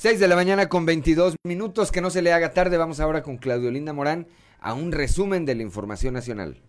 6 0.00 0.18
de 0.18 0.28
la 0.28 0.34
mañana 0.34 0.70
con 0.70 0.86
22 0.86 1.36
minutos, 1.44 1.92
que 1.92 2.00
no 2.00 2.08
se 2.08 2.22
le 2.22 2.32
haga 2.32 2.54
tarde. 2.54 2.78
Vamos 2.78 3.00
ahora 3.00 3.22
con 3.22 3.36
Claudio 3.36 3.70
Linda 3.70 3.92
Morán 3.92 4.28
a 4.58 4.72
un 4.72 4.92
resumen 4.92 5.44
de 5.44 5.54
la 5.54 5.62
información 5.62 6.14
nacional. 6.14 6.62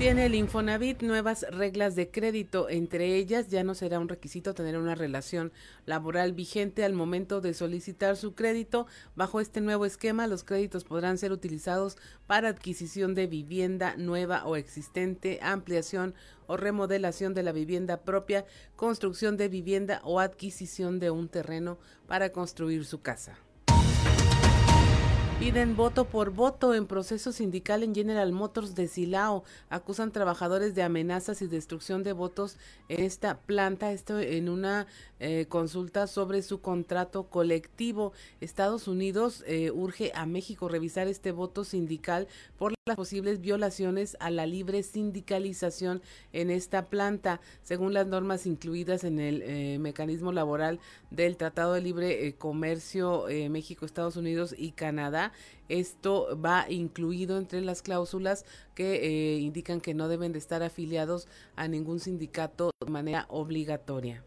Tiene 0.00 0.24
el 0.24 0.34
Infonavit 0.34 1.02
nuevas 1.02 1.44
reglas 1.50 1.94
de 1.94 2.10
crédito, 2.10 2.70
entre 2.70 3.16
ellas 3.16 3.48
ya 3.48 3.62
no 3.64 3.74
será 3.74 4.00
un 4.00 4.08
requisito 4.08 4.54
tener 4.54 4.78
una 4.78 4.94
relación 4.94 5.52
laboral 5.84 6.32
vigente 6.32 6.84
al 6.86 6.94
momento 6.94 7.42
de 7.42 7.52
solicitar 7.52 8.16
su 8.16 8.34
crédito. 8.34 8.86
Bajo 9.14 9.42
este 9.42 9.60
nuevo 9.60 9.84
esquema, 9.84 10.26
los 10.26 10.42
créditos 10.42 10.84
podrán 10.84 11.18
ser 11.18 11.32
utilizados 11.32 11.98
para 12.26 12.48
adquisición 12.48 13.14
de 13.14 13.26
vivienda 13.26 13.94
nueva 13.98 14.46
o 14.46 14.56
existente, 14.56 15.38
ampliación 15.42 16.14
o 16.46 16.56
remodelación 16.56 17.34
de 17.34 17.42
la 17.42 17.52
vivienda 17.52 17.98
propia, 17.98 18.46
construcción 18.76 19.36
de 19.36 19.48
vivienda 19.48 20.00
o 20.02 20.18
adquisición 20.18 20.98
de 20.98 21.10
un 21.10 21.28
terreno 21.28 21.76
para 22.06 22.32
construir 22.32 22.86
su 22.86 23.02
casa. 23.02 23.36
Piden 25.40 25.74
voto 25.74 26.04
por 26.04 26.32
voto 26.32 26.74
en 26.74 26.86
proceso 26.86 27.32
sindical 27.32 27.82
en 27.82 27.94
General 27.94 28.30
Motors 28.30 28.74
de 28.74 28.86
Silao. 28.88 29.42
Acusan 29.70 30.12
trabajadores 30.12 30.74
de 30.74 30.82
amenazas 30.82 31.40
y 31.40 31.46
destrucción 31.46 32.02
de 32.02 32.12
votos 32.12 32.58
en 32.90 33.02
esta 33.02 33.38
planta. 33.38 33.90
Esto 33.90 34.20
en 34.20 34.50
una 34.50 34.86
eh, 35.18 35.46
consulta 35.48 36.08
sobre 36.08 36.42
su 36.42 36.60
contrato 36.60 37.30
colectivo. 37.30 38.12
Estados 38.42 38.86
Unidos 38.86 39.42
eh, 39.46 39.70
urge 39.70 40.12
a 40.14 40.26
México 40.26 40.68
revisar 40.68 41.08
este 41.08 41.32
voto 41.32 41.64
sindical 41.64 42.28
por 42.58 42.74
posibles 42.96 43.40
violaciones 43.40 44.16
a 44.20 44.30
la 44.30 44.46
libre 44.46 44.82
sindicalización 44.82 46.02
en 46.32 46.50
esta 46.50 46.88
planta, 46.88 47.40
según 47.62 47.94
las 47.94 48.06
normas 48.06 48.46
incluidas 48.46 49.04
en 49.04 49.20
el 49.20 49.42
eh, 49.42 49.78
mecanismo 49.78 50.32
laboral 50.32 50.80
del 51.10 51.36
Tratado 51.36 51.74
de 51.74 51.80
Libre 51.80 52.34
Comercio 52.36 53.26
México, 53.50 53.86
Estados 53.86 54.16
Unidos 54.16 54.54
y 54.56 54.72
Canadá. 54.72 55.32
Esto 55.68 56.38
va 56.40 56.70
incluido 56.70 57.38
entre 57.38 57.60
las 57.60 57.82
cláusulas 57.82 58.44
que 58.74 59.38
indican 59.40 59.80
que 59.80 59.94
no 59.94 60.08
deben 60.08 60.32
de 60.32 60.38
estar 60.38 60.62
afiliados 60.62 61.28
a 61.56 61.68
ningún 61.68 62.00
sindicato 62.00 62.70
de 62.84 62.90
manera 62.90 63.26
obligatoria. 63.28 64.24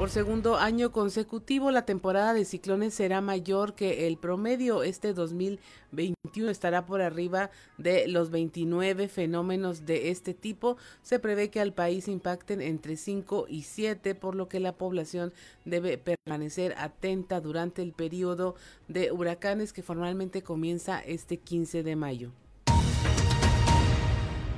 Por 0.00 0.08
segundo 0.08 0.56
año 0.56 0.92
consecutivo, 0.92 1.70
la 1.70 1.84
temporada 1.84 2.32
de 2.32 2.46
ciclones 2.46 2.94
será 2.94 3.20
mayor 3.20 3.74
que 3.74 4.06
el 4.06 4.16
promedio. 4.16 4.82
Este 4.82 5.12
2021 5.12 6.50
estará 6.50 6.86
por 6.86 7.02
arriba 7.02 7.50
de 7.76 8.08
los 8.08 8.30
29 8.30 9.08
fenómenos 9.08 9.84
de 9.84 10.08
este 10.08 10.32
tipo. 10.32 10.78
Se 11.02 11.18
prevé 11.18 11.50
que 11.50 11.60
al 11.60 11.74
país 11.74 12.08
impacten 12.08 12.62
entre 12.62 12.96
5 12.96 13.44
y 13.46 13.64
7, 13.64 14.14
por 14.14 14.36
lo 14.36 14.48
que 14.48 14.58
la 14.58 14.72
población 14.72 15.34
debe 15.66 15.98
permanecer 15.98 16.74
atenta 16.78 17.42
durante 17.42 17.82
el 17.82 17.92
periodo 17.92 18.54
de 18.88 19.12
huracanes 19.12 19.74
que 19.74 19.82
formalmente 19.82 20.40
comienza 20.40 20.98
este 20.98 21.36
15 21.36 21.82
de 21.82 21.96
mayo 21.96 22.32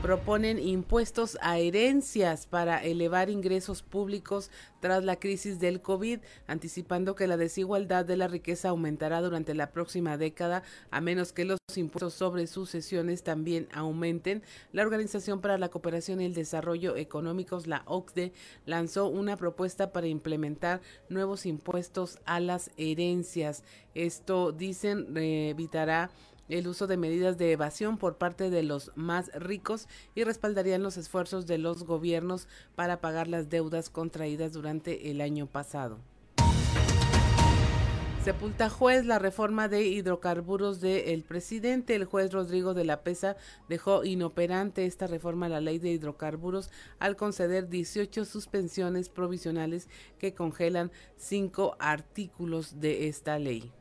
proponen 0.03 0.59
impuestos 0.59 1.39
a 1.41 1.59
herencias 1.59 2.47
para 2.47 2.83
elevar 2.83 3.31
ingresos 3.31 3.83
públicos 3.83 4.51
tras 4.81 5.05
la 5.05 5.21
crisis 5.21 5.61
del 5.61 5.81
COVID, 5.81 6.19
anticipando 6.49 7.15
que 7.15 7.29
la 7.29 7.37
desigualdad 7.37 8.05
de 8.05 8.17
la 8.17 8.27
riqueza 8.27 8.71
aumentará 8.71 9.23
durante 9.23 9.55
la 9.55 9.71
próxima 9.71 10.17
década, 10.17 10.65
a 10.91 11.01
menos 11.01 11.33
que 11.33 11.45
los 11.45 11.59
impuestos 11.77 12.15
sobre 12.15 12.49
sucesiones 12.49 13.23
también 13.23 13.69
aumenten. 13.73 14.43
La 14.73 14.83
Organización 14.83 15.41
para 15.41 15.57
la 15.57 15.69
Cooperación 15.69 16.21
y 16.21 16.25
el 16.25 16.35
Desarrollo 16.35 16.97
Económicos, 16.97 17.69
la 17.69 17.85
OCDE, 17.87 18.33
lanzó 18.67 19.07
una 19.07 19.37
propuesta 19.37 19.93
para 19.93 20.09
implementar 20.09 20.81
nuevos 21.11 21.47
impuestos 21.47 22.19
a 22.25 22.41
las 22.41 22.73
herencias. 22.77 23.63
Esto, 23.95 24.51
dicen, 24.51 25.17
evitará 25.17 26.11
el 26.49 26.69
uso 26.69 26.87
de 26.87 26.97
medidas 26.97 27.39
de 27.39 27.53
evasión 27.53 27.99
por 27.99 28.19
parte 28.19 28.51
de 28.51 28.63
los 28.63 28.93
más 28.95 29.31
ricos 29.35 29.89
y 30.15 30.25
respaldarían 30.25 30.83
los 30.83 30.97
esfuerzos 30.97 31.47
de 31.47 31.59
los 31.59 31.85
gobiernos 31.85 32.49
para 32.75 33.01
pagar 33.01 33.29
las 33.29 33.49
deudas 33.49 33.91
contraídas 33.91 34.53
durante 34.53 35.11
el 35.11 35.21
año 35.21 35.47
pasado. 35.47 35.99
Sepulta 38.25 38.71
juez 38.71 39.05
la 39.05 39.19
reforma 39.19 39.67
de 39.67 39.83
hidrocarburos 39.83 40.81
del 40.81 41.25
presidente. 41.25 41.97
El 41.97 42.05
juez 42.05 42.33
Rodrigo 42.33 42.73
de 42.73 42.85
la 42.85 43.03
Pesa 43.03 43.37
dejó 43.69 44.05
inoperante 44.05 44.87
esta 44.87 45.09
reforma 45.09 45.47
a 45.47 45.49
la 45.49 45.61
ley 45.61 45.81
de 45.81 45.91
hidrocarburos 45.91 46.71
al 47.01 47.17
conceder 47.17 47.69
18 47.69 48.25
suspensiones 48.25 49.09
provisionales 49.09 49.89
que 50.21 50.35
congelan 50.35 50.93
cinco 51.17 51.75
artículos 51.81 52.79
de 52.79 53.09
esta 53.09 53.41
ley. 53.41 53.73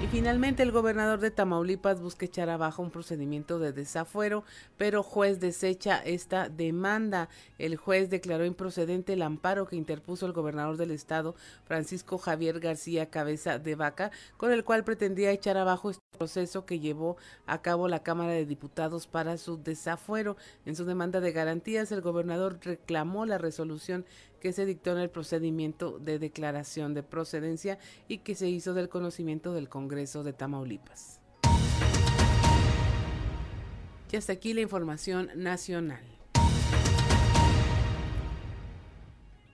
Y 0.00 0.06
finalmente 0.06 0.62
el 0.62 0.70
gobernador 0.70 1.18
de 1.18 1.32
Tamaulipas 1.32 2.00
busca 2.00 2.24
echar 2.24 2.48
abajo 2.50 2.82
un 2.82 2.92
procedimiento 2.92 3.58
de 3.58 3.72
desafuero, 3.72 4.44
pero 4.76 5.02
juez 5.02 5.40
desecha 5.40 5.98
esta 5.98 6.48
demanda. 6.48 7.28
El 7.58 7.74
juez 7.76 8.08
declaró 8.08 8.44
improcedente 8.44 9.14
el 9.14 9.22
amparo 9.22 9.66
que 9.66 9.74
interpuso 9.74 10.24
el 10.26 10.32
gobernador 10.32 10.76
del 10.76 10.92
estado, 10.92 11.34
Francisco 11.64 12.16
Javier 12.16 12.60
García 12.60 13.10
Cabeza 13.10 13.58
de 13.58 13.74
Vaca, 13.74 14.12
con 14.36 14.52
el 14.52 14.62
cual 14.62 14.84
pretendía 14.84 15.32
echar 15.32 15.56
abajo 15.56 15.90
este 15.90 16.02
proceso 16.16 16.64
que 16.64 16.78
llevó 16.78 17.16
a 17.46 17.60
cabo 17.60 17.88
la 17.88 18.04
Cámara 18.04 18.30
de 18.30 18.46
Diputados 18.46 19.08
para 19.08 19.36
su 19.36 19.60
desafuero. 19.60 20.36
En 20.64 20.76
su 20.76 20.84
demanda 20.84 21.20
de 21.20 21.32
garantías, 21.32 21.90
el 21.90 22.02
gobernador 22.02 22.60
reclamó 22.62 23.26
la 23.26 23.38
resolución 23.38 24.06
que 24.38 24.52
se 24.52 24.66
dictó 24.66 24.92
en 24.92 24.98
el 24.98 25.10
procedimiento 25.10 25.98
de 25.98 26.18
declaración 26.18 26.94
de 26.94 27.02
procedencia 27.02 27.78
y 28.08 28.18
que 28.18 28.34
se 28.34 28.48
hizo 28.48 28.74
del 28.74 28.88
conocimiento 28.88 29.52
del 29.52 29.68
Congreso 29.68 30.22
de 30.22 30.32
Tamaulipas. 30.32 31.20
Y 34.10 34.16
hasta 34.16 34.32
aquí 34.32 34.54
la 34.54 34.62
información 34.62 35.30
nacional. 35.34 36.02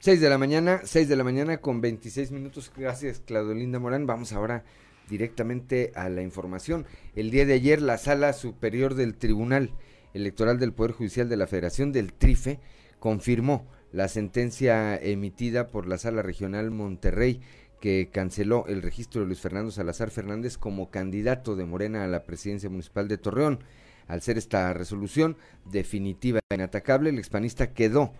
6 0.04 0.20
de 0.20 0.28
la 0.28 0.36
mañana, 0.36 0.82
6 0.84 1.08
de 1.08 1.16
la 1.16 1.24
mañana 1.24 1.56
con 1.58 1.80
26 1.80 2.30
minutos. 2.30 2.70
Gracias, 2.76 3.20
Claudelinda 3.20 3.78
Morán. 3.78 4.06
Vamos 4.06 4.32
ahora 4.32 4.64
directamente 5.08 5.92
a 5.94 6.08
la 6.08 6.22
información. 6.22 6.86
El 7.16 7.30
día 7.30 7.46
de 7.46 7.54
ayer, 7.54 7.80
la 7.80 7.96
Sala 7.98 8.32
Superior 8.34 8.94
del 8.94 9.16
Tribunal 9.16 9.70
Electoral 10.12 10.58
del 10.58 10.72
Poder 10.72 10.92
Judicial 10.92 11.28
de 11.28 11.36
la 11.36 11.46
Federación 11.46 11.90
del 11.90 12.12
TRIFE 12.12 12.60
confirmó 12.98 13.66
la 13.94 14.08
sentencia 14.08 14.96
emitida 14.96 15.68
por 15.68 15.86
la 15.86 15.98
Sala 15.98 16.20
Regional 16.20 16.72
Monterrey 16.72 17.40
que 17.80 18.10
canceló 18.12 18.66
el 18.66 18.82
registro 18.82 19.20
de 19.20 19.28
Luis 19.28 19.40
Fernando 19.40 19.70
Salazar 19.70 20.10
Fernández 20.10 20.58
como 20.58 20.90
candidato 20.90 21.54
de 21.54 21.64
Morena 21.64 22.02
a 22.02 22.08
la 22.08 22.24
presidencia 22.24 22.68
municipal 22.68 23.06
de 23.06 23.18
Torreón. 23.18 23.60
Al 24.08 24.20
ser 24.20 24.36
esta 24.36 24.72
resolución 24.72 25.36
definitiva 25.64 26.40
e 26.50 26.56
inatacable, 26.56 27.10
el 27.10 27.18
expanista 27.18 27.72
quedó 27.72 28.12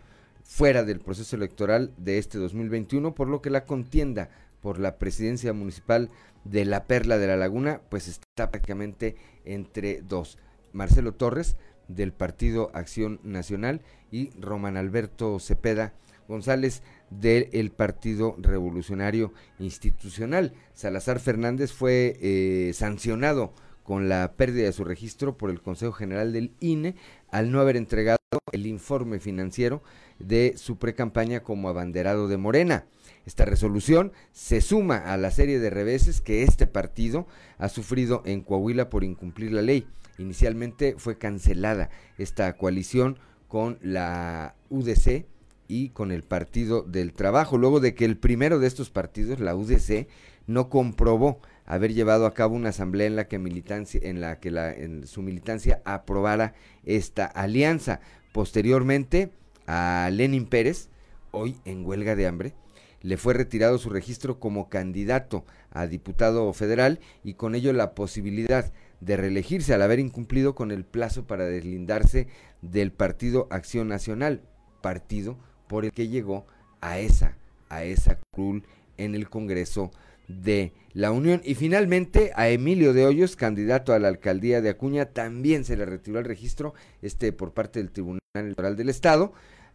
fuera 0.45 0.85
del 0.85 1.01
proceso 1.01 1.35
electoral 1.35 1.93
de 1.97 2.19
este 2.19 2.39
2021, 2.39 3.13
por 3.17 3.27
lo 3.27 3.43
que 3.43 3.51
la 3.51 3.65
contienda 3.65 4.31
por 4.61 4.79
la 4.79 4.97
presidencia 4.97 5.53
municipal 5.53 6.09
de 6.45 6.67
la 6.67 6.85
Perla 6.85 7.19
de 7.19 7.27
la 7.27 7.37
Laguna, 7.37 7.81
pues 7.89 8.07
está 8.07 8.53
prácticamente 8.53 9.17
entre 9.45 10.03
dos. 10.03 10.39
Marcelo 10.73 11.15
Torres, 11.15 11.57
del 11.89 12.13
Partido 12.13 12.71
Acción 12.75 13.21
Nacional, 13.23 13.81
y 14.11 14.31
Román 14.39 14.77
Alberto 14.77 15.41
Cepeda 15.41 15.93
González 16.29 16.83
del 17.11 17.71
Partido 17.73 18.37
Revolucionario 18.39 19.33
Institucional. 19.59 20.53
Salazar 20.73 21.19
Fernández 21.19 21.73
fue 21.73 22.17
eh, 22.21 22.73
sancionado 22.75 23.53
con 23.83 24.09
la 24.09 24.33
pérdida 24.37 24.67
de 24.67 24.73
su 24.73 24.85
registro 24.85 25.37
por 25.37 25.51
el 25.51 25.61
Consejo 25.61 25.93
General 25.93 26.33
del 26.33 26.53
INE 26.61 26.95
al 27.31 27.51
no 27.51 27.61
haber 27.61 27.77
entregado 27.77 28.19
el 28.53 28.67
informe 28.67 29.19
financiero 29.19 29.83
de 30.19 30.55
su 30.57 30.79
precampaña 30.79 31.41
como 31.41 31.69
abanderado 31.69 32.29
de 32.29 32.37
Morena. 32.37 32.87
Esta 33.27 33.45
resolución 33.45 34.13
se 34.33 34.61
suma 34.61 34.99
a 34.99 35.17
la 35.17 35.31
serie 35.31 35.59
de 35.59 35.71
reveses 35.71 36.21
que 36.21 36.45
este 36.45 36.67
partido 36.67 37.27
ha 37.59 37.69
sufrido 37.69 38.23
en 38.25 38.43
Coahuila 38.43 38.91
por 38.91 39.03
incumplir 39.03 39.53
la 39.53 39.63
ley. 39.63 39.87
Inicialmente 40.19 40.95
fue 40.99 41.19
cancelada 41.19 41.91
esta 42.19 42.57
coalición 42.57 43.19
con 43.49 43.79
la 43.83 44.55
UDC 44.71 45.27
y 45.69 45.91
con 45.91 46.13
el 46.13 46.23
Partido 46.23 46.83
del 46.83 47.13
Trabajo, 47.13 47.59
luego 47.59 47.81
de 47.81 47.95
que 47.95 48.05
el 48.05 48.17
primero 48.17 48.59
de 48.59 48.67
estos 48.67 48.91
partidos, 48.91 49.41
la 49.41 49.55
UDC, 49.55 50.09
no 50.47 50.69
comprobó 50.69 51.41
haber 51.67 51.95
llevado 51.95 52.27
a 52.27 52.35
cabo 52.35 52.55
una 52.55 52.69
asamblea 52.71 53.07
en 53.07 53.17
la 53.17 53.29
que 53.29 53.39
militancia, 53.39 54.01
en 54.03 54.21
la 54.21 54.39
que 54.41 55.03
su 55.07 55.23
militancia 55.23 55.81
aprobara 55.85 56.55
esta 56.85 57.25
alianza. 57.25 58.01
Posteriormente, 58.33 59.31
a 59.67 60.11
Lenin 60.13 60.47
Pérez, 60.47 60.89
hoy 61.31 61.57
en 61.65 61.87
huelga 61.87 62.17
de 62.17 62.27
hambre, 62.27 62.55
le 63.01 63.17
fue 63.17 63.35
retirado 63.35 63.79
su 63.79 63.91
registro 63.91 64.41
como 64.41 64.69
candidato 64.69 65.45
a 65.71 65.87
diputado 65.87 66.53
federal 66.53 67.01
y 67.23 67.35
con 67.35 67.55
ello 67.55 67.73
la 67.73 67.95
posibilidad 67.95 68.73
de 69.05 69.17
reelegirse 69.17 69.75
al 69.75 69.83
haber 69.83 69.99
incumplido 69.99 70.55
con 70.55 70.71
el 70.71 70.85
plazo 70.85 71.27
para 71.27 71.45
deslindarse 71.45 72.29
del 72.63 72.93
Partido 72.93 73.47
Acción 73.51 73.89
Nacional, 73.89 74.43
partido 74.81 75.37
por 75.67 75.85
el 75.85 75.93
que 75.93 76.09
llegó 76.09 76.47
a 76.81 76.99
esa, 76.99 77.37
a 77.69 77.85
esa 77.85 78.19
cruz 78.33 78.63
en 78.97 79.15
el 79.15 79.29
Congreso 79.29 79.91
de 80.29 80.73
la 80.93 81.11
Unión. 81.11 81.43
Y 81.45 81.55
finalmente 81.55 82.33
a 82.35 82.49
Emilio 82.49 82.93
de 82.93 83.05
Hoyos, 83.05 83.37
candidato 83.37 83.93
a 83.93 83.99
la 83.99 84.09
alcaldía 84.09 84.63
de 84.63 84.71
Acuña, 84.71 85.07
también 85.07 85.65
se 85.65 85.77
le 85.77 85.85
retiró 85.85 86.19
el 86.19 86.25
registro 86.25 86.75
este 87.03 87.33
por 87.33 87.53
parte 87.53 87.81
del 87.81 87.91
Tribunal 87.91 88.21
Electoral 88.35 88.77
del 88.77 88.89
Estado, 88.89 89.33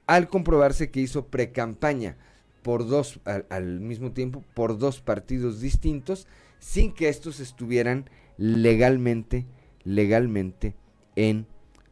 al 0.07 0.27
comprobarse 0.27 0.89
que 0.89 1.01
hizo 1.01 1.27
precampaña 1.27 2.17
por 2.63 2.87
dos, 2.87 3.19
al, 3.25 3.79
mismo 3.79 4.11
tiempo, 4.11 4.43
por 4.53 4.79
dos 4.79 5.01
partidos 5.01 5.61
distintos, 5.61 6.27
sin 6.59 6.93
que 6.93 7.09
estos 7.09 7.39
estuvieran 7.39 8.09
legalmente, 8.39 9.45
legalmente 9.83 10.73
en 11.15 11.45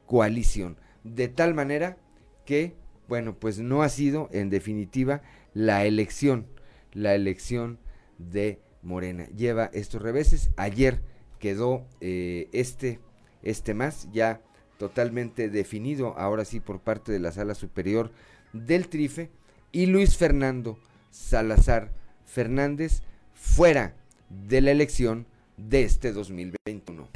coalición. 0.05 0.77
De 1.03 1.27
tal 1.27 1.53
manera 1.53 1.97
que, 2.45 2.73
bueno, 3.09 3.35
pues 3.35 3.59
no 3.59 3.83
ha 3.83 3.89
sido, 3.89 4.29
en 4.31 4.49
definitiva, 4.49 5.21
la 5.53 5.85
elección, 5.85 6.47
la 6.93 7.13
elección 7.13 7.79
de 8.17 8.59
Morena. 8.81 9.27
Lleva 9.35 9.69
estos 9.73 10.01
reveses. 10.01 10.49
Ayer 10.55 11.01
quedó 11.39 11.85
eh, 11.99 12.47
este, 12.53 12.99
este 13.43 13.73
más 13.73 14.07
ya 14.13 14.41
totalmente 14.79 15.49
definido, 15.49 16.17
ahora 16.17 16.45
sí 16.45 16.61
por 16.61 16.79
parte 16.79 17.11
de 17.11 17.19
la 17.19 17.31
sala 17.33 17.55
superior 17.55 18.11
del 18.53 18.87
Trife, 18.87 19.29
y 19.73 19.87
Luis 19.87 20.15
Fernando 20.15 20.79
Salazar 21.11 21.91
Fernández 22.25 23.01
fuera 23.33 23.95
de 24.29 24.61
la 24.61 24.71
elección 24.71 25.27
de 25.57 25.83
este 25.83 26.13
2021. 26.13 27.07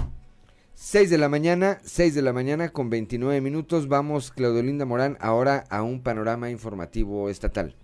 6 0.74 1.10
de 1.10 1.18
la 1.18 1.30
mañana, 1.30 1.80
6 1.84 2.16
de 2.16 2.22
la 2.24 2.34
mañana 2.34 2.70
con 2.70 2.90
29 2.90 3.40
minutos. 3.40 3.88
Vamos, 3.88 4.32
Claudelinda 4.32 4.86
Morán, 4.86 5.16
ahora 5.22 5.64
a 5.70 5.84
un 5.84 6.02
panorama 6.02 6.50
informativo 6.50 7.30
estatal. 7.30 7.76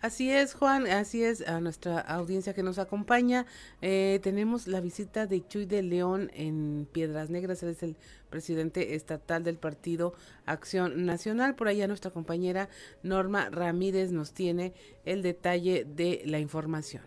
Así 0.00 0.30
es, 0.30 0.54
Juan, 0.54 0.86
así 0.86 1.22
es, 1.22 1.46
a 1.46 1.60
nuestra 1.60 1.98
audiencia 1.98 2.54
que 2.54 2.62
nos 2.62 2.78
acompaña. 2.78 3.44
Eh, 3.82 4.18
tenemos 4.22 4.66
la 4.66 4.80
visita 4.80 5.26
de 5.26 5.46
Chuy 5.46 5.66
de 5.66 5.82
León 5.82 6.30
en 6.32 6.88
Piedras 6.90 7.28
Negras, 7.28 7.62
él 7.62 7.70
es 7.70 7.82
el 7.82 7.96
presidente 8.30 8.94
estatal 8.94 9.44
del 9.44 9.58
Partido 9.58 10.14
Acción 10.46 11.04
Nacional. 11.04 11.54
Por 11.54 11.68
allá 11.68 11.86
nuestra 11.86 12.10
compañera 12.10 12.70
Norma 13.02 13.50
Ramírez 13.50 14.10
nos 14.10 14.32
tiene 14.32 14.72
el 15.04 15.20
detalle 15.20 15.84
de 15.84 16.22
la 16.24 16.38
información. 16.38 17.02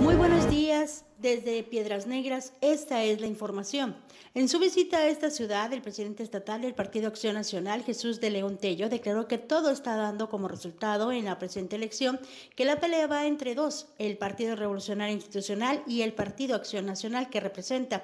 Muy 0.00 0.09
días 0.50 1.04
desde 1.18 1.62
Piedras 1.62 2.06
Negras, 2.06 2.52
esta 2.60 3.04
es 3.04 3.20
la 3.20 3.28
información. 3.28 3.96
En 4.34 4.48
su 4.48 4.58
visita 4.58 4.98
a 4.98 5.08
esta 5.08 5.30
ciudad, 5.30 5.72
el 5.72 5.80
presidente 5.80 6.22
estatal 6.22 6.62
del 6.62 6.74
Partido 6.74 7.06
Acción 7.06 7.34
Nacional, 7.34 7.84
Jesús 7.84 8.20
de 8.20 8.30
León 8.30 8.58
Tello, 8.58 8.88
declaró 8.88 9.28
que 9.28 9.38
todo 9.38 9.70
está 9.70 9.96
dando 9.96 10.28
como 10.28 10.48
resultado 10.48 11.12
en 11.12 11.24
la 11.24 11.38
presente 11.38 11.76
elección 11.76 12.18
que 12.56 12.64
la 12.64 12.80
pelea 12.80 13.06
va 13.06 13.26
entre 13.26 13.54
dos, 13.54 13.88
el 13.98 14.18
Partido 14.18 14.56
Revolucionario 14.56 15.14
Institucional 15.14 15.82
y 15.86 16.02
el 16.02 16.14
Partido 16.14 16.56
Acción 16.56 16.84
Nacional 16.84 17.30
que 17.30 17.40
representa. 17.40 18.02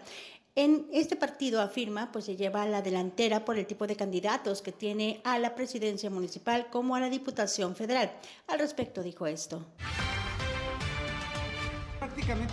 En 0.55 0.87
este 0.93 1.17
partido 1.17 1.61
afirma, 1.61 2.13
pues 2.13 2.27
se 2.27 2.37
lleva 2.37 2.63
a 2.63 2.69
la 2.69 2.81
delantera 2.81 3.45
por 3.45 3.59
el 3.59 3.67
tipo 3.67 3.87
de 3.87 3.97
candidatos 3.97 4.63
que 4.63 4.73
tiene 4.73 5.21
a 5.25 5.39
la 5.39 5.55
presidencia 5.55 6.11
municipal 6.11 6.69
como 6.71 6.95
a 6.95 7.01
la 7.01 7.11
Diputación 7.11 7.75
Federal. 7.75 8.13
Al 8.47 8.61
respecto 8.61 9.03
dijo 9.03 9.27
esto 9.27 9.67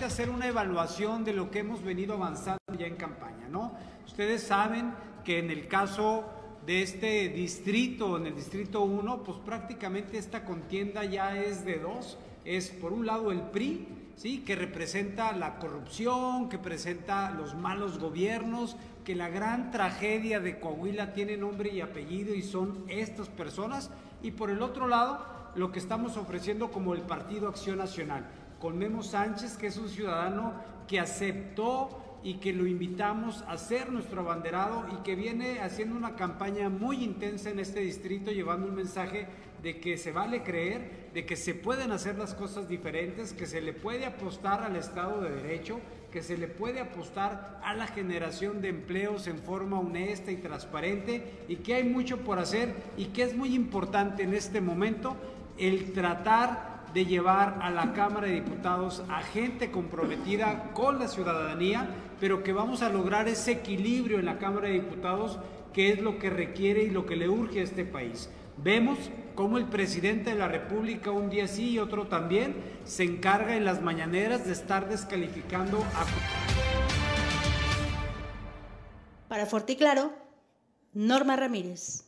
hacer 0.05 0.29
una 0.29 0.47
evaluación 0.47 1.23
de 1.23 1.33
lo 1.33 1.49
que 1.49 1.59
hemos 1.59 1.83
venido 1.83 2.13
avanzando 2.13 2.59
ya 2.77 2.85
en 2.85 2.95
campaña, 2.95 3.47
¿no? 3.49 3.73
Ustedes 4.05 4.43
saben 4.43 4.93
que 5.23 5.39
en 5.39 5.49
el 5.49 5.67
caso 5.67 6.25
de 6.65 6.83
este 6.83 7.29
distrito, 7.29 8.17
en 8.17 8.27
el 8.27 8.35
distrito 8.35 8.81
1, 8.81 9.23
pues 9.23 9.39
prácticamente 9.39 10.19
esta 10.19 10.45
contienda 10.45 11.03
ya 11.05 11.37
es 11.37 11.65
de 11.65 11.79
dos. 11.79 12.19
Es 12.45 12.69
por 12.69 12.93
un 12.93 13.07
lado 13.07 13.31
el 13.31 13.41
PRI, 13.41 13.87
¿sí? 14.15 14.39
que 14.39 14.55
representa 14.55 15.31
la 15.31 15.57
corrupción, 15.57 16.49
que 16.49 16.59
presenta 16.59 17.31
los 17.31 17.55
malos 17.55 17.97
gobiernos, 17.97 18.75
que 19.03 19.15
la 19.15 19.29
gran 19.29 19.71
tragedia 19.71 20.39
de 20.39 20.59
Coahuila 20.59 21.13
tiene 21.13 21.35
nombre 21.35 21.73
y 21.73 21.81
apellido 21.81 22.35
y 22.35 22.43
son 22.43 22.83
estas 22.89 23.29
personas. 23.29 23.89
Y 24.21 24.31
por 24.31 24.51
el 24.51 24.61
otro 24.61 24.87
lado, 24.87 25.25
lo 25.55 25.71
que 25.71 25.79
estamos 25.79 26.17
ofreciendo 26.17 26.71
como 26.71 26.93
el 26.93 27.01
Partido 27.01 27.47
Acción 27.47 27.79
Nacional 27.79 28.29
con 28.63 28.77
Memo 28.77 29.04
Sánchez, 29.04 29.57
que 29.57 29.68
es 29.68 29.75
un 29.75 29.89
ciudadano 29.89 30.54
que 30.88 30.98
aceptó 30.98 32.21
y 32.24 32.36
que 32.36 32.54
lo 32.54 32.65
invitamos 32.65 33.44
a 33.45 33.57
ser 33.57 33.92
nuestro 33.92 34.21
abanderado 34.21 34.86
y 34.89 35.04
que 35.04 35.15
viene 35.15 35.60
haciendo 35.60 35.98
una 35.98 36.15
campaña 36.15 36.69
muy 36.69 37.04
intensa 37.04 37.50
en 37.50 37.60
este 37.60 37.81
distrito, 37.81 38.31
llevando 38.31 38.68
un 38.68 38.75
mensaje 38.75 39.27
de 39.62 39.81
que 39.81 39.98
se 39.98 40.13
vale 40.13 40.44
creer, 40.44 41.10
de 41.13 41.25
que 41.25 41.36
se 41.36 41.56
pueden 41.56 41.92
hacer 41.92 42.18
las 42.18 42.36
cosas 42.36 42.69
diferentes, 42.69 43.33
que 43.33 43.48
se 43.48 43.60
le 43.60 43.74
puede 43.74 44.06
apostar 44.06 44.63
al 44.63 44.77
Estado 44.77 45.19
de 45.19 45.31
Derecho, 45.31 45.81
que 46.09 46.24
se 46.24 46.38
le 46.38 46.48
puede 46.48 46.80
apostar 46.80 47.59
a 47.66 47.74
la 47.74 47.88
generación 47.88 48.62
de 48.62 48.69
empleos 48.69 49.27
en 49.27 49.39
forma 49.39 49.81
honesta 49.81 50.31
y 50.31 50.38
transparente 50.38 51.44
y 51.50 51.57
que 51.57 51.74
hay 51.74 51.83
mucho 51.83 52.19
por 52.19 52.39
hacer 52.39 52.74
y 52.95 53.07
que 53.07 53.24
es 53.24 53.36
muy 53.36 53.54
importante 53.56 54.24
en 54.24 54.33
este 54.33 54.62
momento 54.62 55.18
el 55.57 55.92
tratar 55.92 56.72
de 56.94 57.06
llevar 57.06 57.60
a 57.62 57.72
la 57.72 57.94
Cámara 57.94 58.28
de 58.28 58.36
Diputados 58.36 59.04
a 59.10 59.22
gente 59.22 59.72
comprometida 59.72 60.72
con 60.74 61.00
la 61.00 61.07
ciudadanía, 61.07 61.88
pero 62.19 62.44
que 62.44 62.54
vamos 62.54 62.81
a 62.81 62.90
lograr 62.90 63.28
ese 63.28 63.54
equilibrio 63.54 64.19
en 64.19 64.25
la 64.25 64.38
Cámara 64.38 64.68
de 64.68 64.75
Diputados 64.75 65.40
que 65.74 65.92
es 65.92 66.01
lo 66.01 66.19
que 66.19 66.30
requiere 66.30 66.84
y 66.84 66.90
lo 66.90 67.06
que 67.06 67.16
le 67.16 67.28
urge 67.28 67.60
a 67.60 67.63
este 67.63 67.84
país. 67.84 68.30
Vemos 68.57 68.98
cómo 69.34 69.57
el 69.57 69.66
presidente 69.66 70.30
de 70.30 70.38
la 70.38 70.48
República 70.48 71.10
un 71.10 71.30
día 71.30 71.48
sí 71.48 71.72
y 71.72 71.80
otro 71.80 72.07
también 72.07 72.56
se 72.86 73.04
encarga 73.04 73.56
en 73.56 73.66
las 73.66 73.81
mañaneras 73.81 74.45
de 74.45 74.54
estar 74.54 74.88
descalificando 74.88 75.80
a... 75.80 76.06
Para 79.28 79.48
y 79.68 79.75
Claro, 79.75 80.13
Norma 80.94 81.36
Ramírez. 81.36 82.07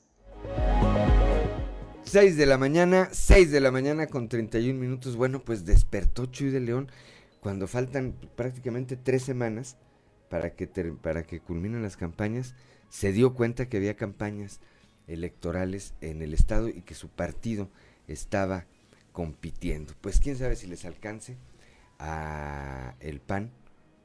6 2.15 2.37
de 2.37 2.45
la 2.45 2.57
mañana, 2.57 3.09
6 3.11 3.51
de 3.51 3.59
la 3.59 3.71
mañana 3.71 4.07
con 4.07 4.29
31 4.29 4.79
minutos. 4.79 5.17
Bueno, 5.17 5.43
pues 5.43 5.65
despertó 5.65 6.27
Chuy 6.27 6.49
de 6.49 6.61
León 6.61 6.89
cuando 7.41 7.67
faltan 7.67 8.15
prácticamente 8.37 8.95
tres 8.95 9.21
semanas 9.21 9.75
para 10.29 10.51
que, 10.51 10.65
para 10.65 11.23
que 11.23 11.41
culminen 11.41 11.83
las 11.83 11.97
campañas. 11.97 12.55
Se 12.87 13.11
dio 13.11 13.33
cuenta 13.33 13.67
que 13.67 13.75
había 13.75 13.97
campañas 13.97 14.61
electorales 15.07 15.93
en 15.99 16.21
el 16.21 16.33
estado 16.33 16.69
y 16.69 16.83
que 16.83 16.95
su 16.95 17.09
partido 17.09 17.69
estaba 18.07 18.63
compitiendo. 19.11 19.93
Pues 19.99 20.21
quién 20.21 20.37
sabe 20.37 20.55
si 20.55 20.67
les 20.67 20.85
alcance 20.85 21.35
a 21.99 22.95
el 23.01 23.19
PAN 23.19 23.51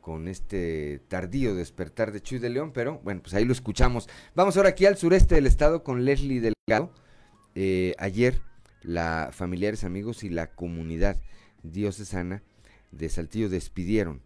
con 0.00 0.26
este 0.26 1.00
tardío 1.06 1.54
despertar 1.54 2.10
de 2.10 2.22
Chuy 2.22 2.40
de 2.40 2.50
León, 2.50 2.72
pero 2.74 2.98
bueno, 3.04 3.22
pues 3.22 3.34
ahí 3.34 3.44
lo 3.44 3.52
escuchamos. 3.52 4.08
Vamos 4.34 4.56
ahora 4.56 4.70
aquí 4.70 4.84
al 4.84 4.96
sureste 4.96 5.36
del 5.36 5.46
estado 5.46 5.84
con 5.84 6.04
Leslie 6.04 6.40
Delgado 6.40 6.92
eh, 7.62 7.94
ayer, 7.98 8.40
la 8.80 9.32
familiares, 9.34 9.84
amigos 9.84 10.24
y 10.24 10.30
la 10.30 10.46
comunidad 10.46 11.20
diocesana 11.62 12.42
de 12.90 13.10
Saltillo 13.10 13.50
despidieron 13.50 14.22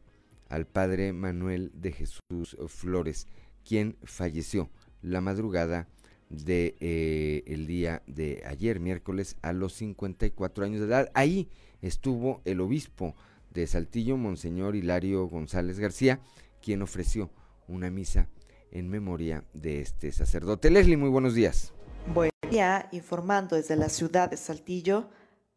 al 0.48 0.68
padre 0.68 1.12
Manuel 1.12 1.72
de 1.74 1.90
Jesús 1.90 2.56
Flores, 2.68 3.26
quien 3.64 3.96
falleció 4.04 4.70
la 5.02 5.20
madrugada 5.20 5.88
de 6.30 6.76
eh, 6.78 7.42
el 7.48 7.66
día 7.66 8.04
de 8.06 8.44
ayer, 8.46 8.78
miércoles, 8.78 9.36
a 9.42 9.52
los 9.52 9.72
54 9.72 10.64
años 10.64 10.78
de 10.78 10.86
edad. 10.86 11.10
Ahí 11.12 11.48
estuvo 11.82 12.40
el 12.44 12.60
obispo 12.60 13.16
de 13.52 13.66
Saltillo, 13.66 14.16
Monseñor 14.16 14.76
Hilario 14.76 15.26
González 15.26 15.80
García, 15.80 16.20
quien 16.62 16.82
ofreció 16.82 17.32
una 17.66 17.90
misa 17.90 18.28
en 18.70 18.88
memoria 18.88 19.42
de 19.54 19.80
este 19.80 20.12
sacerdote. 20.12 20.70
Leslie, 20.70 20.96
muy 20.96 21.10
buenos 21.10 21.34
días. 21.34 21.74
Buen 22.06 22.30
día, 22.50 22.88
informando 22.92 23.56
desde 23.56 23.76
la 23.76 23.88
ciudad 23.88 24.28
de 24.28 24.37
Saltillo, 24.37 25.08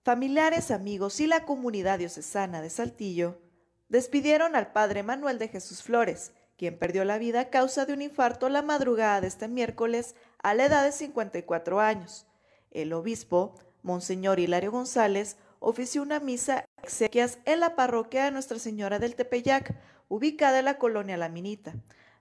familiares, 0.03 0.71
amigos 0.71 1.19
y 1.19 1.27
la 1.27 1.43
comunidad 1.43 1.99
diocesana 1.99 2.61
de 2.61 2.69
Saltillo 2.69 3.41
despidieron 3.89 4.55
al 4.55 4.71
padre 4.71 5.03
Manuel 5.03 5.39
de 5.39 5.49
Jesús 5.49 5.83
Flores, 5.83 6.31
quien 6.57 6.79
perdió 6.79 7.03
la 7.03 7.17
vida 7.17 7.41
a 7.41 7.49
causa 7.49 7.85
de 7.85 7.91
un 7.91 8.01
infarto 8.01 8.47
la 8.47 8.61
madrugada 8.61 9.19
de 9.19 9.27
este 9.27 9.49
miércoles 9.49 10.15
a 10.41 10.53
la 10.53 10.65
edad 10.65 10.85
de 10.85 10.93
54 10.93 11.81
años. 11.81 12.25
El 12.71 12.93
obispo, 12.93 13.55
Monseñor 13.83 14.39
Hilario 14.39 14.71
González, 14.71 15.35
ofició 15.59 16.01
una 16.01 16.21
misa 16.21 16.63
exequias 16.81 17.39
en 17.43 17.59
la 17.59 17.75
parroquia 17.75 18.23
de 18.23 18.31
Nuestra 18.31 18.57
Señora 18.57 18.99
del 18.99 19.15
Tepeyac, 19.15 19.75
ubicada 20.07 20.59
en 20.59 20.65
la 20.65 20.77
colonia 20.77 21.17
La 21.17 21.27
Minita. 21.27 21.73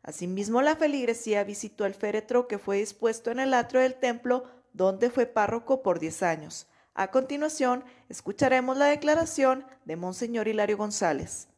Asimismo, 0.07 0.63
la 0.63 0.77
feligresía 0.77 1.43
visitó 1.43 1.85
el 1.85 1.93
féretro 1.93 2.47
que 2.47 2.59
fue 2.59 2.79
dispuesto 2.79 3.33
en 3.33 3.41
el 3.41 3.53
atrio 3.53 3.81
del 3.81 3.97
templo, 3.97 4.45
donde 4.73 5.11
fue 5.11 5.27
párroco 5.27 5.83
por 5.83 5.99
10 5.99 6.23
años. 6.23 6.69
A 6.95 7.11
continuación, 7.11 7.83
escucharemos 8.09 8.77
la 8.77 8.87
declaración 8.87 9.67
de 9.85 9.97
Monseñor 9.97 10.47
Hilario 10.47 10.77
González. 10.77 11.49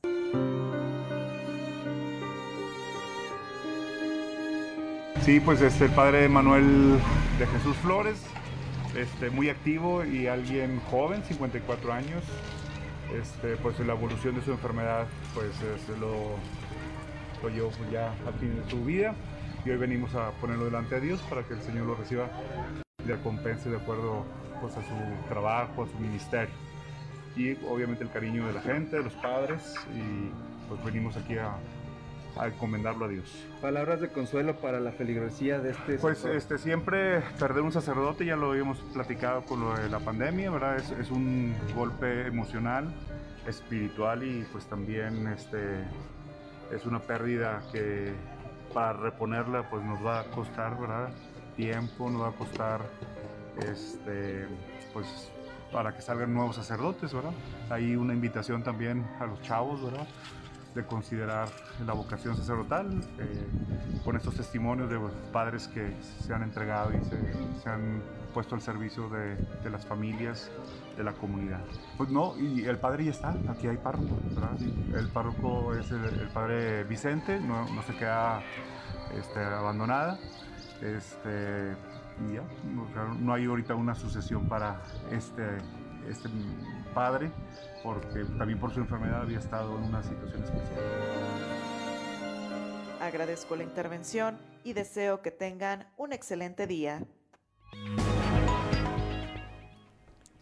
Sí, 5.27 5.41
pues 5.41 5.61
este 5.61 5.85
el 5.85 5.91
padre 5.91 6.27
Manuel 6.27 6.99
de 7.39 7.47
Jesús 7.47 7.77
Flores 7.83 8.17
este, 8.97 9.29
muy 9.29 9.51
activo 9.51 10.07
y 10.07 10.27
alguien 10.27 10.81
joven, 10.91 11.23
54 11.23 11.93
años. 11.93 12.25
Este, 13.15 13.57
pues 13.57 13.79
la 13.81 13.93
evolución 13.93 14.35
de 14.37 14.43
su 14.43 14.53
enfermedad 14.53 15.07
pues 15.35 15.51
lo, 16.01 16.37
lo 17.43 17.49
llevó 17.49 17.71
ya 17.91 18.13
al 18.27 18.35
fin 18.35 18.55
de 18.57 18.71
su 18.71 18.85
vida 18.85 19.15
y 19.65 19.71
hoy 19.71 19.77
venimos 19.77 20.15
a 20.15 20.31
ponerlo 20.41 20.67
delante 20.67 20.97
de 20.97 21.01
Dios 21.03 21.21
para 21.29 21.43
que 21.43 21.55
el 21.55 21.63
Señor 21.63 21.87
lo 21.87 21.95
reciba 21.95 22.29
y 23.03 23.09
le 23.09 23.17
recompense 23.17 23.71
de 23.71 23.77
acuerdo 23.77 24.25
pues, 24.61 24.77
a 24.77 24.83
su 24.83 25.29
trabajo, 25.29 25.85
a 25.85 25.87
su 25.87 25.99
ministerio 25.99 26.55
y 27.37 27.53
obviamente 27.67 28.03
el 28.05 28.11
cariño 28.11 28.47
de 28.47 28.53
la 28.53 28.61
gente, 28.61 28.97
de 28.97 29.05
los 29.05 29.15
padres 29.15 29.75
y 29.95 30.31
pues 30.69 30.85
venimos 30.85 31.17
aquí 31.17 31.37
a, 31.37 31.55
a 32.37 32.49
encomendarlo 32.49 33.07
a 33.07 33.09
Dios. 33.09 33.45
Palabras 33.61 34.01
de 34.01 34.09
consuelo 34.09 34.57
para 34.57 34.81
la 34.81 34.93
feligresía 34.93 35.59
de 35.61 35.71
este. 35.71 35.99
Pues 35.99 36.25
este, 36.25 36.59
siempre 36.59 37.21
perder 37.39 37.63
un 37.63 37.73
sacerdote, 37.73 38.25
ya 38.25 38.37
lo 38.37 38.51
habíamos 38.51 38.79
platicado 38.93 39.43
con 39.43 39.61
lo 39.61 39.77
de 39.77 39.89
la 39.89 40.01
pandemia, 40.01 40.51
¿verdad? 40.51 40.77
Es, 40.77 40.91
es 40.91 41.11
un 41.11 41.55
golpe 41.75 42.27
emocional, 42.27 42.93
espiritual 43.47 44.25
y 44.25 44.45
pues 44.53 44.67
también 44.67 45.27
este, 45.29 45.59
es 46.71 46.87
una 46.87 47.01
pérdida 47.01 47.63
que 47.73 48.13
para 48.73 48.93
reponerla 48.93 49.69
pues 49.69 49.85
nos 49.85 50.05
va 50.05 50.21
a 50.21 50.25
costar, 50.25 50.79
¿verdad? 50.79 51.11
Tiempo, 51.57 52.11
nos 52.11 52.23
va 52.23 52.29
a 52.29 52.33
costar 52.33 52.81
este, 53.59 54.47
pues 54.93 55.33
para 55.73 55.95
que 55.95 56.03
salgan 56.03 56.33
nuevos 56.33 56.57
sacerdotes, 56.57 57.13
¿verdad? 57.13 57.33
Hay 57.71 57.97
una 57.97 58.15
invitación 58.15 58.63
también 58.63 59.07
a 59.21 59.27
los 59.27 59.41
chavos, 59.43 59.83
¿verdad? 59.83 60.07
de 60.75 60.85
considerar 60.85 61.49
la 61.85 61.93
vocación 61.93 62.37
sacerdotal, 62.37 63.01
eh, 63.19 63.47
con 64.05 64.17
estos 64.17 64.35
testimonios 64.37 64.89
de 64.89 64.99
padres 65.33 65.67
que 65.69 65.93
se 66.21 66.33
han 66.33 66.43
entregado 66.43 66.93
y 66.93 67.05
se, 67.63 67.69
han 67.69 68.01
puesto 68.39 68.55
al 68.55 68.61
servicio 68.61 69.09
de, 69.09 69.37
las 69.69 69.85
familias, 69.85 70.49
de 70.97 71.03
la 71.03 71.13
comunidad. 71.13 71.59
Pues 71.97 72.09
no, 72.09 72.39
y 72.39 72.65
el 72.67 72.79
padre 72.79 73.07
ya 73.07 73.11
está, 73.11 73.35
aquí 73.49 73.67
hay 73.67 73.79
párroco, 73.79 74.17
¿verdad? 74.31 74.57
El 74.95 75.09
párroco 75.09 75.75
es 75.75 75.91
el, 75.91 76.29
padre 76.33 76.85
Vicente, 76.85 77.41
no, 77.41 77.67
se 77.83 77.97
queda 77.97 78.41
este, 79.13 79.41
abandonada. 79.41 80.21
Este, 80.81 81.75
y 82.29 82.35
ya, 82.35 82.45
no 83.19 83.35
hay 83.35 83.47
ahorita 83.47 83.75
una 83.75 83.97
sucesión 83.97 84.49
para 84.49 84.83
este, 85.11 85.59
este 86.09 86.29
padre 86.95 87.33
porque 87.83 88.25
también 88.39 88.61
por 88.61 88.73
su 88.73 88.79
enfermedad 88.79 89.23
había 89.23 89.41
estado 89.41 89.77
en 89.79 89.83
una 89.83 90.01
situación 90.01 90.45
especial. 90.45 90.85
Agradezco 93.01 93.57
la 93.57 93.65
intervención 93.65 94.39
y 94.63 94.75
deseo 94.75 95.23
que 95.23 95.33
tengan 95.33 95.89
un 95.97 96.13
excelente 96.13 96.69
día. 96.69 97.03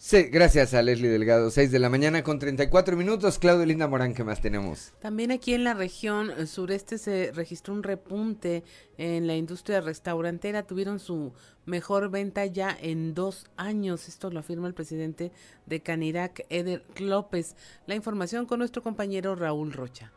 Sí, 0.06 0.22
gracias 0.30 0.72
a 0.72 0.82
Leslie 0.82 1.08
Delgado. 1.08 1.50
6 1.50 1.72
de 1.72 1.80
la 1.80 1.90
mañana 1.90 2.22
con 2.22 2.38
34 2.38 2.96
minutos. 2.96 3.40
Claudio 3.40 3.66
Linda 3.66 3.88
Morán, 3.88 4.14
¿qué 4.14 4.22
más 4.22 4.40
tenemos? 4.40 4.92
También 5.00 5.32
aquí 5.32 5.52
en 5.52 5.64
la 5.64 5.75
región 5.75 6.30
eh, 6.30 6.46
sureste 6.46 6.96
se 6.96 7.32
registró 7.32 7.75
un 7.75 7.82
repunte 7.82 8.62
en 8.98 9.26
la 9.26 9.34
industria 9.34 9.80
restaurantera. 9.80 10.62
Tuvieron 10.62 11.00
su 11.00 11.32
mejor 11.64 12.08
venta 12.08 12.46
ya 12.46 12.70
en 12.80 13.14
dos 13.14 13.46
años. 13.56 14.06
Esto 14.06 14.30
lo 14.30 14.38
afirma 14.38 14.68
el 14.68 14.75
presidente 14.75 15.32
de 15.66 15.82
Canirac, 15.82 16.46
Eder 16.50 16.84
López. 17.00 17.56
La 17.86 17.96
información 17.96 18.46
con 18.46 18.60
nuestro 18.60 18.84
compañero 18.84 19.34
Raúl 19.34 19.72
Rocha. 19.72 20.12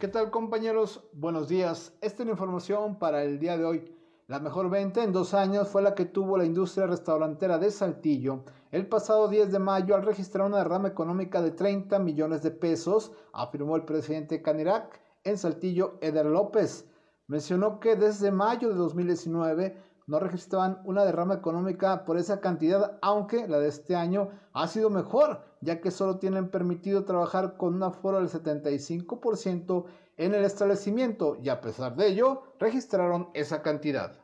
¿Qué 0.00 0.08
tal 0.08 0.32
compañeros? 0.32 1.04
Buenos 1.12 1.48
días. 1.48 1.92
Esta 2.00 2.24
es 2.24 2.26
la 2.26 2.32
información 2.32 2.98
para 2.98 3.22
el 3.22 3.38
día 3.38 3.56
de 3.56 3.64
hoy. 3.64 3.97
La 4.28 4.40
mejor 4.40 4.68
venta 4.68 5.02
en 5.02 5.10
dos 5.10 5.32
años 5.32 5.68
fue 5.68 5.80
la 5.80 5.94
que 5.94 6.04
tuvo 6.04 6.36
la 6.36 6.44
industria 6.44 6.86
restaurantera 6.86 7.56
de 7.56 7.70
Saltillo 7.70 8.44
el 8.70 8.86
pasado 8.86 9.26
10 9.26 9.50
de 9.50 9.58
mayo 9.58 9.94
al 9.94 10.02
registrar 10.02 10.46
una 10.46 10.58
derrama 10.58 10.88
económica 10.88 11.40
de 11.40 11.52
30 11.52 11.98
millones 11.98 12.42
de 12.42 12.50
pesos, 12.50 13.12
afirmó 13.32 13.74
el 13.76 13.86
presidente 13.86 14.42
Canirac 14.42 15.00
en 15.24 15.38
Saltillo, 15.38 15.96
Eder 16.02 16.26
López. 16.26 16.86
Mencionó 17.26 17.80
que 17.80 17.96
desde 17.96 18.30
mayo 18.30 18.68
de 18.68 18.74
2019 18.74 19.76
no 20.08 20.18
registraban 20.18 20.80
una 20.84 21.04
derrama 21.04 21.34
económica 21.34 22.04
por 22.06 22.16
esa 22.16 22.40
cantidad, 22.40 22.98
aunque 23.02 23.46
la 23.46 23.58
de 23.58 23.68
este 23.68 23.94
año 23.94 24.30
ha 24.54 24.66
sido 24.66 24.88
mejor, 24.88 25.44
ya 25.60 25.80
que 25.82 25.90
solo 25.90 26.18
tienen 26.18 26.50
permitido 26.50 27.04
trabajar 27.04 27.58
con 27.58 27.74
un 27.74 27.82
aforo 27.82 28.18
del 28.18 28.30
75% 28.30 29.84
en 30.16 30.34
el 30.34 30.44
establecimiento 30.44 31.36
y 31.42 31.50
a 31.50 31.60
pesar 31.60 31.94
de 31.94 32.08
ello 32.08 32.42
registraron 32.58 33.28
esa 33.34 33.60
cantidad. 33.60 34.16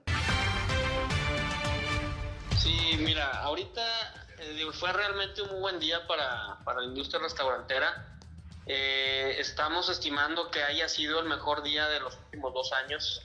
Sí, 2.59 2.99
mira, 3.05 3.43
ahorita 3.43 3.83
eh, 4.39 4.65
fue 4.73 4.91
realmente 4.91 5.43
un 5.43 5.51
muy 5.51 5.61
buen 5.61 5.79
día 5.79 6.07
para, 6.09 6.59
la 6.65 6.85
industria 6.85 7.21
restaurantera. 7.21 8.19
Eh, 8.65 9.37
estamos 9.39 9.91
estimando 9.91 10.51
que 10.51 10.63
haya 10.63 10.89
sido 10.89 11.21
el 11.21 11.29
mejor 11.29 11.63
día 11.63 11.87
de 11.89 12.01
los 12.01 12.17
últimos 12.17 12.55
dos 12.55 12.73
años. 12.73 13.23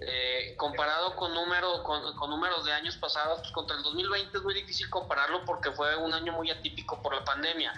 Eh, 0.00 0.54
comparado 0.56 1.16
con, 1.16 1.34
número, 1.34 1.82
con, 1.82 2.30
números 2.30 2.64
de 2.64 2.72
años 2.72 2.96
pasados, 2.96 3.40
pues 3.40 3.52
contra 3.52 3.76
el 3.76 3.82
2020 3.82 4.38
es 4.38 4.44
muy 4.44 4.54
difícil 4.54 4.88
compararlo 4.90 5.44
porque 5.44 5.72
fue 5.72 5.96
un 5.96 6.12
año 6.14 6.32
muy 6.32 6.50
atípico 6.50 7.02
por 7.02 7.14
la 7.14 7.24
pandemia. 7.24 7.72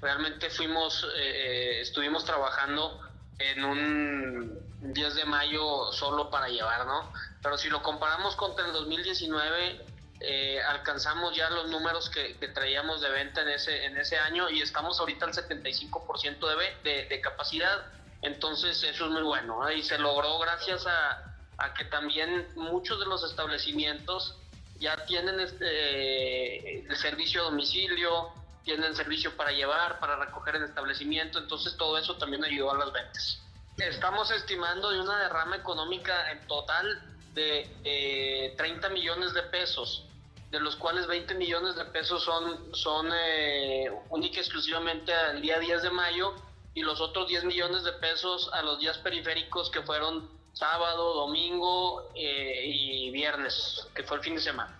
Realmente 0.00 0.50
fuimos, 0.50 1.06
estuvimos 1.14 2.24
trabajando 2.24 3.00
en 3.38 3.64
un 3.64 4.66
10 4.80 5.14
de 5.14 5.24
mayo 5.24 5.92
solo 5.92 6.30
para 6.30 6.48
llevar, 6.48 6.86
¿no? 6.86 7.12
Pero 7.42 7.58
si 7.58 7.68
lo 7.68 7.82
comparamos 7.82 8.36
contra 8.36 8.66
el 8.66 8.72
2019, 8.72 9.84
eh, 10.20 10.62
alcanzamos 10.62 11.36
ya 11.36 11.50
los 11.50 11.68
números 11.68 12.08
que, 12.08 12.34
traíamos 12.54 13.00
de 13.00 13.10
venta 13.10 13.42
en 13.42 13.48
ese, 13.48 13.84
en 13.84 13.96
ese 13.96 14.18
año 14.18 14.48
y 14.48 14.62
estamos 14.62 14.98
ahorita 14.98 15.26
al 15.26 15.32
75% 15.32 16.56
de, 16.82 16.90
de, 16.90 17.04
de 17.06 17.20
capacidad. 17.20 17.86
Entonces 18.22 18.82
eso 18.82 19.04
es 19.04 19.10
muy 19.10 19.22
bueno 19.22 19.70
y 19.70 19.82
se 19.82 19.98
logró 19.98 20.38
gracias 20.38 20.86
a, 20.86 21.35
a, 21.58 21.74
que 21.74 21.84
también 21.86 22.46
muchos 22.54 22.98
de 23.00 23.06
los 23.06 23.24
establecimientos 23.24 24.36
ya 24.78 25.04
tienen 25.06 25.40
este, 25.40 26.80
el 26.80 26.96
servicio 26.96 27.42
a 27.42 27.44
domicilio, 27.44 28.32
tienen 28.64 28.94
servicio 28.94 29.36
para 29.36 29.52
llevar, 29.52 29.98
para 30.00 30.16
recoger 30.16 30.56
en 30.56 30.64
establecimiento, 30.64 31.38
entonces 31.38 31.76
todo 31.76 31.96
eso 31.98 32.16
también 32.16 32.44
ayudó 32.44 32.72
a 32.72 32.78
las 32.78 32.92
ventas. 32.92 33.40
Estamos 33.78 34.30
estimando 34.30 34.90
de 34.90 35.00
una 35.00 35.18
derrama 35.20 35.56
económica 35.56 36.30
en 36.32 36.46
total 36.46 37.02
de 37.34 38.54
30 38.56 38.88
millones 38.88 39.34
de 39.34 39.42
pesos, 39.42 40.04
de 40.50 40.60
los 40.60 40.76
cuales 40.76 41.06
20 41.06 41.34
millones 41.34 41.76
de 41.76 41.84
pesos 41.86 42.24
son, 42.24 42.74
son 42.74 43.10
eh, 43.12 43.90
única 44.08 44.36
y 44.36 44.40
exclusivamente 44.40 45.12
al 45.12 45.42
día 45.42 45.58
10 45.58 45.82
de 45.82 45.90
mayo 45.90 46.34
y 46.74 46.82
los 46.82 47.00
otros 47.00 47.28
10 47.28 47.44
millones 47.44 47.84
de 47.84 47.92
pesos 47.92 48.50
a 48.52 48.62
los 48.62 48.78
días 48.78 48.96
periféricos 48.98 49.70
que 49.70 49.82
fueron 49.82 50.28
sábado, 50.56 51.12
domingo 51.12 52.08
eh, 52.14 52.62
y 52.64 53.10
viernes, 53.10 53.88
que 53.94 54.02
fue 54.02 54.16
el 54.16 54.22
fin 54.22 54.36
de 54.36 54.40
semana. 54.40 54.74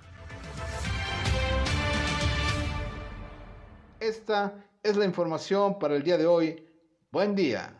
Esta 4.01 4.55
es 4.83 4.97
la 4.97 5.05
información 5.05 5.79
para 5.79 5.95
el 5.95 6.03
día 6.03 6.17
de 6.17 6.27
hoy. 6.27 6.67
Buen 7.13 7.35
día. 7.35 7.75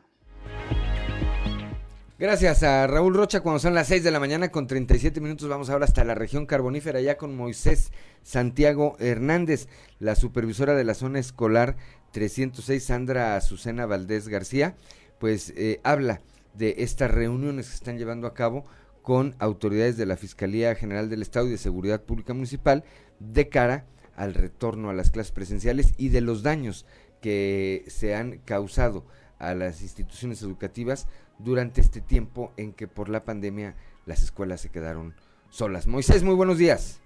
Gracias 2.19 2.63
a 2.63 2.87
Raúl 2.87 3.15
Rocha 3.15 3.41
cuando 3.41 3.61
son 3.61 3.75
las 3.75 3.89
6 3.89 4.05
de 4.05 4.11
la 4.11 4.21
mañana 4.21 4.51
con 4.51 4.67
37 4.67 5.21
minutos 5.21 5.49
vamos 5.49 5.69
ahora 5.69 5.85
hasta 5.85 6.05
la 6.05 6.15
región 6.15 6.47
carbonífera 6.47 7.01
ya 7.01 7.19
con 7.19 7.37
Moisés 7.37 7.93
Santiago 8.23 8.97
Hernández, 8.99 9.69
la 9.99 10.17
supervisora 10.17 10.75
de 10.75 10.85
la 10.85 10.95
zona 10.95 11.19
escolar 11.19 11.77
306 12.13 12.85
Sandra 12.85 13.37
Azucena 13.37 13.85
Valdés 13.85 14.29
García, 14.29 14.77
pues 15.19 15.53
eh, 15.57 15.81
habla 15.85 16.23
de 16.57 16.77
estas 16.79 17.11
reuniones 17.11 17.67
que 17.67 17.71
se 17.71 17.77
están 17.77 17.99
llevando 17.99 18.27
a 18.27 18.35
cabo 18.35 18.65
con 19.03 19.37
autoridades 19.39 19.97
de 19.97 20.07
la 20.07 20.17
Fiscalía 20.17 20.75
General 20.75 21.09
del 21.09 21.23
Estado 21.23 21.47
y 21.47 21.51
de 21.51 21.59
Seguridad 21.59 22.03
Pública 22.03 22.35
Municipal 22.35 22.85
de 23.21 23.49
cara 23.49 23.87
al 24.17 24.35
retorno 24.35 24.91
a 24.91 24.95
las 24.95 25.11
clases 25.11 25.33
presenciales 25.33 25.95
y 25.97 26.09
de 26.09 26.23
los 26.23 26.43
daños 26.43 26.87
que 27.21 27.85
se 27.89 28.15
han 28.15 28.39
causado 28.39 29.05
a 29.39 29.55
las 29.55 29.83
instituciones 29.83 30.43
educativas 30.43 31.07
durante 31.39 31.81
este 31.81 32.01
tiempo 32.01 32.53
en 32.57 32.73
que 32.73 32.89
por 32.89 33.09
la 33.09 33.25
pandemia 33.25 33.77
las 34.07 34.23
escuelas 34.23 34.61
se 34.61 34.71
quedaron 34.71 35.15
solas. 35.51 35.87
Moisés, 35.87 36.23
muy 36.23 36.35
buenos 36.35 36.59
días. 36.59 37.01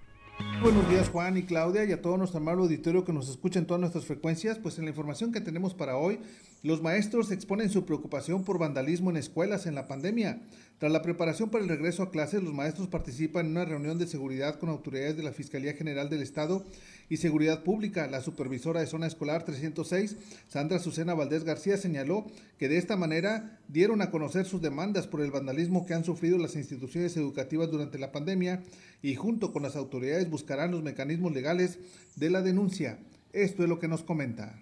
Buenos 0.63 0.91
días 0.91 1.09
Juan 1.09 1.39
y 1.39 1.45
Claudia 1.45 1.85
y 1.85 1.93
a 1.93 2.03
todo 2.03 2.19
nuestro 2.19 2.39
amable 2.39 2.65
auditorio 2.65 3.07
que 3.07 3.15
nos 3.15 3.31
escucha 3.31 3.59
en 3.59 3.67
todas 3.67 3.81
nuestras 3.81 4.05
frecuencias. 4.05 4.59
Pues 4.59 4.79
en 4.79 4.85
la 4.85 4.91
información 4.91 5.33
que 5.33 5.41
tenemos 5.41 5.73
para 5.73 5.97
hoy 5.97 6.19
Los 6.63 6.83
maestros 6.83 7.31
exponen 7.31 7.71
su 7.71 7.87
preocupación 7.87 8.45
por 8.45 8.59
vandalismo 8.59 9.09
en 9.09 9.17
escuelas 9.17 9.65
en 9.65 9.75
la 9.75 9.89
pandemia. 9.89 10.43
Tras 10.79 10.93
la 10.93 11.01
preparación 11.01 11.49
para 11.49 11.65
el 11.65 11.71
regreso 11.71 12.03
a 12.03 12.11
clases, 12.11 12.43
los 12.43 12.53
maestros 12.53 12.89
participan 12.89 13.47
en 13.47 13.53
una 13.53 13.65
reunión 13.65 13.99
de 13.99 14.07
seguridad 14.07 14.59
con 14.59 14.69
autoridades 14.69 15.17
de 15.17 15.23
la 15.23 15.33
Fiscalía 15.33 15.73
General 15.73 16.11
del 16.11 16.21
Estado 16.21 16.67
y 17.09 17.17
Seguridad 17.17 17.63
Pública. 17.63 18.07
La 18.09 18.21
supervisora 18.21 18.81
de 18.81 18.87
Zona 18.87 19.07
Escolar 19.07 19.45
306, 19.45 20.17
Sandra 20.49 20.79
Susana 20.79 21.15
Valdés 21.15 21.45
García, 21.45 21.79
señaló 21.79 22.27
que 22.59 22.69
de 22.69 22.77
esta 22.77 22.99
manera 22.99 23.59
dieron 23.69 24.03
a 24.03 24.11
conocer 24.11 24.45
sus 24.45 24.61
demandas 24.61 25.07
por 25.07 25.23
el 25.23 25.31
vandalismo 25.31 25.87
que 25.87 25.95
han 25.95 26.05
sufrido 26.05 26.37
las 26.37 26.57
instituciones 26.57 27.17
educativas 27.17 27.71
durante 27.71 27.99
la 27.99 28.13
pandemia 28.13 28.63
y 29.03 29.15
junto 29.15 29.53
con 29.53 29.63
las 29.63 29.77
autoridades 29.77 30.31
buscarán 30.31 30.71
los 30.71 30.83
mecanismos 30.83 31.33
legales 31.33 31.79
de 32.17 32.31
la 32.31 32.43
denuncia. 32.43 32.99
Esto 33.33 33.63
es 33.63 33.69
lo 33.69 33.79
que 33.79 33.89
nos 33.89 34.03
comenta 34.03 34.59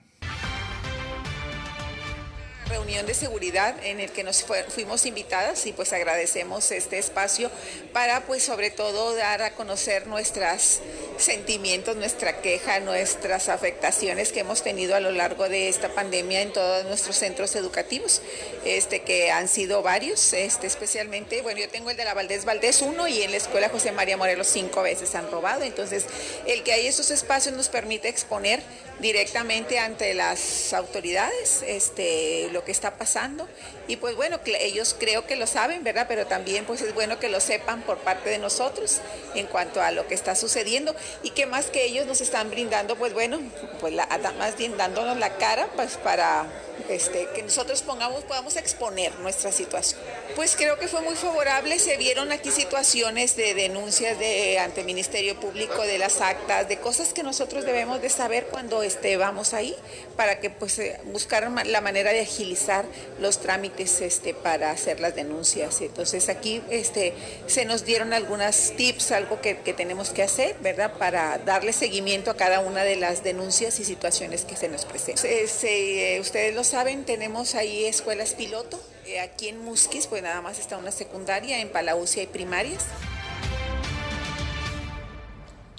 reunión 2.68 3.06
de 3.06 3.14
seguridad 3.14 3.74
en 3.82 4.00
el 4.00 4.10
que 4.10 4.24
nos 4.24 4.44
fuimos 4.68 5.06
invitadas 5.06 5.66
y 5.66 5.72
pues 5.72 5.92
agradecemos 5.92 6.70
este 6.70 6.98
espacio 6.98 7.50
para 7.92 8.26
pues 8.26 8.42
sobre 8.42 8.70
todo 8.70 9.14
dar 9.14 9.42
a 9.42 9.54
conocer 9.54 10.06
nuestros 10.06 10.80
sentimientos, 11.16 11.96
nuestra 11.96 12.40
queja, 12.40 12.80
nuestras 12.80 13.48
afectaciones 13.48 14.32
que 14.32 14.40
hemos 14.40 14.62
tenido 14.62 14.94
a 14.94 15.00
lo 15.00 15.10
largo 15.10 15.48
de 15.48 15.68
esta 15.68 15.88
pandemia 15.88 16.42
en 16.42 16.52
todos 16.52 16.84
nuestros 16.84 17.16
centros 17.16 17.56
educativos, 17.56 18.22
este 18.64 19.02
que 19.02 19.30
han 19.30 19.48
sido 19.48 19.82
varios, 19.82 20.32
este 20.32 20.66
especialmente, 20.66 21.42
bueno, 21.42 21.60
yo 21.60 21.68
tengo 21.68 21.90
el 21.90 21.96
de 21.96 22.04
la 22.04 22.14
Valdés 22.14 22.44
Valdés 22.44 22.82
1 22.82 23.08
y 23.08 23.22
en 23.22 23.30
la 23.30 23.38
escuela 23.38 23.68
José 23.68 23.92
María 23.92 24.16
Morelos 24.16 24.46
cinco 24.46 24.82
veces 24.82 25.14
han 25.14 25.30
robado, 25.30 25.62
entonces 25.64 26.06
el 26.46 26.62
que 26.62 26.72
hay 26.72 26.86
esos 26.86 27.10
espacios 27.10 27.56
nos 27.56 27.68
permite 27.68 28.08
exponer 28.08 28.62
directamente 29.00 29.78
ante 29.78 30.14
las 30.14 30.72
autoridades 30.72 31.62
este, 31.66 32.48
lo 32.52 32.64
que 32.64 32.72
está 32.72 32.96
pasando. 32.96 33.48
Y 33.86 33.96
pues 33.96 34.16
bueno, 34.16 34.38
ellos 34.44 34.94
creo 34.98 35.26
que 35.26 35.36
lo 35.36 35.46
saben, 35.46 35.84
¿verdad? 35.84 36.06
Pero 36.08 36.26
también 36.26 36.64
pues 36.64 36.82
es 36.82 36.94
bueno 36.94 37.18
que 37.18 37.28
lo 37.28 37.40
sepan 37.40 37.82
por 37.82 37.98
parte 37.98 38.28
de 38.28 38.38
nosotros 38.38 39.00
en 39.34 39.46
cuanto 39.46 39.80
a 39.80 39.90
lo 39.92 40.06
que 40.06 40.14
está 40.14 40.34
sucediendo 40.34 40.94
y 41.22 41.30
que 41.30 41.46
más 41.46 41.66
que 41.66 41.84
ellos 41.84 42.06
nos 42.06 42.20
están 42.20 42.50
brindando, 42.50 42.96
pues 42.96 43.12
bueno, 43.12 43.40
pues 43.80 43.94
más 43.94 44.56
bien 44.56 44.76
dándonos 44.76 45.16
la 45.16 45.36
cara 45.36 45.68
pues 45.74 45.96
para 45.96 46.46
este, 46.88 47.28
que 47.34 47.42
nosotros 47.42 47.82
pongamos, 47.82 48.24
podamos 48.24 48.56
exponer 48.56 49.14
nuestra 49.20 49.52
situación. 49.52 50.00
Pues 50.34 50.56
creo 50.56 50.78
que 50.78 50.88
fue 50.88 51.00
muy 51.02 51.16
favorable, 51.16 51.78
se 51.78 51.96
vieron 51.96 52.32
aquí 52.32 52.50
situaciones 52.50 53.36
de 53.36 53.54
denuncias 53.54 54.18
de, 54.18 54.58
ante 54.58 54.80
el 54.80 54.86
Ministerio 54.86 55.38
Público, 55.40 55.82
de 55.82 55.98
las 55.98 56.20
actas, 56.20 56.68
de 56.68 56.78
cosas 56.78 57.12
que 57.12 57.22
nosotros 57.22 57.64
debemos 57.64 58.00
de 58.00 58.08
saber 58.08 58.46
cuando 58.46 58.82
este, 58.82 59.16
vamos 59.16 59.54
ahí, 59.54 59.74
para 60.16 60.38
que 60.40 60.50
pues 60.50 60.78
eh, 60.78 61.00
buscar 61.06 61.50
la 61.66 61.80
manera 61.80 62.12
de 62.12 62.20
agilizar 62.20 62.84
los 63.20 63.40
trámites 63.40 64.00
este, 64.00 64.34
para 64.34 64.70
hacer 64.70 65.00
las 65.00 65.14
denuncias. 65.14 65.80
Entonces 65.80 66.28
aquí 66.28 66.62
este, 66.70 67.14
se 67.46 67.64
nos 67.64 67.84
dieron 67.84 68.12
algunas 68.12 68.72
tips, 68.76 69.12
algo 69.12 69.40
que, 69.40 69.54
tenemos 69.54 70.10
que 70.10 70.22
hacer, 70.22 70.56
¿verdad? 70.60 70.94
Para 70.98 71.38
darle 71.38 71.72
seguimiento 71.72 72.30
a 72.30 72.36
cada 72.36 72.60
una 72.60 72.84
de 72.84 72.96
las 72.96 73.22
denuncias 73.22 73.80
y 73.80 73.84
situaciones 73.84 74.44
que 74.44 74.56
se 74.56 74.68
nos 74.68 74.84
presentan. 74.84 75.26
Eh, 75.28 76.18
ustedes 76.20 76.54
lo 76.54 76.64
saben, 76.64 77.04
tenemos 77.04 77.54
ahí 77.54 77.84
escuelas 77.86 78.34
piloto. 78.34 78.80
Eh, 79.08 79.20
aquí 79.20 79.48
en 79.48 79.64
Musquis, 79.64 80.06
pues 80.06 80.22
nada 80.22 80.42
más 80.42 80.58
está 80.58 80.76
una 80.76 80.90
secundaria, 80.90 81.62
en 81.62 81.72
Palaucia 81.72 82.22
y 82.22 82.26
primarias. 82.26 82.84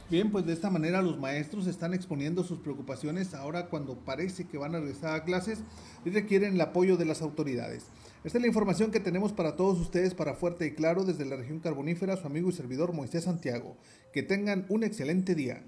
Bien, 0.10 0.32
pues 0.32 0.48
de 0.48 0.54
esta 0.54 0.72
manera 0.72 1.04
los 1.04 1.20
maestros 1.20 1.68
están 1.68 1.94
exponiendo 1.94 2.44
sus 2.44 2.58
preocupaciones 2.58 3.36
ahora 3.36 3.68
cuando 3.68 4.00
parece 4.00 4.48
que 4.48 4.58
van 4.58 4.74
a 4.74 4.80
regresar 4.80 5.14
a 5.14 5.26
clases 5.26 5.60
y 6.06 6.10
requieren 6.10 6.56
el 6.56 6.62
apoyo 6.62 6.98
de 6.98 7.06
las 7.06 7.22
autoridades. 7.22 7.86
Esta 8.24 8.40
es 8.40 8.42
la 8.42 8.48
información 8.48 8.90
que 8.90 9.00
tenemos 9.00 9.32
para 9.32 9.56
todos 9.56 9.80
ustedes 9.80 10.16
para 10.16 10.34
Fuerte 10.34 10.66
y 10.66 10.74
Claro 10.74 11.04
desde 11.04 11.26
la 11.26 11.36
región 11.36 11.60
carbonífera, 11.60 12.18
su 12.18 12.26
amigo 12.26 12.50
y 12.50 12.54
servidor 12.54 12.94
Moisés 12.94 13.26
Santiago. 13.26 13.78
Que 14.12 14.24
tengan 14.24 14.66
un 14.70 14.84
excelente 14.84 15.36
día. 15.36 15.62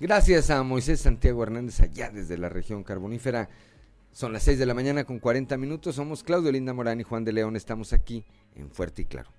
Gracias 0.00 0.48
a 0.48 0.62
Moisés 0.62 1.00
Santiago 1.00 1.42
Hernández 1.42 1.80
allá 1.80 2.08
desde 2.08 2.38
la 2.38 2.48
región 2.48 2.82
carbonífera. 2.82 3.50
Son 4.12 4.32
las 4.32 4.42
6 4.42 4.58
de 4.58 4.66
la 4.66 4.74
mañana 4.74 5.04
con 5.04 5.20
40 5.20 5.56
minutos. 5.56 5.94
Somos 5.94 6.24
Claudio 6.24 6.50
Linda 6.50 6.72
Morán 6.72 7.00
y 7.00 7.04
Juan 7.04 7.24
de 7.24 7.32
León. 7.32 7.54
Estamos 7.56 7.92
aquí 7.92 8.24
en 8.56 8.70
Fuerte 8.70 9.02
y 9.02 9.04
Claro. 9.04 9.30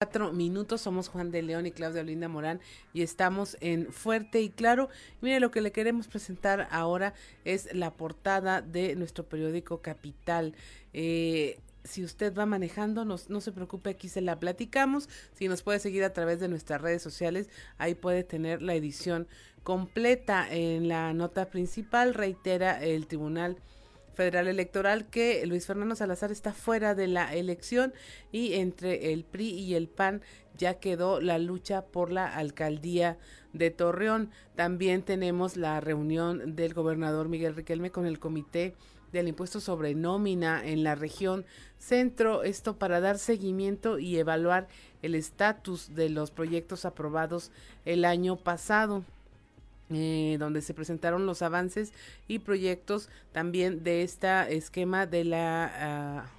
Cuatro 0.00 0.32
minutos, 0.32 0.80
somos 0.80 1.08
Juan 1.08 1.30
de 1.30 1.42
León 1.42 1.66
y 1.66 1.72
Claudia 1.72 2.02
Linda 2.02 2.26
Morán 2.28 2.60
y 2.94 3.02
estamos 3.02 3.58
en 3.60 3.92
Fuerte 3.92 4.40
y 4.40 4.48
Claro. 4.48 4.88
Mire, 5.20 5.40
lo 5.40 5.50
que 5.50 5.60
le 5.60 5.72
queremos 5.72 6.08
presentar 6.08 6.68
ahora 6.70 7.12
es 7.44 7.74
la 7.74 7.92
portada 7.92 8.62
de 8.62 8.94
nuestro 8.96 9.24
periódico 9.28 9.82
Capital. 9.82 10.54
Eh, 10.94 11.58
si 11.84 12.04
usted 12.04 12.34
va 12.34 12.46
manejando, 12.46 13.04
no 13.04 13.18
se 13.18 13.52
preocupe, 13.52 13.90
aquí 13.90 14.08
se 14.08 14.20
la 14.20 14.38
platicamos. 14.38 15.08
Si 15.34 15.48
nos 15.48 15.62
puede 15.62 15.80
seguir 15.80 16.04
a 16.04 16.12
través 16.12 16.40
de 16.40 16.48
nuestras 16.48 16.80
redes 16.80 17.02
sociales, 17.02 17.48
ahí 17.78 17.94
puede 17.94 18.22
tener 18.22 18.62
la 18.62 18.74
edición 18.74 19.28
completa. 19.62 20.46
En 20.50 20.88
la 20.88 21.12
nota 21.12 21.50
principal 21.50 22.14
reitera 22.14 22.82
el 22.82 23.06
Tribunal 23.06 23.56
Federal 24.14 24.48
Electoral 24.48 25.06
que 25.06 25.46
Luis 25.46 25.66
Fernando 25.66 25.94
Salazar 25.94 26.30
está 26.30 26.52
fuera 26.52 26.94
de 26.94 27.06
la 27.06 27.34
elección 27.34 27.94
y 28.32 28.54
entre 28.54 29.12
el 29.12 29.24
PRI 29.24 29.50
y 29.50 29.74
el 29.74 29.88
PAN 29.88 30.20
ya 30.58 30.74
quedó 30.74 31.20
la 31.20 31.38
lucha 31.38 31.86
por 31.86 32.12
la 32.12 32.26
alcaldía 32.26 33.18
de 33.52 33.70
Torreón. 33.70 34.30
También 34.56 35.02
tenemos 35.02 35.56
la 35.56 35.80
reunión 35.80 36.54
del 36.54 36.74
gobernador 36.74 37.28
Miguel 37.28 37.54
Riquelme 37.54 37.90
con 37.90 38.04
el 38.04 38.18
comité 38.18 38.74
del 39.12 39.28
impuesto 39.28 39.60
sobre 39.60 39.94
nómina 39.94 40.64
en 40.64 40.84
la 40.84 40.94
región 40.94 41.44
centro, 41.78 42.42
esto 42.42 42.76
para 42.78 43.00
dar 43.00 43.18
seguimiento 43.18 43.98
y 43.98 44.18
evaluar 44.18 44.68
el 45.02 45.14
estatus 45.14 45.94
de 45.94 46.10
los 46.10 46.30
proyectos 46.30 46.84
aprobados 46.84 47.50
el 47.84 48.04
año 48.04 48.36
pasado. 48.36 49.04
Eh, 49.92 50.36
donde 50.38 50.62
se 50.62 50.72
presentaron 50.72 51.26
los 51.26 51.42
avances 51.42 51.92
y 52.28 52.38
proyectos 52.38 53.08
también 53.32 53.82
de 53.82 54.04
este 54.04 54.56
esquema 54.56 55.04
de 55.06 55.24
la 55.24 55.72
ah, 55.74 56.30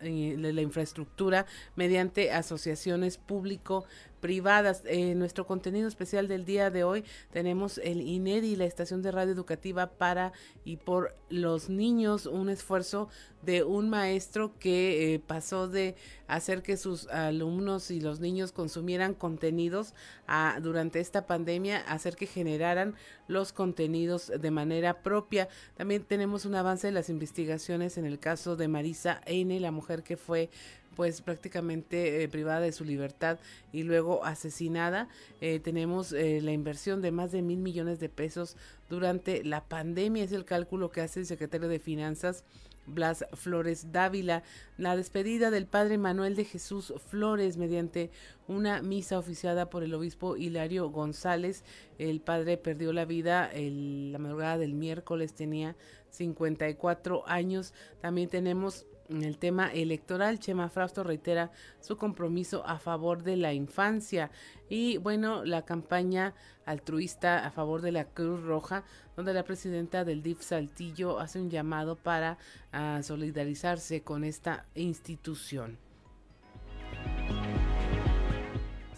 eh, 0.00 0.36
de 0.38 0.52
la 0.52 0.62
infraestructura 0.62 1.44
mediante 1.74 2.30
asociaciones 2.30 3.18
público 3.18 3.84
privadas. 4.20 4.82
En 4.86 5.18
nuestro 5.18 5.46
contenido 5.46 5.88
especial 5.88 6.28
del 6.28 6.44
día 6.44 6.70
de 6.70 6.84
hoy 6.84 7.04
tenemos 7.32 7.78
el 7.78 8.00
INEDI, 8.00 8.56
la 8.56 8.64
estación 8.64 9.02
de 9.02 9.12
radio 9.12 9.32
educativa 9.32 9.90
para 9.90 10.32
y 10.64 10.76
por 10.76 11.14
los 11.28 11.68
niños, 11.68 12.26
un 12.26 12.48
esfuerzo 12.48 13.08
de 13.42 13.62
un 13.62 13.88
maestro 13.88 14.52
que 14.58 15.14
eh, 15.14 15.18
pasó 15.20 15.68
de 15.68 15.94
hacer 16.26 16.62
que 16.62 16.76
sus 16.76 17.06
alumnos 17.08 17.90
y 17.90 18.00
los 18.00 18.20
niños 18.20 18.52
consumieran 18.52 19.14
contenidos 19.14 19.94
a, 20.26 20.58
durante 20.60 21.00
esta 21.00 21.26
pandemia, 21.26 21.78
hacer 21.78 22.16
que 22.16 22.26
generaran 22.26 22.94
los 23.28 23.52
contenidos 23.52 24.32
de 24.38 24.50
manera 24.50 25.02
propia. 25.02 25.48
También 25.76 26.02
tenemos 26.02 26.44
un 26.44 26.54
avance 26.54 26.88
de 26.88 26.92
las 26.92 27.08
investigaciones 27.08 27.96
en 27.96 28.06
el 28.06 28.18
caso 28.18 28.56
de 28.56 28.68
Marisa 28.68 29.20
N., 29.26 29.58
la 29.60 29.70
mujer 29.70 30.02
que 30.02 30.16
fue 30.16 30.50
pues 30.98 31.22
prácticamente 31.22 32.24
eh, 32.24 32.28
privada 32.28 32.58
de 32.58 32.72
su 32.72 32.84
libertad 32.84 33.38
y 33.72 33.84
luego 33.84 34.24
asesinada. 34.24 35.08
Eh, 35.40 35.60
tenemos 35.60 36.12
eh, 36.12 36.40
la 36.42 36.50
inversión 36.50 37.02
de 37.02 37.12
más 37.12 37.30
de 37.30 37.40
mil 37.40 37.60
millones 37.60 38.00
de 38.00 38.08
pesos 38.08 38.56
durante 38.90 39.44
la 39.44 39.62
pandemia, 39.62 40.24
es 40.24 40.32
el 40.32 40.44
cálculo 40.44 40.90
que 40.90 41.00
hace 41.00 41.20
el 41.20 41.26
secretario 41.26 41.68
de 41.68 41.78
Finanzas. 41.78 42.42
Blas 42.88 43.26
Flores 43.34 43.92
Dávila, 43.92 44.42
la 44.76 44.96
despedida 44.96 45.52
del 45.52 45.66
padre 45.66 45.98
Manuel 45.98 46.34
de 46.34 46.46
Jesús 46.46 46.92
Flores 47.06 47.58
mediante 47.58 48.10
una 48.48 48.82
misa 48.82 49.18
oficiada 49.18 49.70
por 49.70 49.84
el 49.84 49.94
obispo 49.94 50.36
Hilario 50.36 50.88
González. 50.88 51.62
El 51.98 52.20
padre 52.20 52.56
perdió 52.56 52.92
la 52.92 53.04
vida 53.04 53.46
el, 53.52 54.10
la 54.10 54.18
madrugada 54.18 54.58
del 54.58 54.72
miércoles, 54.72 55.34
tenía 55.34 55.76
54 56.10 57.22
años. 57.28 57.72
También 58.00 58.30
tenemos 58.30 58.86
en 59.08 59.24
el 59.24 59.38
tema 59.38 59.72
electoral, 59.72 60.38
Chema 60.38 60.68
Frausto 60.68 61.02
reitera 61.02 61.50
su 61.80 61.96
compromiso 61.96 62.66
a 62.66 62.78
favor 62.78 63.22
de 63.22 63.36
la 63.36 63.52
infancia 63.52 64.30
y 64.68 64.98
bueno, 64.98 65.44
la 65.44 65.64
campaña 65.64 66.34
altruista 66.66 67.46
a 67.46 67.50
favor 67.50 67.80
de 67.80 67.92
la 67.92 68.04
Cruz 68.04 68.42
Roja, 68.42 68.84
donde 69.16 69.32
la 69.32 69.44
presidenta 69.44 70.04
del 70.04 70.22
DIF 70.22 70.42
Saltillo 70.42 71.18
hace 71.18 71.40
un 71.40 71.50
llamado 71.50 71.96
para 71.96 72.38
ah, 72.72 73.00
solidarizarse 73.02 74.02
con 74.02 74.24
esta 74.24 74.66
institución. 74.74 75.78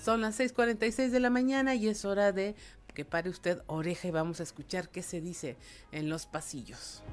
Son 0.03 0.23
las 0.23 0.40
6:46 0.40 1.11
de 1.11 1.20
la 1.20 1.31
mañana 1.31 1.75
y 1.75 1.88
es 1.88 2.05
hora 2.05 2.33
de 2.33 2.55
que 2.94 3.05
pare 3.05 3.31
usted 3.31 3.62
oreja 3.66 4.09
y 4.09 4.11
vamos 4.11 4.40
a 4.40 4.42
escuchar 4.42 4.88
qué 4.88 5.03
se 5.03 5.20
dice 5.20 5.57
en 5.92 6.09
los 6.09 6.27
pasillos. 6.27 7.05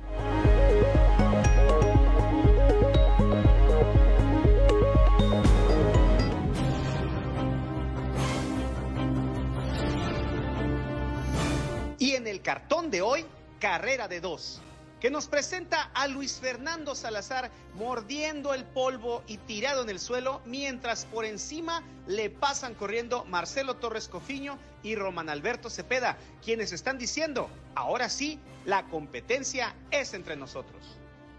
Cartón 12.40 12.92
de 12.92 13.02
hoy, 13.02 13.26
carrera 13.60 14.08
de 14.08 14.22
dos 14.22 14.62
que 15.00 15.12
nos 15.12 15.28
presenta 15.28 15.92
a 15.94 16.08
Luis 16.08 16.40
Fernando 16.40 16.96
Salazar 16.96 17.52
mordiendo 17.76 18.54
el 18.54 18.64
polvo 18.64 19.24
y 19.28 19.38
tirado 19.38 19.84
en 19.84 19.90
el 19.90 20.00
suelo, 20.00 20.42
mientras 20.46 21.06
por 21.06 21.26
encima 21.26 21.84
le 22.08 22.30
pasan 22.30 22.74
corriendo 22.74 23.24
Marcelo 23.26 23.76
Torres 23.76 24.08
Cofiño 24.08 24.58
y 24.82 24.96
Román 24.96 25.30
Alberto 25.30 25.70
Cepeda, 25.70 26.18
quienes 26.44 26.72
están 26.72 26.98
diciendo, 26.98 27.50
ahora 27.76 28.10
sí, 28.10 28.40
la 28.66 28.84
competencia 28.88 29.76
es 29.92 30.14
entre 30.14 30.36
nosotros. 30.36 30.82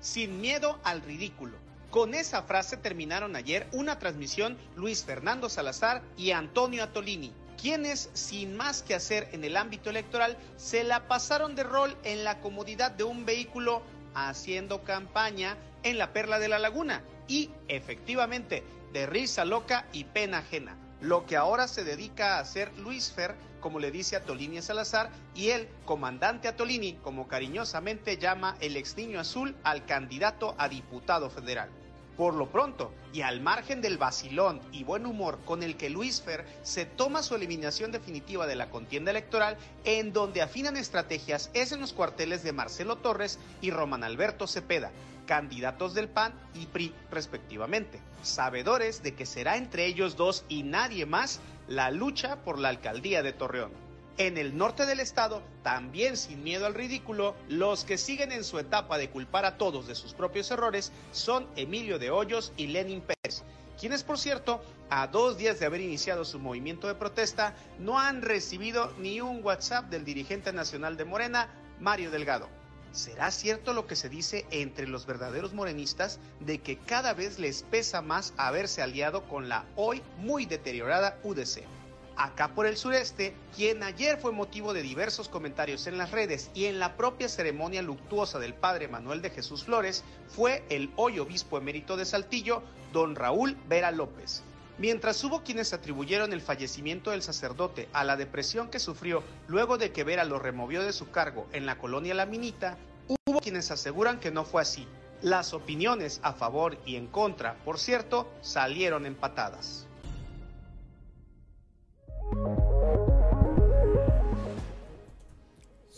Sin 0.00 0.40
miedo 0.40 0.78
al 0.84 1.02
ridículo. 1.02 1.56
Con 1.90 2.14
esa 2.14 2.42
frase 2.42 2.76
terminaron 2.76 3.34
ayer 3.34 3.66
una 3.72 3.98
transmisión 3.98 4.56
Luis 4.76 5.04
Fernando 5.04 5.48
Salazar 5.48 6.02
y 6.16 6.30
Antonio 6.30 6.84
Atolini, 6.84 7.32
quienes, 7.60 8.08
sin 8.14 8.56
más 8.56 8.82
que 8.82 8.94
hacer 8.94 9.28
en 9.32 9.44
el 9.44 9.56
ámbito 9.56 9.90
electoral, 9.90 10.36
se 10.56 10.84
la 10.84 11.08
pasaron 11.08 11.54
de 11.54 11.64
rol 11.64 11.96
en 12.04 12.24
la 12.24 12.40
comodidad 12.40 12.90
de 12.90 13.04
un 13.04 13.26
vehículo 13.26 13.82
haciendo 14.14 14.82
campaña 14.84 15.56
en 15.82 15.98
la 15.98 16.12
Perla 16.12 16.38
de 16.38 16.48
la 16.48 16.58
Laguna 16.58 17.02
y, 17.26 17.50
efectivamente, 17.68 18.64
de 18.92 19.06
risa 19.06 19.44
loca 19.44 19.86
y 19.92 20.04
pena 20.04 20.38
ajena. 20.38 20.76
Lo 21.00 21.26
que 21.26 21.36
ahora 21.36 21.68
se 21.68 21.84
dedica 21.84 22.36
a 22.36 22.40
hacer 22.40 22.72
Luis 22.78 23.12
Fer, 23.12 23.36
como 23.60 23.78
le 23.78 23.90
dice 23.90 24.16
a 24.16 24.24
Tolini 24.24 24.62
Salazar, 24.62 25.10
y 25.34 25.50
el 25.50 25.68
comandante 25.84 26.48
Atolini, 26.48 26.94
como 26.94 27.28
cariñosamente 27.28 28.16
llama 28.16 28.56
el 28.60 28.76
ex 28.76 28.96
niño 28.96 29.20
azul 29.20 29.54
al 29.62 29.84
candidato 29.84 30.54
a 30.58 30.68
diputado 30.68 31.30
federal. 31.30 31.70
Por 32.18 32.34
lo 32.34 32.50
pronto, 32.50 32.92
y 33.12 33.20
al 33.20 33.40
margen 33.40 33.80
del 33.80 33.96
vacilón 33.96 34.60
y 34.72 34.82
buen 34.82 35.06
humor 35.06 35.38
con 35.44 35.62
el 35.62 35.76
que 35.76 35.88
Luis 35.88 36.20
Fer 36.20 36.44
se 36.64 36.84
toma 36.84 37.22
su 37.22 37.36
eliminación 37.36 37.92
definitiva 37.92 38.48
de 38.48 38.56
la 38.56 38.70
contienda 38.70 39.12
electoral, 39.12 39.56
en 39.84 40.12
donde 40.12 40.42
afinan 40.42 40.76
estrategias 40.76 41.48
es 41.54 41.70
en 41.70 41.80
los 41.80 41.92
cuarteles 41.92 42.42
de 42.42 42.52
Marcelo 42.52 42.96
Torres 42.96 43.38
y 43.60 43.70
Román 43.70 44.02
Alberto 44.02 44.48
Cepeda, 44.48 44.90
candidatos 45.26 45.94
del 45.94 46.08
PAN 46.08 46.34
y 46.56 46.66
PRI 46.66 46.92
respectivamente, 47.08 48.00
sabedores 48.24 49.04
de 49.04 49.14
que 49.14 49.24
será 49.24 49.56
entre 49.56 49.86
ellos 49.86 50.16
dos 50.16 50.44
y 50.48 50.64
nadie 50.64 51.06
más 51.06 51.38
la 51.68 51.92
lucha 51.92 52.42
por 52.42 52.58
la 52.58 52.70
alcaldía 52.70 53.22
de 53.22 53.32
Torreón. 53.32 53.87
En 54.18 54.36
el 54.36 54.58
norte 54.58 54.84
del 54.84 54.98
estado, 54.98 55.44
también 55.62 56.16
sin 56.16 56.42
miedo 56.42 56.66
al 56.66 56.74
ridículo, 56.74 57.36
los 57.48 57.84
que 57.84 57.96
siguen 57.96 58.32
en 58.32 58.42
su 58.42 58.58
etapa 58.58 58.98
de 58.98 59.10
culpar 59.10 59.44
a 59.44 59.56
todos 59.56 59.86
de 59.86 59.94
sus 59.94 60.12
propios 60.12 60.50
errores 60.50 60.90
son 61.12 61.46
Emilio 61.54 62.00
de 62.00 62.10
Hoyos 62.10 62.52
y 62.56 62.66
Lenin 62.66 63.00
Pérez, 63.00 63.44
quienes 63.78 64.02
por 64.02 64.18
cierto, 64.18 64.60
a 64.90 65.06
dos 65.06 65.38
días 65.38 65.60
de 65.60 65.66
haber 65.66 65.82
iniciado 65.82 66.24
su 66.24 66.40
movimiento 66.40 66.88
de 66.88 66.96
protesta, 66.96 67.54
no 67.78 68.00
han 68.00 68.22
recibido 68.22 68.92
ni 68.98 69.20
un 69.20 69.40
WhatsApp 69.44 69.88
del 69.88 70.04
dirigente 70.04 70.52
nacional 70.52 70.96
de 70.96 71.04
Morena, 71.04 71.48
Mario 71.78 72.10
Delgado. 72.10 72.48
¿Será 72.90 73.30
cierto 73.30 73.72
lo 73.72 73.86
que 73.86 73.94
se 73.94 74.08
dice 74.08 74.46
entre 74.50 74.88
los 74.88 75.06
verdaderos 75.06 75.54
morenistas 75.54 76.18
de 76.40 76.58
que 76.58 76.76
cada 76.76 77.14
vez 77.14 77.38
les 77.38 77.62
pesa 77.62 78.02
más 78.02 78.34
haberse 78.36 78.82
aliado 78.82 79.28
con 79.28 79.48
la 79.48 79.64
hoy 79.76 80.02
muy 80.16 80.44
deteriorada 80.44 81.20
UDC? 81.22 81.77
Acá 82.18 82.48
por 82.48 82.66
el 82.66 82.76
sureste, 82.76 83.34
quien 83.56 83.82
ayer 83.82 84.18
fue 84.18 84.32
motivo 84.32 84.74
de 84.74 84.82
diversos 84.82 85.28
comentarios 85.28 85.86
en 85.86 85.96
las 85.96 86.10
redes 86.10 86.50
y 86.52 86.66
en 86.66 86.78
la 86.78 86.96
propia 86.96 87.28
ceremonia 87.28 87.80
luctuosa 87.80 88.38
del 88.38 88.54
padre 88.54 88.88
Manuel 88.88 89.22
de 89.22 89.30
Jesús 89.30 89.64
Flores, 89.64 90.04
fue 90.28 90.64
el 90.68 90.90
hoy 90.96 91.18
obispo 91.18 91.56
emérito 91.56 91.96
de 91.96 92.04
Saltillo, 92.04 92.62
don 92.92 93.14
Raúl 93.14 93.56
Vera 93.68 93.92
López. 93.92 94.42
Mientras 94.78 95.22
hubo 95.24 95.42
quienes 95.42 95.72
atribuyeron 95.72 96.32
el 96.32 96.40
fallecimiento 96.40 97.10
del 97.10 97.22
sacerdote 97.22 97.88
a 97.92 98.04
la 98.04 98.16
depresión 98.16 98.68
que 98.68 98.78
sufrió 98.78 99.24
luego 99.48 99.76
de 99.76 99.90
que 99.90 100.04
Vera 100.04 100.24
lo 100.24 100.38
removió 100.38 100.82
de 100.84 100.92
su 100.92 101.10
cargo 101.10 101.46
en 101.52 101.66
la 101.66 101.78
colonia 101.78 102.14
La 102.14 102.26
Minita, 102.26 102.78
hubo 103.26 103.40
quienes 103.40 103.70
aseguran 103.70 104.20
que 104.20 104.30
no 104.30 104.44
fue 104.44 104.62
así. 104.62 104.86
Las 105.20 105.52
opiniones 105.52 106.20
a 106.22 106.32
favor 106.32 106.78
y 106.86 106.94
en 106.94 107.08
contra, 107.08 107.56
por 107.64 107.80
cierto, 107.80 108.30
salieron 108.40 109.04
empatadas. 109.04 109.88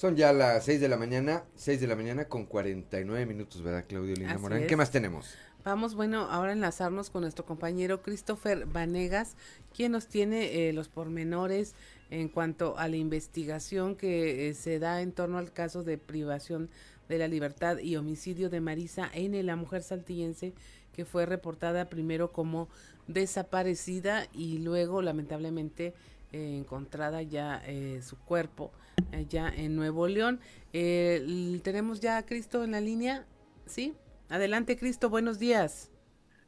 Son 0.01 0.17
ya 0.17 0.33
las 0.33 0.65
6 0.65 0.81
de 0.81 0.89
la 0.89 0.97
mañana, 0.97 1.45
6 1.57 1.79
de 1.79 1.87
la 1.87 1.95
mañana 1.95 2.25
con 2.25 2.47
49 2.47 3.27
minutos, 3.27 3.61
¿verdad, 3.61 3.85
Claudio 3.87 4.15
Lina 4.15 4.39
Morán? 4.39 4.67
¿Qué 4.67 4.75
más 4.75 4.91
tenemos? 4.91 5.35
Vamos, 5.63 5.95
bueno, 5.95 6.23
ahora 6.23 6.53
enlazarnos 6.53 7.11
con 7.11 7.21
nuestro 7.21 7.45
compañero 7.45 8.01
Christopher 8.01 8.65
Vanegas, 8.65 9.37
quien 9.77 9.93
nos 9.93 10.07
tiene 10.07 10.69
eh, 10.69 10.73
los 10.73 10.89
pormenores 10.89 11.75
en 12.09 12.31
cuanto 12.31 12.79
a 12.79 12.89
la 12.89 12.97
investigación 12.97 13.95
que 13.95 14.49
eh, 14.49 14.55
se 14.55 14.79
da 14.79 15.03
en 15.03 15.13
torno 15.13 15.37
al 15.37 15.53
caso 15.53 15.85
de 15.85 15.99
privación 15.99 16.71
de 17.11 17.19
la 17.19 17.29
libertad 17.29 17.77
y 17.77 17.97
homicidio 17.97 18.49
de 18.49 18.63
Marisa 18.63 19.11
N., 19.13 19.43
la 19.43 19.57
mujer 19.57 19.83
saltillense 19.83 20.55
que 20.95 21.05
fue 21.05 21.27
reportada 21.27 21.91
primero 21.91 22.33
como 22.33 22.71
desaparecida 23.07 24.29
y 24.33 24.61
luego 24.61 25.03
lamentablemente 25.03 25.93
eh, 26.33 26.57
encontrada 26.57 27.23
ya 27.23 27.61
eh, 27.67 28.03
su 28.03 28.17
cuerpo 28.17 28.71
allá 29.13 29.49
en 29.49 29.77
Nuevo 29.77 30.07
León. 30.07 30.41
Eh, 30.73 31.61
tenemos 31.63 32.01
ya 32.01 32.19
a 32.19 32.27
Cristo 32.27 32.65
en 32.65 32.73
la 32.73 32.81
línea, 32.81 33.27
¿sí? 33.67 33.95
Adelante, 34.29 34.77
Cristo, 34.77 35.11
buenos 35.11 35.39
días. 35.39 35.91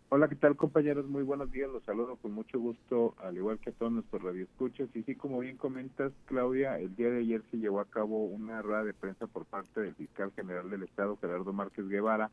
Hola, 0.09 0.29
¿qué 0.29 0.37
tal 0.37 0.57
compañeros? 0.57 1.07
Muy 1.09 1.23
buenos 1.23 1.51
días, 1.51 1.71
los 1.71 1.83
saludo 1.85 2.17
con 2.17 2.33
mucho 2.33 2.61
gusto, 2.61 3.15
al 3.19 3.37
igual 3.37 3.59
que 3.59 3.71
a 3.71 3.73
todos 3.73 3.93
nuestros 3.93 4.23
radioescuchas. 4.23 4.89
Y 4.95 5.03
sí, 5.05 5.15
como 5.15 5.39
bien 5.39 5.57
comentas, 5.57 6.13
Claudia, 6.27 6.79
el 6.79 6.95
día 6.95 7.09
de 7.09 7.21
ayer 7.21 7.43
se 7.51 7.57
llevó 7.57 7.81
a 7.81 7.87
cabo 7.87 8.25
una 8.25 8.61
rueda 8.61 8.85
de 8.85 8.93
prensa 8.93 9.27
por 9.27 9.47
parte 9.47 9.81
del 9.81 9.95
fiscal 9.95 10.31
general 10.37 10.69
del 10.69 10.83
Estado, 10.83 11.17
Gerardo 11.19 11.53
Márquez 11.53 11.89
Guevara, 11.89 12.31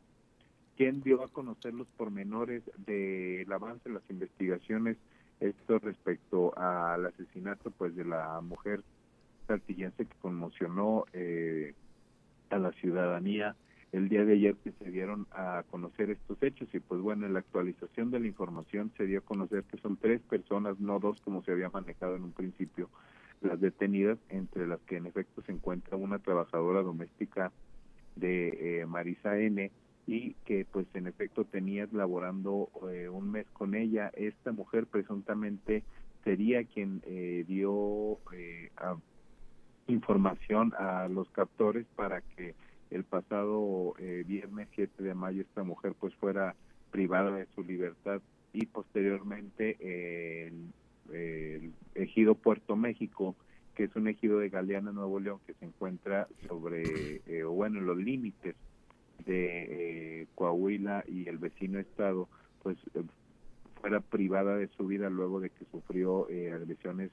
quien 0.76 1.00
dio 1.00 1.24
a 1.24 1.28
conocer 1.28 1.72
los 1.72 1.88
pormenores 1.96 2.62
del 2.76 3.50
avance 3.50 3.88
en 3.88 3.94
las 3.94 4.10
investigaciones 4.10 4.98
esto 5.40 5.78
respecto 5.78 6.56
al 6.58 7.06
asesinato 7.06 7.70
pues 7.70 7.96
de 7.96 8.04
la 8.04 8.40
mujer 8.42 8.82
saltillense 9.50 10.06
que 10.06 10.16
conmocionó 10.20 11.06
eh, 11.12 11.74
a 12.50 12.58
la 12.58 12.70
ciudadanía 12.72 13.56
el 13.90 14.08
día 14.08 14.24
de 14.24 14.34
ayer 14.34 14.54
que 14.62 14.70
se 14.70 14.90
dieron 14.92 15.26
a 15.32 15.64
conocer 15.68 16.10
estos 16.10 16.40
hechos 16.40 16.68
y 16.72 16.78
pues 16.78 17.00
bueno 17.00 17.26
en 17.26 17.32
la 17.32 17.40
actualización 17.40 18.12
de 18.12 18.20
la 18.20 18.28
información 18.28 18.92
se 18.96 19.06
dio 19.06 19.18
a 19.18 19.22
conocer 19.22 19.64
que 19.64 19.78
son 19.78 19.96
tres 19.96 20.20
personas 20.20 20.78
no 20.78 21.00
dos 21.00 21.20
como 21.22 21.42
se 21.42 21.50
había 21.50 21.68
manejado 21.68 22.14
en 22.14 22.22
un 22.22 22.32
principio 22.32 22.88
las 23.40 23.60
detenidas 23.60 24.18
entre 24.28 24.68
las 24.68 24.78
que 24.82 24.98
en 24.98 25.06
efecto 25.06 25.42
se 25.42 25.50
encuentra 25.50 25.96
una 25.96 26.20
trabajadora 26.20 26.82
doméstica 26.82 27.50
de 28.14 28.82
eh, 28.82 28.86
Marisa 28.86 29.36
N 29.36 29.72
y 30.06 30.34
que 30.44 30.64
pues 30.70 30.86
en 30.94 31.08
efecto 31.08 31.44
tenías 31.44 31.92
laborando 31.92 32.68
eh, 32.92 33.08
un 33.08 33.30
mes 33.30 33.46
con 33.52 33.74
ella. 33.74 34.10
Esta 34.14 34.50
mujer 34.50 34.86
presuntamente 34.86 35.84
sería 36.24 36.64
quien 36.64 37.02
eh, 37.06 37.44
dio 37.46 38.18
eh, 38.32 38.70
información 39.90 40.72
a 40.78 41.08
los 41.08 41.28
captores 41.30 41.86
para 41.96 42.20
que 42.20 42.54
el 42.90 43.04
pasado 43.04 43.94
viernes 44.26 44.68
7 44.74 45.02
de 45.02 45.14
mayo 45.14 45.42
esta 45.42 45.62
mujer 45.62 45.94
pues 45.98 46.14
fuera 46.16 46.54
privada 46.90 47.30
de 47.30 47.46
su 47.54 47.62
libertad 47.62 48.20
y 48.52 48.66
posteriormente 48.66 50.46
el, 50.46 51.72
ejido 51.94 52.34
Puerto 52.34 52.74
México 52.76 53.36
que 53.74 53.84
es 53.84 53.96
un 53.96 54.08
ejido 54.08 54.38
de 54.38 54.48
Galeana 54.48 54.92
Nuevo 54.92 55.20
León 55.20 55.38
que 55.46 55.54
se 55.54 55.64
encuentra 55.64 56.26
sobre 56.48 57.22
o 57.44 57.50
bueno 57.50 57.78
en 57.78 57.86
los 57.86 57.96
límites 57.96 58.56
de 59.24 60.22
eh, 60.22 60.26
Coahuila 60.34 61.04
y 61.06 61.28
el 61.28 61.38
vecino 61.38 61.78
estado, 61.78 62.28
pues 62.62 62.76
eh, 62.94 63.02
fuera 63.80 64.00
privada 64.00 64.56
de 64.56 64.68
su 64.76 64.86
vida 64.86 65.08
luego 65.10 65.40
de 65.40 65.50
que 65.50 65.64
sufrió 65.70 66.28
eh, 66.28 66.52
agresiones 66.52 67.10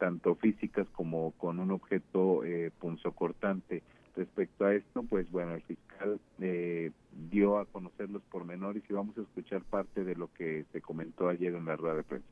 tanto 0.00 0.34
físicas 0.34 0.88
como 0.92 1.32
con 1.32 1.60
un 1.60 1.70
objeto 1.70 2.42
eh, 2.42 2.72
punzocortante. 2.80 3.82
Respecto 4.16 4.64
a 4.64 4.74
esto, 4.74 5.04
pues 5.04 5.30
bueno, 5.30 5.54
el 5.54 5.62
fiscal 5.62 6.18
eh, 6.40 6.90
dio 7.30 7.58
a 7.58 7.66
conocer 7.66 8.10
los 8.10 8.22
pormenores 8.22 8.82
y 8.88 8.92
vamos 8.92 9.16
a 9.18 9.20
escuchar 9.20 9.62
parte 9.62 10.02
de 10.02 10.16
lo 10.16 10.32
que 10.32 10.64
se 10.72 10.80
comentó 10.80 11.28
ayer 11.28 11.54
en 11.54 11.66
la 11.66 11.76
rueda 11.76 11.96
de 11.96 12.02
prensa. 12.02 12.26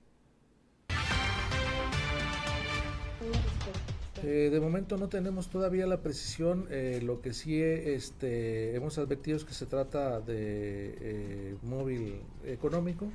Eh, 4.24 4.48
de 4.50 4.60
momento 4.60 4.96
no 4.96 5.08
tenemos 5.08 5.48
todavía 5.48 5.86
la 5.86 6.00
precisión, 6.02 6.66
eh, 6.70 7.00
lo 7.04 7.20
que 7.20 7.32
sí 7.32 7.62
este, 7.62 8.74
hemos 8.74 8.98
advertido 8.98 9.36
es 9.36 9.44
que 9.44 9.54
se 9.54 9.66
trata 9.66 10.20
de 10.20 10.96
eh, 11.00 11.56
móvil 11.62 12.20
económico, 12.44 13.10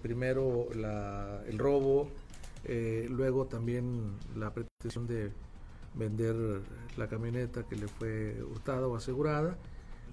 primero 0.00 0.68
la, 0.76 1.42
el 1.48 1.58
robo, 1.58 2.08
luego 2.64 3.46
también 3.46 4.14
la 4.36 4.52
pretensión 4.52 5.06
de 5.06 5.32
vender 5.94 6.34
la 6.96 7.08
camioneta 7.08 7.64
que 7.64 7.76
le 7.76 7.88
fue 7.88 8.42
hurtada 8.42 8.86
o 8.86 8.96
asegurada, 8.96 9.56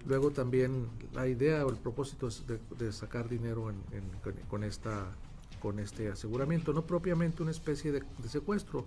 luego 0.06 0.32
también 0.32 0.88
la 1.14 1.28
idea 1.28 1.66
o 1.66 1.70
el 1.70 1.78
propósito 1.78 2.28
es 2.28 2.46
de, 2.48 2.92
sacar 2.92 3.30
dinero 3.30 3.72
con, 4.50 4.64
esta 4.64 5.08
con 5.62 5.80
este 5.80 6.10
aseguramiento, 6.10 6.74
no 6.74 6.86
propiamente 6.86 7.42
una 7.42 7.52
especie 7.52 7.92
de, 7.92 8.04
secuestro. 8.28 8.86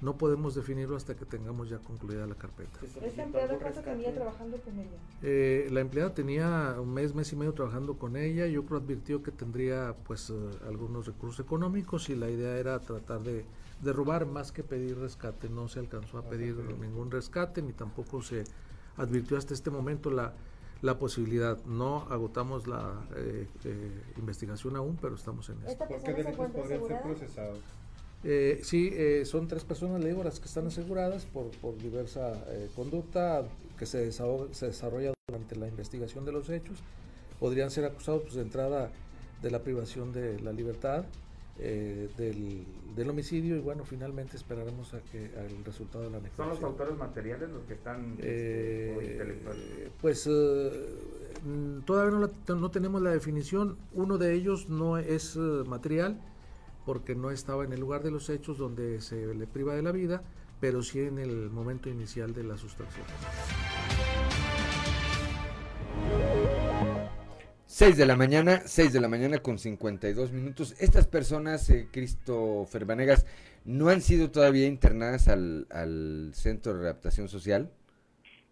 No 0.00 0.16
podemos 0.16 0.54
definirlo 0.54 0.96
hasta 0.96 1.16
que 1.16 1.24
tengamos 1.24 1.68
ya 1.68 1.78
concluida 1.78 2.26
la 2.26 2.36
carpeta. 2.36 2.78
¿Esta 2.82 3.22
empleada 3.22 3.58
cuánto 3.58 3.80
tenía 3.80 4.14
trabajando 4.14 4.56
con 4.58 4.78
ella? 4.78 4.96
Eh, 5.22 5.68
la 5.72 5.80
empleada 5.80 6.14
tenía 6.14 6.76
un 6.78 6.94
mes, 6.94 7.14
mes 7.14 7.32
y 7.32 7.36
medio 7.36 7.52
trabajando 7.52 7.98
con 7.98 8.16
ella. 8.16 8.46
Yo 8.46 8.64
creo 8.64 8.78
advirtió 8.78 9.22
que 9.22 9.32
tendría 9.32 9.96
pues 10.04 10.30
eh, 10.30 10.34
algunos 10.68 11.06
recursos 11.06 11.44
económicos 11.44 12.08
y 12.10 12.14
la 12.14 12.30
idea 12.30 12.56
era 12.58 12.78
tratar 12.78 13.22
de, 13.22 13.44
de 13.82 13.92
robar 13.92 14.26
más 14.26 14.52
que 14.52 14.62
pedir 14.62 14.98
rescate. 14.98 15.48
No 15.48 15.66
se 15.66 15.80
alcanzó 15.80 16.18
a 16.18 16.22
pedir 16.22 16.54
ningún 16.56 17.10
rescate 17.10 17.60
ni 17.60 17.72
tampoco 17.72 18.22
se 18.22 18.44
advirtió 18.96 19.36
hasta 19.36 19.54
este 19.54 19.70
momento 19.70 20.10
la 20.10 20.32
la 20.82 20.98
posibilidad. 20.98 21.58
No 21.64 22.06
agotamos 22.10 22.66
la 22.66 23.06
eh, 23.16 23.48
eh, 23.64 24.02
investigación 24.16 24.76
aún, 24.76 24.96
pero 25.00 25.16
estamos 25.16 25.48
en 25.48 25.62
eso. 25.64 25.76
¿Por 25.78 26.02
qué 26.02 26.12
delitos 26.12 26.50
podrían 26.50 26.86
ser 26.86 27.02
procesados? 27.02 27.58
Eh, 28.24 28.60
sí, 28.62 28.92
son 29.24 29.46
tres 29.46 29.64
personas, 29.64 30.02
le 30.02 30.12
las 30.12 30.40
que 30.40 30.46
están 30.46 30.66
aseguradas 30.66 31.24
por, 31.26 31.50
por 31.58 31.78
diversa 31.78 32.32
conducta 32.74 33.44
que 33.78 33.86
se, 33.86 34.10
se 34.12 34.66
desarrolla 34.66 35.12
durante 35.28 35.56
la 35.56 35.68
investigación 35.68 36.24
de 36.24 36.32
los 36.32 36.50
hechos. 36.50 36.78
Podrían 37.38 37.70
ser 37.70 37.84
acusados 37.84 38.22
pues, 38.22 38.34
de 38.34 38.42
entrada 38.42 38.90
de 39.42 39.50
la 39.50 39.60
privación 39.62 40.12
de 40.12 40.40
la 40.40 40.52
libertad, 40.52 41.04
eh, 41.60 42.08
del, 42.16 42.64
del, 42.94 43.10
homicidio 43.10 43.56
y 43.56 43.58
bueno, 43.58 43.84
finalmente 43.84 44.36
esperaremos 44.36 44.94
a 44.94 45.00
que 45.00 45.32
al 45.36 45.64
resultado 45.64 46.04
de 46.04 46.10
la 46.10 46.18
negociación. 46.18 46.46
¿Son 46.46 46.54
los 46.54 46.62
autores 46.62 46.96
materiales 46.96 47.50
los 47.50 47.64
que 47.64 47.74
están 47.74 48.16
eh, 48.20 48.96
este, 49.00 49.12
intelectuales? 49.12 49.64
Pues 50.00 50.28
eh, 50.30 50.70
mm, 51.44 51.80
todavía 51.80 52.16
no, 52.46 52.54
no, 52.54 52.70
tenemos 52.70 53.02
la 53.02 53.10
definición. 53.10 53.76
Uno 53.92 54.18
de 54.18 54.34
ellos 54.34 54.68
no 54.68 54.98
es 54.98 55.36
material 55.36 56.20
porque 56.88 57.14
no 57.14 57.30
estaba 57.30 57.64
en 57.64 57.74
el 57.74 57.80
lugar 57.80 58.02
de 58.02 58.10
los 58.10 58.30
hechos 58.30 58.56
donde 58.56 59.02
se 59.02 59.34
le 59.34 59.46
priva 59.46 59.74
de 59.74 59.82
la 59.82 59.92
vida, 59.92 60.22
pero 60.58 60.82
sí 60.82 61.00
en 61.00 61.18
el 61.18 61.50
momento 61.50 61.90
inicial 61.90 62.32
de 62.32 62.44
la 62.44 62.56
sustracción. 62.56 63.04
6 67.66 67.94
de 67.94 68.06
la 68.06 68.16
mañana, 68.16 68.62
6 68.64 68.90
de 68.90 69.00
la 69.02 69.08
mañana 69.08 69.40
con 69.40 69.58
52 69.58 70.32
minutos. 70.32 70.76
Estas 70.80 71.06
personas, 71.06 71.68
eh, 71.68 71.88
Cristo 71.92 72.64
Ferbanegas, 72.64 73.26
¿no 73.66 73.90
han 73.90 74.00
sido 74.00 74.30
todavía 74.30 74.66
internadas 74.66 75.28
al, 75.28 75.66
al 75.68 76.30
Centro 76.32 76.72
de 76.72 76.78
Readaptación 76.78 77.28
Social? 77.28 77.70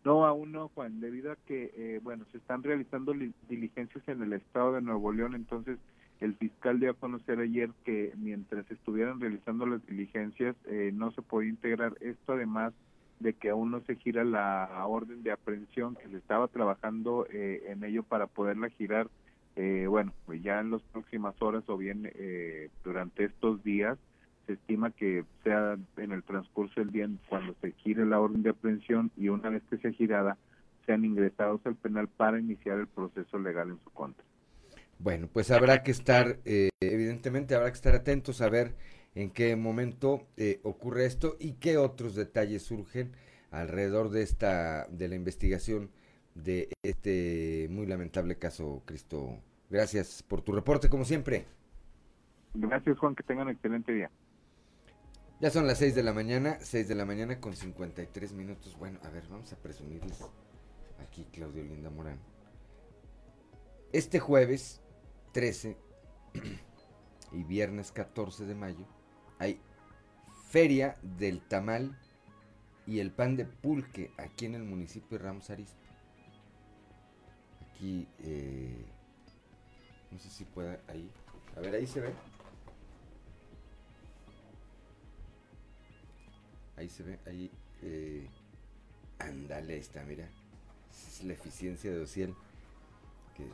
No, 0.04 0.26
aún 0.26 0.52
no, 0.52 0.68
Juan, 0.74 1.00
debido 1.00 1.32
a 1.32 1.36
que, 1.36 1.72
eh, 1.74 2.00
bueno, 2.02 2.26
se 2.32 2.36
están 2.36 2.62
realizando 2.62 3.14
diligencias 3.48 4.06
en 4.08 4.22
el 4.22 4.34
estado 4.34 4.74
de 4.74 4.82
Nuevo 4.82 5.10
León, 5.10 5.34
entonces 5.34 5.78
el 6.20 6.34
fiscal 6.36 6.80
dio 6.80 6.90
a 6.90 6.94
conocer 6.94 7.40
ayer 7.40 7.70
que 7.84 8.12
mientras 8.16 8.70
estuvieran 8.70 9.20
realizando 9.20 9.66
las 9.66 9.84
diligencias 9.86 10.56
eh, 10.66 10.90
no 10.94 11.10
se 11.12 11.22
podía 11.22 11.50
integrar 11.50 11.94
esto, 12.00 12.32
además 12.32 12.72
de 13.20 13.32
que 13.34 13.50
aún 13.50 13.70
no 13.70 13.80
se 13.82 13.96
gira 13.96 14.24
la 14.24 14.84
orden 14.86 15.22
de 15.22 15.32
aprehensión, 15.32 15.96
que 15.96 16.08
se 16.08 16.16
estaba 16.16 16.48
trabajando 16.48 17.26
eh, 17.30 17.64
en 17.68 17.84
ello 17.84 18.02
para 18.02 18.26
poderla 18.26 18.68
girar, 18.70 19.08
eh, 19.56 19.86
bueno, 19.88 20.12
pues 20.26 20.42
ya 20.42 20.60
en 20.60 20.70
las 20.70 20.82
próximas 20.82 21.40
horas 21.40 21.64
o 21.68 21.78
bien 21.78 22.10
eh, 22.14 22.68
durante 22.84 23.24
estos 23.24 23.62
días, 23.64 23.98
se 24.46 24.52
estima 24.52 24.90
que 24.90 25.24
sea 25.42 25.76
en 25.96 26.12
el 26.12 26.22
transcurso 26.22 26.80
del 26.80 26.92
día 26.92 27.08
cuando 27.28 27.54
se 27.60 27.72
gire 27.72 28.04
la 28.04 28.20
orden 28.20 28.42
de 28.42 28.50
aprehensión 28.50 29.10
y 29.16 29.28
una 29.28 29.48
vez 29.48 29.62
que 29.68 29.78
sea 29.78 29.90
girada, 29.92 30.36
sean 30.84 31.04
ingresados 31.04 31.60
al 31.64 31.74
penal 31.74 32.06
para 32.06 32.38
iniciar 32.38 32.78
el 32.78 32.86
proceso 32.86 33.38
legal 33.38 33.70
en 33.70 33.80
su 33.82 33.90
contra. 33.90 34.24
Bueno, 34.98 35.28
pues 35.32 35.50
habrá 35.50 35.82
que 35.82 35.90
estar, 35.90 36.38
evidentemente 36.80 37.54
habrá 37.54 37.70
que 37.70 37.76
estar 37.76 37.94
atentos 37.94 38.40
a 38.40 38.48
ver 38.48 38.74
en 39.16 39.30
qué 39.30 39.56
momento 39.56 40.28
eh, 40.36 40.60
ocurre 40.62 41.06
esto 41.06 41.36
y 41.40 41.54
qué 41.54 41.78
otros 41.78 42.14
detalles 42.14 42.62
surgen 42.62 43.12
alrededor 43.50 44.10
de 44.10 44.22
esta 44.22 44.86
de 44.88 45.08
la 45.08 45.14
investigación 45.14 45.90
de 46.34 46.68
este 46.82 47.66
muy 47.70 47.86
lamentable 47.86 48.36
caso 48.36 48.82
Cristo. 48.84 49.38
Gracias 49.70 50.22
por 50.22 50.42
tu 50.42 50.52
reporte 50.52 50.90
como 50.90 51.04
siempre. 51.04 51.46
Gracias 52.54 52.98
Juan, 52.98 53.14
que 53.14 53.22
tengan 53.22 53.46
un 53.46 53.54
excelente 53.54 53.92
día. 53.92 54.10
Ya 55.40 55.50
son 55.50 55.66
las 55.66 55.78
6 55.78 55.94
de 55.94 56.02
la 56.02 56.12
mañana, 56.12 56.58
6 56.60 56.86
de 56.86 56.94
la 56.94 57.06
mañana 57.06 57.40
con 57.40 57.54
53 57.54 58.32
minutos. 58.32 58.76
Bueno, 58.78 58.98
a 59.02 59.10
ver, 59.10 59.24
vamos 59.30 59.52
a 59.52 59.56
presumirles 59.56 60.22
aquí 61.02 61.26
Claudio 61.32 61.62
Linda 61.62 61.88
Morán. 61.88 62.18
Este 63.92 64.18
jueves 64.18 64.82
13 65.36 65.76
y 67.32 67.44
viernes 67.44 67.92
14 67.92 68.46
de 68.46 68.54
mayo 68.54 68.86
hay 69.38 69.60
Feria 70.48 70.96
del 71.02 71.42
Tamal 71.42 71.94
y 72.86 73.00
el 73.00 73.10
pan 73.10 73.36
de 73.36 73.44
pulque 73.44 74.12
aquí 74.16 74.46
en 74.46 74.54
el 74.54 74.64
municipio 74.64 75.18
de 75.18 75.24
Ramos 75.24 75.50
Arizpe. 75.50 75.84
Aquí, 77.68 78.08
eh, 78.20 78.86
no 80.10 80.18
sé 80.18 80.30
si 80.30 80.46
pueda, 80.46 80.80
ahí. 80.88 81.10
A 81.54 81.60
ver, 81.60 81.74
ahí 81.74 81.86
se 81.86 82.00
ve. 82.00 82.14
Ahí 86.76 86.88
se 86.88 87.02
ve, 87.02 87.18
ahí. 87.26 87.50
Eh, 87.82 88.26
ándale, 89.18 89.76
está, 89.76 90.02
mira. 90.04 90.30
Es 90.90 91.22
la 91.24 91.34
eficiencia 91.34 91.90
de 91.90 92.00
Ociel. 92.00 92.34
Que 93.36 93.44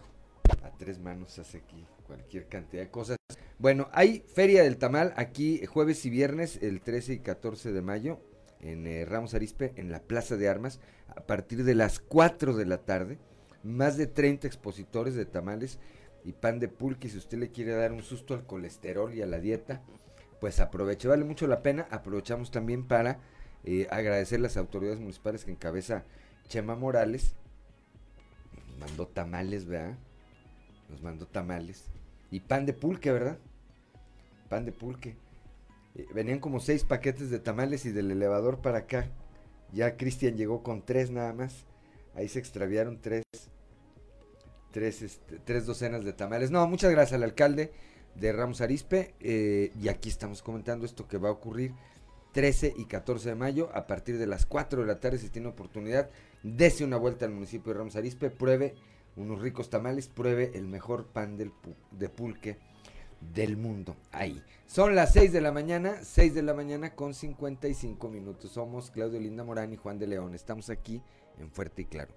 a 0.65 0.71
tres 0.77 0.99
manos 0.99 1.39
hace 1.39 1.59
aquí 1.59 1.87
cualquier 2.07 2.49
cantidad 2.49 2.83
de 2.83 2.91
cosas. 2.91 3.17
Bueno, 3.59 3.89
hay 3.93 4.25
Feria 4.35 4.63
del 4.63 4.77
Tamal 4.77 5.15
aquí 5.17 5.65
jueves 5.67 6.05
y 6.05 6.11
viernes, 6.11 6.59
el 6.63 6.81
13 6.81 7.15
y 7.15 7.19
14 7.21 7.73
de 7.73 7.83
mayo, 7.83 8.21
en 8.61 8.87
eh, 8.87 9.05
Ramos 9.05 9.35
Arispe, 9.35 9.73
en 9.77 9.91
la 9.91 10.01
Plaza 10.01 10.37
de 10.37 10.49
Armas, 10.49 10.81
a 11.09 11.21
partir 11.21 11.65
de 11.65 11.75
las 11.75 12.01
4 12.01 12.55
de 12.55 12.67
la 12.67 12.79
tarde. 12.79 13.19
Más 13.63 13.97
de 13.97 14.09
30 14.09 14.49
expositores 14.49 15.15
de 15.15 15.25
tamales 15.25 15.79
y 16.25 16.33
pan 16.33 16.59
de 16.59 16.69
pulque. 16.69 17.09
Si 17.09 17.19
usted 17.19 17.39
le 17.39 17.51
quiere 17.51 17.73
dar 17.73 17.93
un 17.93 18.03
susto 18.03 18.35
al 18.35 18.45
colesterol 18.45 19.15
y 19.15 19.23
a 19.23 19.27
la 19.27 19.39
dieta, 19.39 19.83
pues 20.41 20.59
aproveche, 20.59 21.07
vale 21.07 21.25
mucho 21.25 21.47
la 21.47 21.63
pena. 21.63 21.87
Aprovechamos 21.91 22.51
también 22.51 22.89
para 22.89 23.21
eh, 23.65 23.87
agradecer 23.91 24.41
las 24.41 24.57
autoridades 24.57 24.99
municipales 24.99 25.45
que 25.45 25.53
encabeza 25.53 26.05
Chema 26.49 26.75
Morales. 26.75 27.37
Mandó 28.81 29.07
tamales, 29.07 29.67
¿verdad? 29.67 29.97
Nos 30.93 31.03
mandó 31.03 31.27
tamales. 31.27 31.87
Y 32.31 32.41
pan 32.41 32.67
de 32.67 32.73
pulque, 32.73 33.11
¿verdad? 33.11 33.39
pan 34.53 34.67
de 34.67 34.73
pulque. 34.73 35.17
Eh, 35.95 36.07
venían 36.15 36.39
como 36.39 36.61
seis 36.61 36.85
paquetes 36.85 37.31
de 37.31 37.39
tamales 37.39 37.87
y 37.87 37.91
del 37.91 38.11
elevador 38.11 38.61
para 38.61 38.81
acá. 38.81 39.09
Ya 39.73 39.97
Cristian 39.97 40.37
llegó 40.37 40.63
con 40.63 40.85
tres 40.85 41.11
nada 41.11 41.33
más. 41.33 41.65
Ahí 42.15 42.29
se 42.29 42.39
extraviaron 42.39 43.01
tres, 43.01 43.25
tres, 44.71 45.01
este, 45.01 45.39
tres 45.39 45.65
docenas 45.65 46.05
de 46.05 46.13
tamales. 46.13 46.51
No, 46.51 46.67
muchas 46.69 46.91
gracias 46.91 47.15
al 47.15 47.23
alcalde 47.23 47.73
de 48.15 48.31
Ramos 48.31 48.61
Arispe. 48.61 49.15
Eh, 49.21 49.73
y 49.81 49.89
aquí 49.89 50.11
estamos 50.11 50.43
comentando 50.43 50.85
esto 50.85 51.09
que 51.09 51.17
va 51.17 51.31
a 51.31 51.33
ocurrir 51.33 51.73
13 52.33 52.75
y 52.77 52.85
14 52.85 53.31
de 53.31 53.35
mayo 53.35 53.71
a 53.73 53.87
partir 53.87 54.19
de 54.19 54.27
las 54.27 54.45
4 54.45 54.83
de 54.83 54.87
la 54.87 55.01
tarde. 55.01 55.17
Si 55.17 55.31
tiene 55.31 55.49
oportunidad, 55.49 56.11
dese 56.43 56.85
una 56.85 56.99
vuelta 56.99 57.25
al 57.25 57.33
municipio 57.33 57.73
de 57.73 57.79
Ramos 57.79 57.97
Arispe, 57.97 58.29
pruebe 58.29 58.75
unos 59.17 59.41
ricos 59.41 59.71
tamales, 59.71 60.09
pruebe 60.09 60.53
el 60.55 60.67
mejor 60.67 61.07
pan 61.07 61.37
del 61.37 61.53
de 61.91 62.09
pulque 62.09 62.59
del 63.35 63.57
mundo. 63.57 63.97
Ahí. 64.11 64.43
Son 64.67 64.95
las 64.95 65.13
6 65.13 65.33
de 65.33 65.41
la 65.41 65.53
mañana, 65.53 65.97
6 66.03 66.35
de 66.35 66.43
la 66.43 66.55
mañana 66.55 66.95
con 66.95 67.15
55 67.15 68.09
minutos. 68.09 68.53
Somos 68.53 68.91
Claudio 68.91 69.21
Linda 69.21 69.45
Morán 69.45 69.73
y 69.73 69.77
Juan 69.77 69.99
de 69.99 70.07
León. 70.07 70.35
Estamos 70.35 70.71
aquí 70.71 71.03
en 71.39 71.51
Fuerte 71.51 71.83
y 71.83 71.85
Claro. 71.85 72.13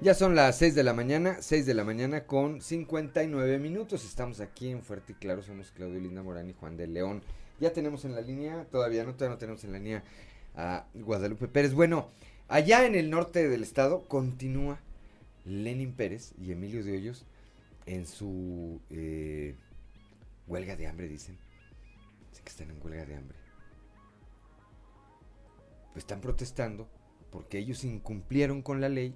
Ya 0.00 0.14
son 0.14 0.36
las 0.36 0.56
6 0.58 0.76
de 0.76 0.84
la 0.84 0.94
mañana, 0.94 1.38
6 1.40 1.66
de 1.66 1.74
la 1.74 1.82
mañana 1.82 2.24
con 2.24 2.60
59 2.60 3.58
minutos. 3.58 4.04
Estamos 4.04 4.40
aquí 4.40 4.70
en 4.70 4.82
Fuerte 4.82 5.12
y 5.12 5.16
Claro. 5.16 5.42
Somos 5.42 5.72
Claudio 5.72 6.00
Linda 6.00 6.22
Morán 6.22 6.48
y 6.48 6.52
Juan 6.52 6.76
de 6.76 6.86
León. 6.86 7.22
Ya 7.58 7.72
tenemos 7.72 8.04
en 8.04 8.14
la 8.14 8.20
línea, 8.20 8.64
todavía 8.70 9.02
no, 9.02 9.14
todavía 9.14 9.34
no 9.34 9.38
tenemos 9.38 9.64
en 9.64 9.72
la 9.72 9.78
línea 9.78 10.04
a 10.54 10.86
Guadalupe 10.94 11.48
Pérez. 11.48 11.74
Bueno, 11.74 12.10
allá 12.48 12.86
en 12.86 12.94
el 12.94 13.10
norte 13.10 13.48
del 13.48 13.62
estado 13.62 14.06
continúa 14.08 14.80
Lenin 15.44 15.92
Pérez 15.92 16.32
y 16.38 16.52
Emilio 16.52 16.84
de 16.84 16.92
Hoyos 16.92 17.24
en 17.86 18.06
su 18.06 18.80
eh, 18.90 19.54
huelga 20.46 20.76
de 20.76 20.86
hambre, 20.86 21.08
dicen. 21.08 21.38
Que 22.44 22.50
están 22.50 22.70
en 22.70 22.80
huelga 22.80 23.04
de 23.04 23.16
hambre. 23.16 23.36
Pues 25.92 26.04
están 26.04 26.20
protestando 26.20 26.88
porque 27.30 27.58
ellos 27.58 27.84
incumplieron 27.84 28.62
con 28.62 28.80
la 28.80 28.88
ley, 28.88 29.14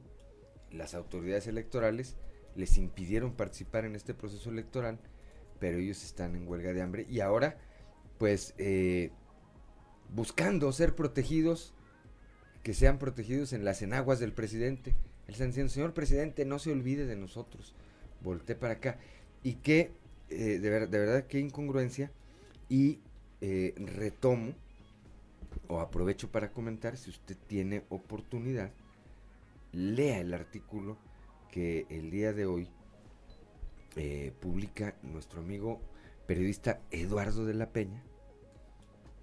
las 0.70 0.94
autoridades 0.94 1.46
electorales 1.46 2.16
les 2.56 2.76
impidieron 2.76 3.32
participar 3.32 3.84
en 3.84 3.96
este 3.96 4.12
proceso 4.12 4.50
electoral, 4.50 4.98
pero 5.58 5.78
ellos 5.78 6.02
están 6.04 6.36
en 6.36 6.46
huelga 6.46 6.72
de 6.72 6.82
hambre 6.82 7.06
y 7.08 7.20
ahora, 7.20 7.56
pues, 8.18 8.54
eh, 8.58 9.10
buscando 10.10 10.70
ser 10.72 10.94
protegidos, 10.94 11.72
que 12.62 12.74
sean 12.74 12.98
protegidos 12.98 13.52
en 13.52 13.64
las 13.64 13.82
enaguas 13.82 14.20
del 14.20 14.32
presidente. 14.32 14.94
El 15.26 15.34
diciendo, 15.34 15.72
señor 15.72 15.94
presidente, 15.94 16.44
no 16.44 16.58
se 16.58 16.72
olvide 16.72 17.06
de 17.06 17.16
nosotros 17.16 17.74
volteé 18.22 18.54
para 18.54 18.74
acá. 18.74 18.98
Y 19.42 19.54
que 19.54 19.90
eh, 20.30 20.58
de, 20.58 20.70
ver- 20.70 20.88
de 20.88 20.98
verdad, 20.98 21.26
qué 21.26 21.38
incongruencia. 21.40 22.10
Y 22.68 23.00
eh, 23.40 23.74
retomo 23.76 24.54
o 25.68 25.80
aprovecho 25.80 26.30
para 26.30 26.52
comentar, 26.52 26.96
si 26.96 27.10
usted 27.10 27.36
tiene 27.46 27.82
oportunidad, 27.88 28.70
lea 29.72 30.20
el 30.20 30.32
artículo 30.32 30.96
que 31.50 31.86
el 31.90 32.10
día 32.10 32.32
de 32.32 32.46
hoy 32.46 32.68
eh, 33.96 34.32
publica 34.40 34.94
nuestro 35.02 35.40
amigo 35.40 35.80
periodista 36.26 36.80
Eduardo 36.90 37.44
de 37.44 37.54
la 37.54 37.70
Peña. 37.70 38.02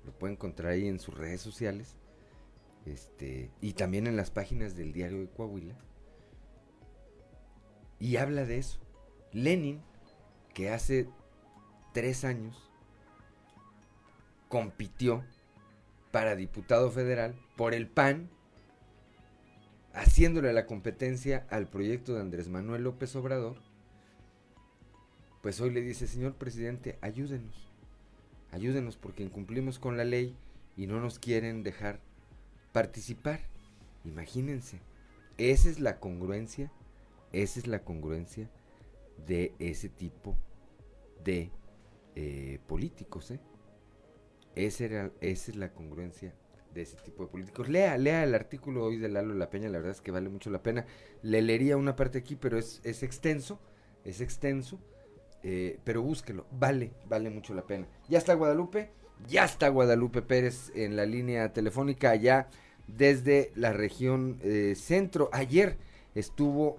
Lo 0.06 0.12
puede 0.12 0.34
encontrar 0.34 0.74
ahí 0.74 0.88
en 0.88 1.00
sus 1.00 1.18
redes 1.18 1.42
sociales. 1.42 1.96
Este, 2.86 3.52
y 3.62 3.74
también 3.74 4.08
en 4.08 4.16
las 4.16 4.32
páginas 4.32 4.76
del 4.76 4.94
diario 4.94 5.20
de 5.20 5.30
Coahuila. 5.30 5.76
Y 8.00 8.18
habla 8.18 8.46
de 8.46 8.58
eso. 8.58 8.80
Lenin, 9.32 9.82
que 10.54 10.70
hace 10.70 11.08
tres 11.94 12.24
años 12.24 12.70
compitió 14.48 15.24
para 16.12 16.36
diputado 16.36 16.90
federal 16.92 17.36
por 17.56 17.74
el 17.74 17.88
PAN, 17.88 18.30
haciéndole 19.94 20.54
la 20.54 20.66
competencia 20.66 21.46
al 21.50 21.68
proyecto 21.68 22.14
de 22.14 22.22
Andrés 22.22 22.50
Manuel 22.50 22.84
López 22.84 23.16
Obrador, 23.16 23.58
pues 25.42 25.62
hoy 25.62 25.70
le 25.70 25.82
dice, 25.82 26.08
señor 26.08 26.36
presidente, 26.36 26.98
ayúdenos, 27.02 27.70
ayúdenos 28.52 28.98
porque 28.98 29.24
incumplimos 29.24 29.80
con 29.80 29.98
la 29.98 30.04
ley 30.04 30.36
y 30.76 30.88
no 30.88 31.00
nos 31.00 31.20
quieren 31.20 31.64
dejar 31.64 32.00
participar. 32.72 33.42
Imagínense, 34.06 34.80
esa 35.38 35.70
es 35.70 35.80
la 35.80 36.00
congruencia, 36.00 36.72
esa 37.34 37.60
es 37.60 37.68
la 37.68 37.84
congruencia 37.84 38.50
de 39.28 39.54
ese 39.60 39.90
tipo 39.90 40.38
de 41.24 41.52
eh, 42.16 42.60
políticos, 42.68 43.32
¿eh? 43.32 43.40
Esa, 44.56 44.86
era, 44.86 45.12
esa 45.22 45.52
es 45.52 45.58
la 45.58 45.74
congruencia 45.74 46.34
de 46.74 46.82
ese 46.82 46.98
tipo 46.98 47.24
de 47.24 47.30
políticos. 47.30 47.70
Lea, 47.70 47.98
lea 47.98 48.24
el 48.24 48.36
artículo 48.36 48.84
hoy 48.84 48.98
de 48.98 49.10
Lalo 49.10 49.34
La 49.34 49.50
Peña, 49.50 49.70
la 49.70 49.78
verdad 49.78 49.92
es 49.92 50.02
que 50.02 50.12
vale 50.12 50.30
mucho 50.30 50.50
la 50.50 50.64
pena. 50.64 50.86
Le 51.22 51.42
leería 51.42 51.78
una 51.78 51.96
parte 51.96 52.18
aquí, 52.18 52.36
pero 52.36 52.58
es, 52.58 52.82
es 52.84 53.04
extenso, 53.04 53.60
es 54.04 54.22
extenso, 54.22 54.80
eh, 55.44 55.80
pero 55.84 56.02
búsquelo, 56.02 56.46
vale, 56.52 56.92
vale 57.08 57.30
mucho 57.30 57.54
la 57.54 57.66
pena. 57.66 57.88
Ya 58.08 58.18
está 58.18 58.34
Guadalupe, 58.34 58.92
ya 59.28 59.44
está 59.44 59.70
Guadalupe 59.70 60.22
Pérez 60.22 60.72
en 60.76 60.96
la 60.96 61.06
línea 61.06 61.52
telefónica 61.54 62.12
allá 62.12 62.48
desde 62.88 63.52
la 63.56 63.74
región 63.74 64.38
eh, 64.44 64.74
centro. 64.76 65.30
Ayer 65.34 65.78
estuvo 66.16 66.78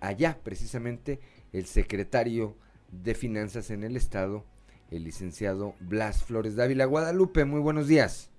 allá 0.00 0.38
precisamente 0.42 1.20
el 1.52 1.66
secretario 1.66 2.56
de 2.90 3.14
Finanzas 3.14 3.70
en 3.70 3.84
el 3.84 3.96
Estado, 3.96 4.44
el 4.90 5.04
licenciado 5.04 5.74
Blas 5.80 6.24
Flores 6.24 6.56
Dávila. 6.56 6.84
Guadalupe, 6.84 7.44
muy 7.44 7.60
buenos 7.60 7.88
días. 7.88 8.30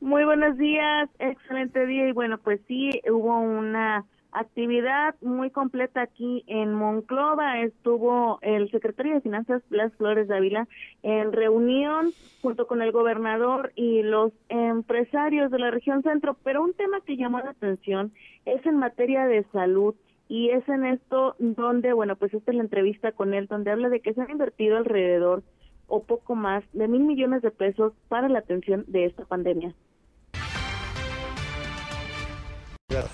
Muy 0.00 0.24
buenos 0.24 0.58
días, 0.58 1.08
excelente 1.18 1.86
día 1.86 2.08
y 2.08 2.12
bueno, 2.12 2.38
pues 2.38 2.60
sí, 2.68 2.90
hubo 3.10 3.40
una 3.40 4.04
actividad 4.34 5.14
muy 5.22 5.50
completa 5.50 6.02
aquí 6.02 6.44
en 6.46 6.74
Monclova. 6.74 7.60
Estuvo 7.60 8.38
el 8.42 8.70
secretario 8.70 9.14
de 9.14 9.20
Finanzas, 9.20 9.62
Blas 9.70 9.92
Flores 9.94 10.28
Dávila, 10.28 10.68
en 11.02 11.32
reunión 11.32 12.10
junto 12.42 12.66
con 12.66 12.82
el 12.82 12.92
gobernador 12.92 13.72
y 13.76 14.02
los 14.02 14.32
empresarios 14.48 15.50
de 15.50 15.58
la 15.60 15.70
región 15.70 16.02
centro, 16.02 16.36
pero 16.42 16.62
un 16.62 16.74
tema 16.74 17.00
que 17.00 17.16
llamó 17.16 17.38
la 17.38 17.50
atención 17.50 18.12
es 18.44 18.64
en 18.66 18.76
materia 18.76 19.26
de 19.26 19.44
salud 19.52 19.94
y 20.28 20.50
es 20.50 20.68
en 20.68 20.84
esto 20.84 21.36
donde, 21.38 21.92
bueno, 21.92 22.16
pues 22.16 22.34
esta 22.34 22.50
es 22.50 22.56
la 22.56 22.64
entrevista 22.64 23.12
con 23.12 23.34
él, 23.34 23.46
donde 23.46 23.70
habla 23.70 23.88
de 23.88 24.00
que 24.00 24.14
se 24.14 24.20
han 24.20 24.30
invertido 24.30 24.76
alrededor 24.76 25.42
o 25.86 26.02
poco 26.02 26.34
más 26.34 26.64
de 26.72 26.88
mil 26.88 27.04
millones 27.04 27.42
de 27.42 27.50
pesos 27.50 27.92
para 28.08 28.28
la 28.28 28.40
atención 28.40 28.84
de 28.88 29.04
esta 29.04 29.24
pandemia. 29.24 29.74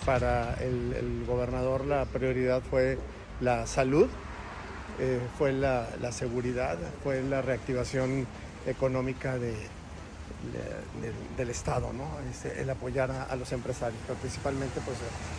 Para 0.04 0.54
el, 0.54 0.92
el 0.94 1.24
gobernador 1.26 1.84
la 1.84 2.04
prioridad 2.04 2.62
fue 2.62 2.98
la 3.40 3.66
salud, 3.66 4.08
eh, 4.98 5.20
fue 5.38 5.52
la, 5.52 5.88
la 6.00 6.12
seguridad, 6.12 6.76
fue 7.02 7.22
la 7.22 7.40
reactivación 7.42 8.26
económica 8.66 9.34
de, 9.38 9.52
de- 9.52 11.00
de- 11.00 11.12
del 11.36 11.50
Estado, 11.50 11.92
¿no? 11.92 12.04
Este, 12.30 12.60
el 12.60 12.68
apoyar 12.68 13.10
a, 13.10 13.24
a 13.24 13.36
los 13.36 13.50
empresarios, 13.52 14.00
pero 14.06 14.18
principalmente 14.18 14.80
pues, 14.84 14.98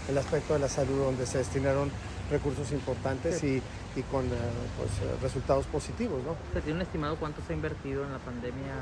el 0.09 0.17
aspecto 0.17 0.53
de 0.53 0.59
la 0.59 0.69
salud 0.69 0.97
donde 1.05 1.25
se 1.25 1.37
destinaron 1.39 1.91
recursos 2.31 2.71
importantes 2.71 3.43
y, 3.43 3.61
y 3.95 4.01
con 4.09 4.25
eh, 4.25 4.29
pues, 4.77 4.89
eh, 5.01 5.15
resultados 5.21 5.65
positivos. 5.67 6.23
¿no? 6.23 6.35
¿Se 6.53 6.61
tiene 6.61 6.77
un 6.77 6.81
estimado 6.83 7.17
cuánto 7.17 7.41
se 7.45 7.53
ha 7.53 7.55
invertido 7.55 8.03
en 8.05 8.11
la 8.13 8.19
pandemia 8.19 8.73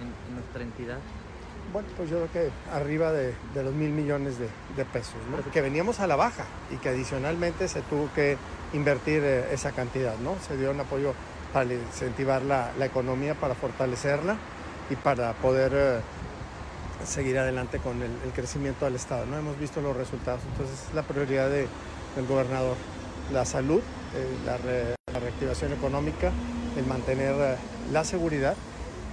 en, 0.00 0.08
en 0.28 0.34
nuestra 0.34 0.62
entidad? 0.62 0.98
Bueno, 1.72 1.88
pues 1.96 2.08
yo 2.08 2.16
creo 2.26 2.32
que 2.32 2.50
arriba 2.72 3.12
de, 3.12 3.34
de 3.54 3.62
los 3.62 3.74
mil 3.74 3.90
millones 3.90 4.38
de, 4.38 4.48
de 4.76 4.84
pesos, 4.86 5.16
¿no? 5.30 5.50
que 5.50 5.60
veníamos 5.60 6.00
a 6.00 6.06
la 6.06 6.16
baja 6.16 6.44
y 6.70 6.76
que 6.76 6.88
adicionalmente 6.88 7.68
se 7.68 7.82
tuvo 7.82 8.08
que 8.14 8.36
invertir 8.72 9.22
eh, 9.22 9.52
esa 9.52 9.72
cantidad, 9.72 10.16
¿no? 10.18 10.36
Se 10.46 10.56
dio 10.56 10.70
un 10.70 10.80
apoyo 10.80 11.12
para 11.52 11.72
incentivar 11.72 12.42
la, 12.42 12.72
la 12.78 12.86
economía, 12.86 13.34
para 13.34 13.54
fortalecerla 13.54 14.36
y 14.88 14.96
para 14.96 15.34
poder 15.34 15.72
eh, 15.74 16.00
seguir 17.06 17.38
adelante 17.38 17.78
con 17.78 17.96
el, 18.02 18.10
el 18.24 18.32
crecimiento 18.34 18.86
del 18.86 18.94
Estado, 18.96 19.26
¿no? 19.26 19.38
Hemos 19.38 19.58
visto 19.58 19.80
los 19.82 19.94
resultados, 19.96 20.40
entonces 20.50 20.86
es 20.88 20.94
la 20.94 21.02
prioridad 21.02 21.50
de- 21.50 21.68
del 22.16 22.26
gobernador, 22.26 22.76
la 23.32 23.44
salud, 23.44 23.80
eh, 24.14 24.26
la, 24.46 24.56
re- 24.56 24.94
la 25.12 25.20
reactivación 25.20 25.72
económica, 25.74 26.30
el 26.78 26.86
mantener 26.86 27.34
eh, 27.38 27.56
la 27.92 28.04
seguridad 28.04 28.54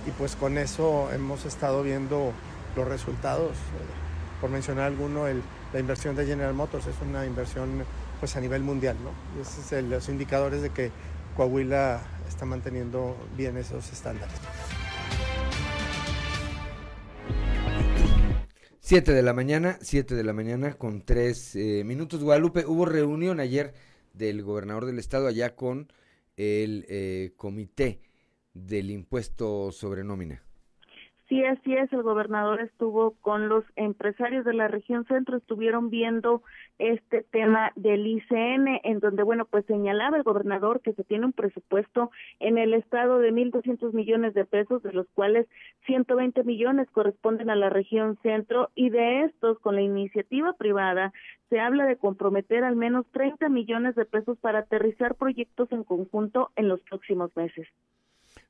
y 0.08 0.12
pues 0.12 0.36
con 0.36 0.58
eso 0.58 1.10
hemos 1.14 1.46
estado 1.46 1.84
viendo 1.84 2.32
los 2.76 2.88
resultados. 2.88 3.52
Eh, 3.52 4.06
Por 4.42 4.50
mencionar 4.50 4.86
alguno, 4.86 5.28
el- 5.28 5.42
la 5.74 5.80
inversión 5.80 6.16
de 6.16 6.26
General 6.26 6.54
Motors 6.54 6.86
es 6.88 6.96
una 7.02 7.26
inversión 7.26 7.84
pues 8.20 8.36
a 8.36 8.42
nivel 8.42 8.62
mundial, 8.64 8.98
¿no? 9.02 9.12
Y 9.38 9.42
esos 9.42 9.60
es 9.66 9.72
el- 9.72 9.90
los 9.90 10.10
indicadores 10.10 10.62
de 10.62 10.70
que 10.72 10.92
Coahuila 11.38 12.02
está 12.28 12.46
manteniendo 12.46 13.16
bien 13.38 13.58
esos 13.58 13.92
estándares. 13.92 14.36
7 18.82 19.14
de 19.14 19.24
la 19.24 19.34
mañana, 19.34 19.80
7 19.82 20.16
de 20.16 20.24
la 20.24 20.34
mañana 20.34 20.74
con 20.74 21.02
3 21.02 21.56
minutos. 21.56 22.22
Guadalupe, 22.24 22.66
hubo 22.68 22.86
reunión 22.86 23.40
ayer 23.40 23.74
del 24.14 24.44
gobernador 24.44 24.86
del 24.86 25.00
estado 25.00 25.28
allá 25.28 25.56
con 25.56 25.92
el 26.38 26.86
eh, 26.90 27.34
comité 27.38 28.00
del 28.56 28.90
impuesto 28.90 29.72
sobre 29.72 30.04
nómina. 30.04 30.42
Sí, 31.28 31.44
así 31.44 31.74
es, 31.74 31.92
el 31.92 32.04
gobernador 32.04 32.62
estuvo 32.62 33.16
con 33.22 33.50
los 33.50 33.66
empresarios 33.76 34.46
de 34.46 34.54
la 34.54 34.68
región 34.68 35.06
centro, 35.06 35.38
estuvieron 35.38 35.90
viendo 35.90 36.44
este 36.78 37.24
tema 37.24 37.72
del 37.76 38.06
ICN, 38.06 38.82
en 38.84 39.00
donde, 39.00 39.24
bueno, 39.24 39.46
pues 39.46 39.66
señalaba 39.66 40.18
el 40.18 40.24
gobernador 40.24 40.82
que 40.82 40.94
se 40.94 41.04
tiene 41.04 41.26
un 41.26 41.34
presupuesto 41.34 42.12
en 42.40 42.60
el 42.60 42.76
estado 42.76 43.18
de 43.18 43.32
1.200 43.32 43.92
millones 43.94 44.36
de 44.36 44.46
pesos, 44.46 44.84
de 44.84 44.94
los 44.94 45.08
cuales 45.16 45.48
120 45.88 46.44
millones 46.44 46.92
corresponden 46.92 47.50
a 47.50 47.56
la 47.56 47.72
región 47.72 48.20
centro, 48.22 48.70
y 48.76 48.92
de 48.92 49.24
estos, 49.24 49.58
con 49.58 49.74
la 49.74 49.82
iniciativa 49.82 50.54
privada, 50.54 51.12
se 51.50 51.60
habla 51.60 51.88
de 51.88 51.98
comprometer 51.98 52.64
al 52.64 52.76
menos 52.76 53.08
30 53.14 53.50
millones 53.50 53.96
de 53.96 54.06
pesos 54.06 54.38
para 54.38 54.60
aterrizar 54.60 55.16
proyectos 55.16 55.72
en 55.72 55.84
conjunto 55.84 56.52
en 56.56 56.68
los 56.68 56.82
próximos 56.82 57.36
meses. 57.36 57.68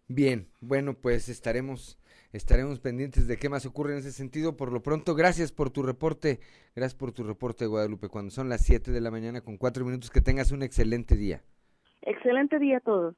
Bien, 0.08 0.48
bueno, 0.62 0.94
pues 0.94 1.30
estaremos 1.30 1.98
estaremos 2.36 2.80
pendientes 2.80 3.28
de 3.28 3.38
qué 3.38 3.50
más 3.50 3.66
ocurre 3.66 3.94
en 3.94 4.00
ese 4.00 4.12
sentido. 4.12 4.58
Por 4.58 4.72
lo 4.72 4.84
pronto, 4.84 5.16
gracias 5.16 5.52
por 5.52 5.70
tu 5.70 5.84
reporte, 5.84 6.40
gracias 6.76 6.98
por 6.98 7.12
tu 7.12 7.24
reporte, 7.24 7.66
Guadalupe. 7.66 8.10
Cuando 8.10 8.32
son 8.32 8.50
las 8.50 8.62
7 8.62 8.92
de 8.92 9.02
la 9.02 9.10
mañana 9.10 9.42
con 9.42 9.58
4 9.58 9.86
minutos, 9.86 10.12
que 10.12 10.22
tengas 10.22 10.52
un 10.52 10.62
excelente 10.62 11.16
día. 11.16 11.42
Excelente 12.02 12.60
día 12.60 12.78
a 12.78 12.82
todos. 12.82 13.16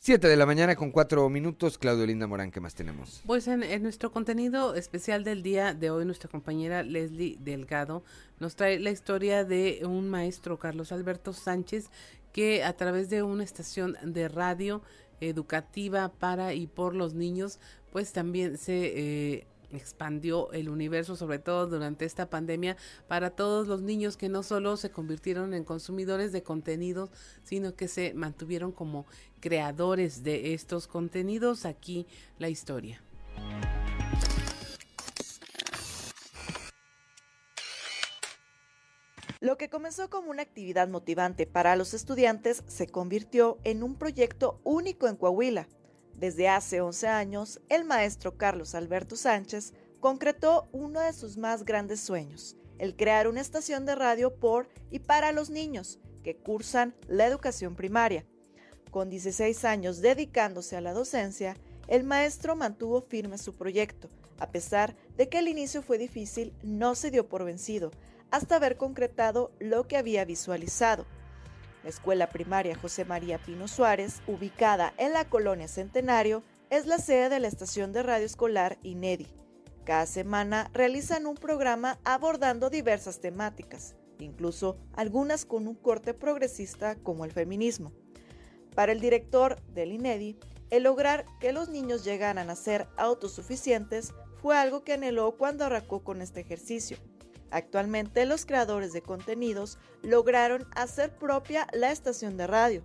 7 0.00 0.28
de 0.28 0.36
la 0.36 0.46
mañana 0.46 0.76
con 0.76 0.92
4 0.92 1.28
minutos, 1.28 1.76
Claudio 1.76 2.06
Linda 2.06 2.28
Morán, 2.28 2.52
¿qué 2.52 2.60
más 2.60 2.74
tenemos? 2.74 3.22
Pues 3.26 3.48
en, 3.48 3.64
en 3.64 3.82
nuestro 3.82 4.12
contenido 4.12 4.74
especial 4.74 5.24
del 5.24 5.42
día 5.42 5.74
de 5.74 5.90
hoy, 5.90 6.04
nuestra 6.04 6.30
compañera 6.30 6.84
Leslie 6.84 7.36
Delgado 7.40 8.04
nos 8.38 8.54
trae 8.54 8.78
la 8.78 8.90
historia 8.90 9.44
de 9.44 9.80
un 9.84 10.08
maestro, 10.08 10.56
Carlos 10.56 10.92
Alberto 10.92 11.32
Sánchez, 11.32 11.90
que 12.32 12.62
a 12.62 12.74
través 12.74 13.10
de 13.10 13.24
una 13.24 13.42
estación 13.42 13.96
de 14.04 14.28
radio 14.28 14.82
educativa 15.20 16.08
para 16.08 16.54
y 16.54 16.66
por 16.66 16.94
los 16.94 17.14
niños, 17.14 17.58
pues 17.92 18.12
también 18.12 18.58
se 18.58 19.34
eh, 19.34 19.46
expandió 19.72 20.50
el 20.52 20.68
universo, 20.68 21.16
sobre 21.16 21.38
todo 21.38 21.66
durante 21.66 22.04
esta 22.04 22.30
pandemia, 22.30 22.76
para 23.06 23.30
todos 23.30 23.68
los 23.68 23.82
niños 23.82 24.16
que 24.16 24.28
no 24.28 24.42
solo 24.42 24.76
se 24.76 24.90
convirtieron 24.90 25.54
en 25.54 25.64
consumidores 25.64 26.32
de 26.32 26.42
contenidos, 26.42 27.10
sino 27.42 27.74
que 27.74 27.88
se 27.88 28.14
mantuvieron 28.14 28.72
como 28.72 29.06
creadores 29.40 30.22
de 30.22 30.54
estos 30.54 30.86
contenidos. 30.86 31.64
Aquí 31.64 32.06
la 32.38 32.48
historia. 32.48 33.02
Lo 39.40 39.56
que 39.56 39.70
comenzó 39.70 40.10
como 40.10 40.30
una 40.30 40.42
actividad 40.42 40.88
motivante 40.88 41.46
para 41.46 41.76
los 41.76 41.94
estudiantes 41.94 42.64
se 42.66 42.88
convirtió 42.88 43.58
en 43.62 43.84
un 43.84 43.94
proyecto 43.94 44.60
único 44.64 45.06
en 45.06 45.14
Coahuila. 45.14 45.68
Desde 46.14 46.48
hace 46.48 46.80
11 46.80 47.06
años, 47.06 47.60
el 47.68 47.84
maestro 47.84 48.36
Carlos 48.36 48.74
Alberto 48.74 49.14
Sánchez 49.14 49.74
concretó 50.00 50.68
uno 50.72 50.98
de 50.98 51.12
sus 51.12 51.36
más 51.36 51.64
grandes 51.64 52.00
sueños, 52.00 52.56
el 52.78 52.96
crear 52.96 53.28
una 53.28 53.40
estación 53.40 53.86
de 53.86 53.94
radio 53.94 54.34
por 54.34 54.68
y 54.90 54.98
para 54.98 55.30
los 55.30 55.50
niños 55.50 56.00
que 56.24 56.36
cursan 56.36 56.96
la 57.06 57.24
educación 57.24 57.76
primaria. 57.76 58.26
Con 58.90 59.08
16 59.08 59.64
años 59.64 60.00
dedicándose 60.00 60.76
a 60.76 60.80
la 60.80 60.92
docencia, 60.92 61.56
el 61.86 62.02
maestro 62.02 62.56
mantuvo 62.56 63.02
firme 63.02 63.38
su 63.38 63.54
proyecto. 63.54 64.10
A 64.40 64.50
pesar 64.50 64.96
de 65.16 65.28
que 65.28 65.38
el 65.38 65.46
inicio 65.46 65.82
fue 65.82 65.96
difícil, 65.96 66.52
no 66.64 66.96
se 66.96 67.12
dio 67.12 67.28
por 67.28 67.44
vencido, 67.44 67.92
hasta 68.30 68.56
haber 68.56 68.76
concretado 68.76 69.50
lo 69.58 69.86
que 69.86 69.96
había 69.96 70.24
visualizado. 70.24 71.06
La 71.84 71.90
escuela 71.90 72.28
primaria 72.28 72.76
José 72.76 73.04
María 73.04 73.38
Pino 73.38 73.68
Suárez, 73.68 74.20
ubicada 74.26 74.92
en 74.96 75.12
la 75.12 75.28
colonia 75.28 75.68
Centenario, 75.68 76.42
es 76.70 76.86
la 76.86 76.98
sede 76.98 77.28
de 77.28 77.40
la 77.40 77.48
estación 77.48 77.92
de 77.92 78.02
radio 78.02 78.26
escolar 78.26 78.78
INEDI. 78.82 79.26
Cada 79.84 80.04
semana 80.04 80.70
realizan 80.74 81.26
un 81.26 81.36
programa 81.36 81.98
abordando 82.04 82.68
diversas 82.68 83.20
temáticas, 83.20 83.96
incluso 84.18 84.76
algunas 84.92 85.46
con 85.46 85.66
un 85.66 85.76
corte 85.76 86.12
progresista 86.12 86.96
como 86.96 87.24
el 87.24 87.32
feminismo. 87.32 87.92
Para 88.74 88.92
el 88.92 89.00
director 89.00 89.62
del 89.72 89.92
INEDI, 89.92 90.38
el 90.70 90.82
lograr 90.82 91.24
que 91.40 91.52
los 91.52 91.70
niños 91.70 92.04
llegaran 92.04 92.50
a 92.50 92.56
ser 92.56 92.86
autosuficientes 92.98 94.12
fue 94.42 94.56
algo 94.58 94.84
que 94.84 94.92
anheló 94.92 95.36
cuando 95.38 95.64
arrancó 95.64 96.04
con 96.04 96.20
este 96.20 96.40
ejercicio. 96.40 96.98
Actualmente 97.50 98.26
los 98.26 98.46
creadores 98.46 98.92
de 98.92 99.02
contenidos 99.02 99.78
lograron 100.02 100.66
hacer 100.74 101.16
propia 101.16 101.66
la 101.72 101.90
estación 101.90 102.36
de 102.36 102.46
radio. 102.46 102.82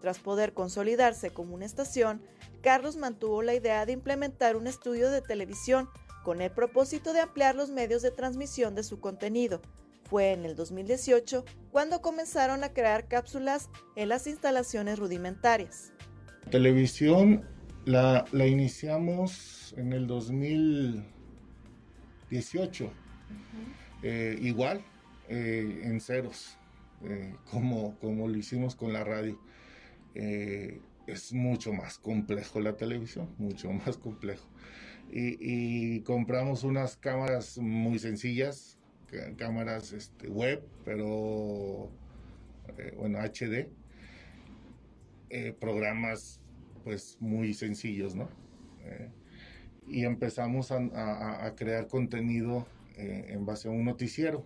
Tras 0.00 0.18
poder 0.18 0.54
consolidarse 0.54 1.30
como 1.30 1.54
una 1.54 1.66
estación, 1.66 2.22
Carlos 2.62 2.96
mantuvo 2.96 3.42
la 3.42 3.54
idea 3.54 3.84
de 3.86 3.92
implementar 3.92 4.56
un 4.56 4.66
estudio 4.66 5.10
de 5.10 5.20
televisión 5.20 5.88
con 6.24 6.40
el 6.40 6.50
propósito 6.50 7.12
de 7.12 7.20
ampliar 7.20 7.54
los 7.54 7.70
medios 7.70 8.02
de 8.02 8.10
transmisión 8.10 8.74
de 8.74 8.82
su 8.82 8.98
contenido. 9.00 9.60
Fue 10.08 10.32
en 10.32 10.44
el 10.44 10.56
2018 10.56 11.44
cuando 11.70 12.00
comenzaron 12.00 12.64
a 12.64 12.72
crear 12.72 13.06
cápsulas 13.08 13.68
en 13.94 14.08
las 14.08 14.26
instalaciones 14.26 14.98
rudimentarias. 14.98 15.92
Televisión 16.50 17.46
la, 17.84 18.24
iniciamos 18.46 19.74
en 19.76 19.92
el 19.92 20.06
2018, 20.06 22.90
eh, 24.02 24.38
igual, 24.40 24.82
eh, 25.28 25.82
en 25.84 26.00
ceros, 26.00 26.56
eh, 27.04 27.34
como, 27.50 27.98
como 27.98 28.28
lo 28.28 28.36
hicimos 28.36 28.74
con 28.74 28.92
la 28.92 29.04
radio. 29.04 29.38
es 30.14 31.32
mucho 31.32 31.72
más 31.72 31.98
complejo 31.98 32.60
la 32.60 32.76
televisión, 32.76 33.28
mucho 33.38 33.70
más 33.72 33.96
complejo 33.96 34.48
y, 35.12 36.00
compramos 36.02 36.62
unas 36.64 36.96
cámaras 36.96 37.58
muy 37.58 37.98
sencillas, 37.98 38.78
cámaras 39.36 39.92
este, 39.92 40.28
web, 40.28 40.62
pero 40.84 41.90
bueno, 42.96 43.18
HD, 43.18 43.68
programas 45.58 46.40
pues 46.84 47.16
muy 47.20 47.54
sencillos, 47.54 48.14
¿no? 48.14 48.28
Y 49.88 50.04
empezamos 50.04 50.70
a, 50.70 51.54
crear 51.56 51.88
contenido 51.88 52.66
en 52.96 53.44
base 53.46 53.68
a 53.68 53.70
un 53.70 53.84
noticiero, 53.84 54.44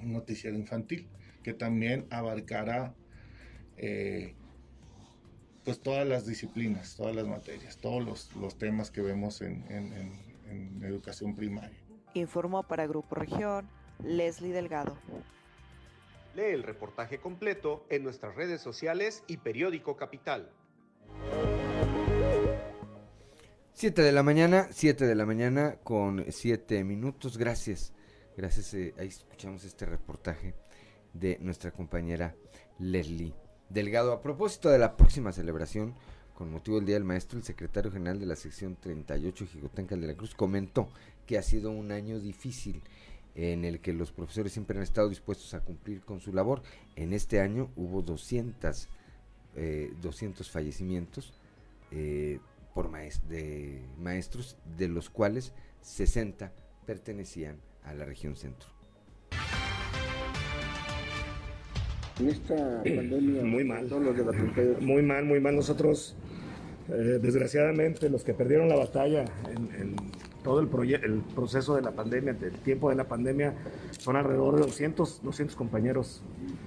un 0.00 0.12
noticiero 0.12 0.56
infantil, 0.56 1.08
que 1.42 1.52
también 1.54 2.06
abarcará 2.10 2.94
pues 5.64 5.80
todas 5.80 6.06
las 6.06 6.26
disciplinas, 6.26 6.96
todas 6.96 7.14
las 7.14 7.26
materias, 7.26 7.76
todos 7.78 8.30
los, 8.34 8.58
temas 8.58 8.90
que 8.90 9.00
vemos 9.00 9.40
en, 9.42 9.62
educación 10.82 11.34
primaria. 11.34 11.78
Informó 12.14 12.62
para 12.62 12.86
Grupo 12.86 13.14
Región 13.14 13.66
Leslie 14.04 14.52
Delgado. 14.52 14.98
Lee 16.34 16.52
el 16.52 16.62
reportaje 16.62 17.18
completo 17.18 17.86
en 17.88 18.02
nuestras 18.02 18.34
redes 18.34 18.60
sociales 18.60 19.22
y 19.26 19.38
periódico 19.38 19.96
Capital. 19.96 20.50
7 23.82 24.00
de 24.00 24.12
la 24.12 24.22
mañana, 24.22 24.68
7 24.70 25.08
de 25.08 25.14
la 25.16 25.26
mañana 25.26 25.74
con 25.82 26.24
7 26.28 26.84
minutos. 26.84 27.36
Gracias. 27.36 27.92
Gracias. 28.36 28.74
Eh, 28.74 28.94
ahí 28.96 29.08
escuchamos 29.08 29.64
este 29.64 29.86
reportaje 29.86 30.54
de 31.12 31.36
nuestra 31.40 31.72
compañera 31.72 32.36
Leslie 32.78 33.34
Delgado. 33.70 34.12
A 34.12 34.22
propósito 34.22 34.70
de 34.70 34.78
la 34.78 34.96
próxima 34.96 35.32
celebración, 35.32 35.96
con 36.32 36.52
motivo 36.52 36.76
del 36.76 36.86
Día 36.86 36.94
del 36.94 37.02
Maestro, 37.02 37.40
el 37.40 37.44
secretario 37.44 37.90
general 37.90 38.20
de 38.20 38.26
la 38.26 38.36
sección 38.36 38.76
38, 38.80 39.46
Jicotencal 39.46 40.00
de 40.00 40.06
la 40.06 40.14
Cruz, 40.14 40.36
comentó 40.36 40.88
que 41.26 41.36
ha 41.36 41.42
sido 41.42 41.72
un 41.72 41.90
año 41.90 42.20
difícil 42.20 42.84
en 43.34 43.64
el 43.64 43.80
que 43.80 43.92
los 43.92 44.12
profesores 44.12 44.52
siempre 44.52 44.76
han 44.76 44.84
estado 44.84 45.08
dispuestos 45.08 45.54
a 45.54 45.60
cumplir 45.64 46.02
con 46.02 46.20
su 46.20 46.32
labor. 46.32 46.62
En 46.94 47.12
este 47.12 47.40
año 47.40 47.72
hubo 47.74 48.00
200, 48.00 48.88
200 50.00 50.46
eh, 50.46 50.50
fallecimientos 50.52 51.34
eh, 51.90 52.38
por 52.74 52.90
de 53.28 53.82
maestros, 53.98 54.56
de 54.76 54.88
los 54.88 55.10
cuales 55.10 55.52
60 55.82 56.52
pertenecían 56.86 57.56
a 57.82 57.94
la 57.94 58.04
región 58.04 58.36
centro. 58.36 58.68
en 62.22 62.28
esta 62.28 62.82
pandemia? 62.84 63.42
Muy 63.44 63.64
mal. 63.64 63.88
muy 64.80 65.02
mal, 65.02 65.24
muy 65.24 65.40
mal. 65.40 65.56
Nosotros, 65.56 66.16
eh, 66.88 67.18
desgraciadamente, 67.20 68.08
los 68.08 68.24
que 68.24 68.34
perdieron 68.34 68.68
la 68.68 68.76
batalla 68.76 69.24
en, 69.48 69.96
todo 70.42 70.60
el, 70.60 70.68
el 70.94 71.20
proceso 71.34 71.76
de 71.76 71.82
la 71.82 71.92
pandemia, 71.92 72.36
el 72.40 72.52
tiempo 72.52 72.90
de 72.90 72.96
la 72.96 73.04
pandemia, 73.04 73.54
son 73.98 74.16
alrededor 74.16 74.56
de 74.56 74.62
200, 74.62 75.22
200 75.22 75.56
compañeros 75.56 76.22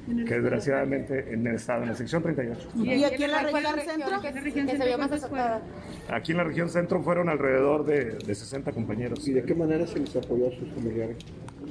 que 0.08 0.36
desgraciadamente 0.36 1.34
en 1.34 1.46
el 1.48 1.56
estado, 1.56 1.84
en 1.84 1.90
la 1.90 1.96
sección 1.96 2.22
38. 2.22 2.70
¿Y 2.76 3.04
aquí 3.04 3.24
en 3.24 3.32
la 3.32 3.44
región 3.44 3.80
centro? 3.80 4.22
Que 4.22 4.78
se 4.78 4.86
vio 4.86 4.98
más 4.98 5.12
afectada. 5.12 5.62
Aquí 6.10 6.32
en 6.32 6.38
la 6.38 6.44
región 6.44 6.70
centro 6.70 7.02
fueron 7.02 7.30
alrededor 7.30 7.86
de, 7.86 8.12
de 8.12 8.36
60 8.36 8.72
compañeros. 8.72 9.28
¿Y 9.28 9.34
de 9.34 9.44
qué 9.44 9.56
manera 9.56 9.86
se 9.88 10.00
les 10.00 10.16
apoyó 10.16 10.48
a 10.48 10.52
sus 10.52 10.70
familiares? 10.74 11.18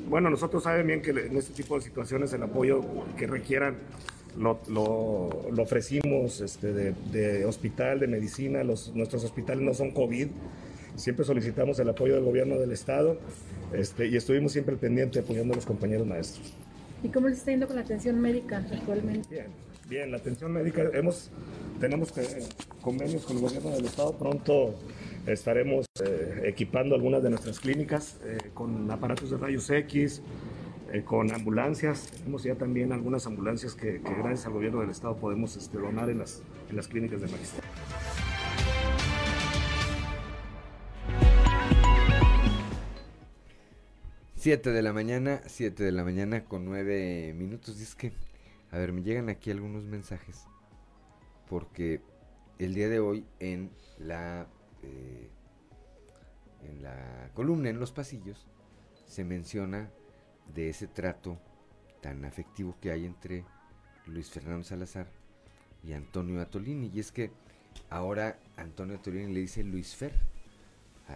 bueno, 0.08 0.30
nosotros 0.30 0.64
saben 0.64 0.86
bien 0.86 1.02
que 1.02 1.10
en 1.10 1.36
este 1.36 1.54
tipo 1.54 1.76
de 1.76 1.82
situaciones 1.82 2.32
el 2.32 2.42
apoyo 2.42 2.82
que 3.16 3.26
requieran 3.26 3.76
lo, 4.36 4.60
ofrecimos 5.58 6.40
este, 6.40 6.72
de, 6.72 7.44
hospital, 7.44 8.00
de 8.00 8.08
medicina, 8.08 8.64
los, 8.64 8.94
nuestros 8.94 9.24
hospitales 9.24 9.62
no 9.62 9.74
son 9.74 9.92
COVID, 9.92 10.28
siempre 10.96 11.24
solicitamos 11.24 11.78
el 11.78 11.88
apoyo 11.88 12.14
del 12.14 12.24
gobierno 12.24 12.58
del 12.58 12.72
estado 12.72 13.18
este, 13.72 14.06
y 14.06 14.16
estuvimos 14.16 14.52
siempre 14.52 14.76
pendiente 14.76 15.20
apoyando 15.20 15.54
a 15.54 15.56
los 15.56 15.66
compañeros 15.66 16.06
maestros. 16.06 16.54
¿Y 17.02 17.08
cómo 17.08 17.28
les 17.28 17.38
está 17.38 17.50
yendo 17.50 17.66
con 17.66 17.76
la 17.76 17.82
atención 17.82 18.20
médica 18.20 18.64
actualmente? 18.72 19.28
Bien, 19.28 19.46
bien, 19.88 20.10
la 20.10 20.16
atención 20.16 20.52
médica, 20.52 20.88
hemos, 20.94 21.30
tenemos 21.80 22.12
convenios 22.80 23.24
con 23.24 23.36
el 23.36 23.42
gobierno 23.42 23.70
del 23.70 23.84
estado, 23.84 24.12
pronto 24.16 24.74
Estaremos 25.26 25.86
eh, 26.04 26.42
equipando 26.44 26.94
algunas 26.94 27.22
de 27.22 27.30
nuestras 27.30 27.58
clínicas 27.58 28.18
eh, 28.24 28.50
con 28.52 28.90
aparatos 28.90 29.30
de 29.30 29.38
rayos 29.38 29.70
X, 29.70 30.20
eh, 30.92 31.02
con 31.02 31.32
ambulancias. 31.32 32.10
Tenemos 32.10 32.42
ya 32.42 32.56
también 32.56 32.92
algunas 32.92 33.26
ambulancias 33.26 33.74
que, 33.74 34.00
gracias 34.00 34.44
al 34.46 34.52
gobierno 34.52 34.80
del 34.80 34.90
estado 34.90 35.16
podemos 35.16 35.56
este, 35.56 35.78
donar 35.78 36.10
en 36.10 36.18
las, 36.18 36.42
en 36.68 36.76
las 36.76 36.88
clínicas 36.88 37.22
de 37.22 37.28
magisterio. 37.28 37.70
Siete 44.44 44.72
de 44.72 44.82
la 44.82 44.92
mañana, 44.92 45.40
siete 45.46 45.84
de 45.84 45.90
la 45.90 46.04
mañana 46.04 46.44
con 46.44 46.66
nueve 46.66 47.32
minutos. 47.34 47.80
Y 47.80 47.82
es 47.82 47.94
que, 47.94 48.12
a 48.72 48.76
ver, 48.76 48.92
me 48.92 49.02
llegan 49.02 49.30
aquí 49.30 49.50
algunos 49.50 49.84
mensajes. 49.84 50.44
Porque 51.48 52.02
el 52.58 52.74
día 52.74 52.90
de 52.90 53.00
hoy 53.00 53.24
en 53.40 53.70
la 53.98 54.46
eh, 54.82 55.30
en 56.60 56.82
la 56.82 57.30
columna, 57.32 57.70
en 57.70 57.80
los 57.80 57.90
pasillos, 57.90 58.46
se 59.06 59.24
menciona 59.24 59.88
de 60.54 60.68
ese 60.68 60.88
trato 60.88 61.38
tan 62.02 62.26
afectivo 62.26 62.76
que 62.82 62.90
hay 62.90 63.06
entre 63.06 63.46
Luis 64.04 64.28
Fernando 64.28 64.64
Salazar 64.64 65.06
y 65.82 65.94
Antonio 65.94 66.42
Atolini. 66.42 66.90
Y 66.92 67.00
es 67.00 67.12
que 67.12 67.30
ahora 67.88 68.38
Antonio 68.58 68.96
Atolini 68.96 69.32
le 69.32 69.40
dice 69.40 69.64
Luis 69.64 69.96
Fer 69.96 70.12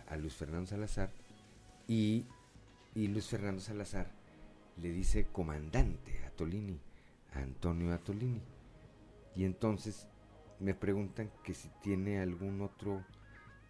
a, 0.08 0.16
Luis 0.16 0.32
Fernando 0.32 0.64
Salazar 0.64 1.10
y, 1.86 2.24
y, 2.98 3.06
Luis 3.08 3.26
Fernando 3.26 3.60
Salazar 3.60 4.10
le 4.82 4.90
dice 4.90 5.26
comandante 5.30 6.20
Atolini 6.26 6.78
a 7.32 7.38
Antonio 7.40 7.92
Atolini. 7.92 8.42
Y 9.36 9.44
entonces 9.44 10.08
me 10.58 10.74
preguntan 10.74 11.30
que 11.44 11.54
si 11.54 11.68
tiene 11.82 12.20
algún 12.20 12.60
otro 12.60 13.04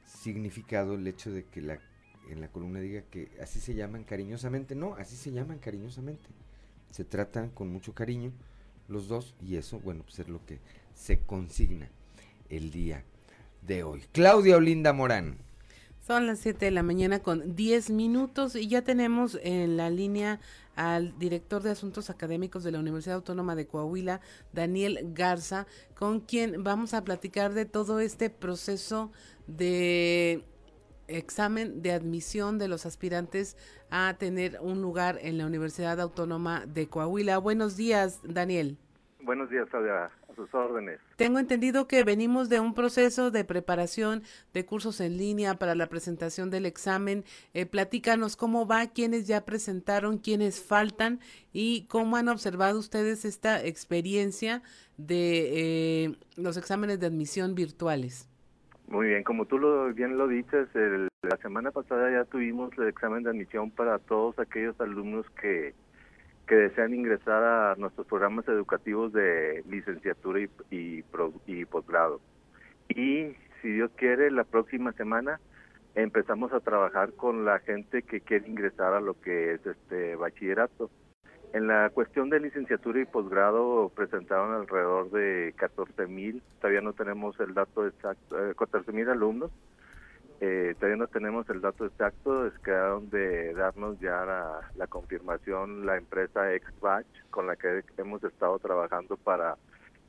significado 0.04 0.94
el 0.94 1.06
hecho 1.06 1.30
de 1.30 1.44
que 1.44 1.60
la, 1.60 1.78
en 2.30 2.40
la 2.40 2.48
columna 2.48 2.80
diga 2.80 3.02
que 3.02 3.30
así 3.42 3.60
se 3.60 3.74
llaman 3.74 4.04
cariñosamente. 4.04 4.74
No, 4.74 4.94
así 4.94 5.16
se 5.16 5.30
llaman 5.30 5.58
cariñosamente. 5.58 6.30
se 6.90 7.04
tratan 7.04 7.50
con 7.50 7.68
mucho 7.68 7.94
cariño 7.94 8.32
los 8.88 9.08
dos 9.08 9.34
y 9.42 9.56
eso, 9.56 9.78
bueno, 9.80 10.02
pues 10.04 10.20
es 10.20 10.28
lo 10.28 10.44
que 10.46 10.58
se 10.94 11.20
consigna 11.20 11.90
el 12.48 12.70
día 12.70 13.04
de 13.60 13.82
hoy. 13.82 14.04
Claudia 14.12 14.56
Olinda 14.56 14.94
Morán. 14.94 15.47
Son 16.08 16.26
las 16.26 16.38
7 16.38 16.64
de 16.64 16.70
la 16.70 16.82
mañana 16.82 17.18
con 17.18 17.54
10 17.54 17.90
minutos 17.90 18.56
y 18.56 18.66
ya 18.66 18.80
tenemos 18.80 19.38
en 19.42 19.76
la 19.76 19.90
línea 19.90 20.40
al 20.74 21.18
director 21.18 21.62
de 21.62 21.68
Asuntos 21.68 22.08
Académicos 22.08 22.64
de 22.64 22.72
la 22.72 22.78
Universidad 22.78 23.16
Autónoma 23.16 23.54
de 23.54 23.66
Coahuila, 23.66 24.22
Daniel 24.54 25.00
Garza, 25.12 25.66
con 25.94 26.20
quien 26.20 26.64
vamos 26.64 26.94
a 26.94 27.04
platicar 27.04 27.52
de 27.52 27.66
todo 27.66 28.00
este 28.00 28.30
proceso 28.30 29.12
de 29.46 30.46
examen 31.08 31.82
de 31.82 31.92
admisión 31.92 32.56
de 32.56 32.68
los 32.68 32.86
aspirantes 32.86 33.58
a 33.90 34.16
tener 34.18 34.60
un 34.62 34.80
lugar 34.80 35.18
en 35.20 35.36
la 35.36 35.44
Universidad 35.44 36.00
Autónoma 36.00 36.64
de 36.64 36.88
Coahuila. 36.88 37.36
Buenos 37.36 37.76
días, 37.76 38.20
Daniel. 38.24 38.78
Buenos 39.28 39.50
días, 39.50 39.68
a 39.74 40.10
sus 40.34 40.54
órdenes. 40.54 41.00
Tengo 41.16 41.38
entendido 41.38 41.86
que 41.86 42.02
venimos 42.02 42.48
de 42.48 42.60
un 42.60 42.72
proceso 42.72 43.30
de 43.30 43.44
preparación 43.44 44.22
de 44.54 44.64
cursos 44.64 45.02
en 45.02 45.18
línea 45.18 45.56
para 45.56 45.74
la 45.74 45.86
presentación 45.88 46.48
del 46.48 46.64
examen. 46.64 47.24
Eh, 47.52 47.66
platícanos 47.66 48.36
cómo 48.36 48.66
va, 48.66 48.86
quiénes 48.86 49.26
ya 49.26 49.44
presentaron, 49.44 50.16
quiénes 50.16 50.64
faltan 50.64 51.20
y 51.52 51.86
cómo 51.88 52.16
han 52.16 52.30
observado 52.30 52.78
ustedes 52.78 53.26
esta 53.26 53.62
experiencia 53.62 54.62
de 54.96 56.04
eh, 56.06 56.16
los 56.38 56.56
exámenes 56.56 56.98
de 56.98 57.08
admisión 57.08 57.54
virtuales. 57.54 58.30
Muy 58.86 59.08
bien, 59.08 59.24
como 59.24 59.44
tú 59.44 59.58
lo, 59.58 59.92
bien 59.92 60.16
lo 60.16 60.26
dices, 60.26 60.68
la 61.20 61.36
semana 61.42 61.70
pasada 61.70 62.10
ya 62.10 62.24
tuvimos 62.24 62.70
el 62.78 62.88
examen 62.88 63.24
de 63.24 63.28
admisión 63.28 63.70
para 63.72 63.98
todos 63.98 64.38
aquellos 64.38 64.80
alumnos 64.80 65.26
que, 65.38 65.74
que 66.48 66.56
desean 66.56 66.94
ingresar 66.94 67.44
a 67.44 67.74
nuestros 67.76 68.06
programas 68.06 68.48
educativos 68.48 69.12
de 69.12 69.62
licenciatura 69.68 70.40
y, 70.40 70.48
y, 70.70 71.04
y 71.46 71.64
posgrado. 71.66 72.20
Y 72.88 73.34
si 73.60 73.68
Dios 73.68 73.90
quiere, 73.96 74.30
la 74.30 74.44
próxima 74.44 74.92
semana 74.92 75.40
empezamos 75.94 76.52
a 76.52 76.60
trabajar 76.60 77.12
con 77.12 77.44
la 77.44 77.58
gente 77.60 78.02
que 78.02 78.20
quiere 78.20 78.48
ingresar 78.48 78.94
a 78.94 79.00
lo 79.00 79.20
que 79.20 79.54
es 79.54 79.66
este 79.66 80.16
bachillerato. 80.16 80.90
En 81.52 81.66
la 81.66 81.90
cuestión 81.90 82.28
de 82.30 82.40
licenciatura 82.40 83.00
y 83.00 83.04
posgrado 83.06 83.90
presentaron 83.94 84.54
alrededor 84.54 85.10
de 85.10 85.54
14 85.56 86.06
mil, 86.06 86.42
todavía 86.60 86.82
no 86.82 86.92
tenemos 86.92 87.38
el 87.40 87.54
dato 87.54 87.86
exacto, 87.86 88.36
14 88.56 88.90
eh, 88.90 88.94
mil 88.94 89.08
alumnos, 89.08 89.50
eh, 90.40 90.74
todavía 90.76 90.96
no 90.96 91.08
tenemos 91.08 91.48
el 91.50 91.60
dato 91.60 91.86
exacto, 91.86 92.46
es 92.46 92.56
quedaron 92.60 93.10
de 93.10 93.52
darnos 93.54 93.98
ya 93.98 94.24
la, 94.76 94.86
confirmación 94.86 95.84
la 95.84 95.96
empresa 95.96 96.42
XBatch 96.56 97.06
con 97.30 97.48
la 97.48 97.56
que 97.56 97.82
hemos 97.96 98.22
estado 98.22 98.58
trabajando 98.60 99.16
para 99.16 99.56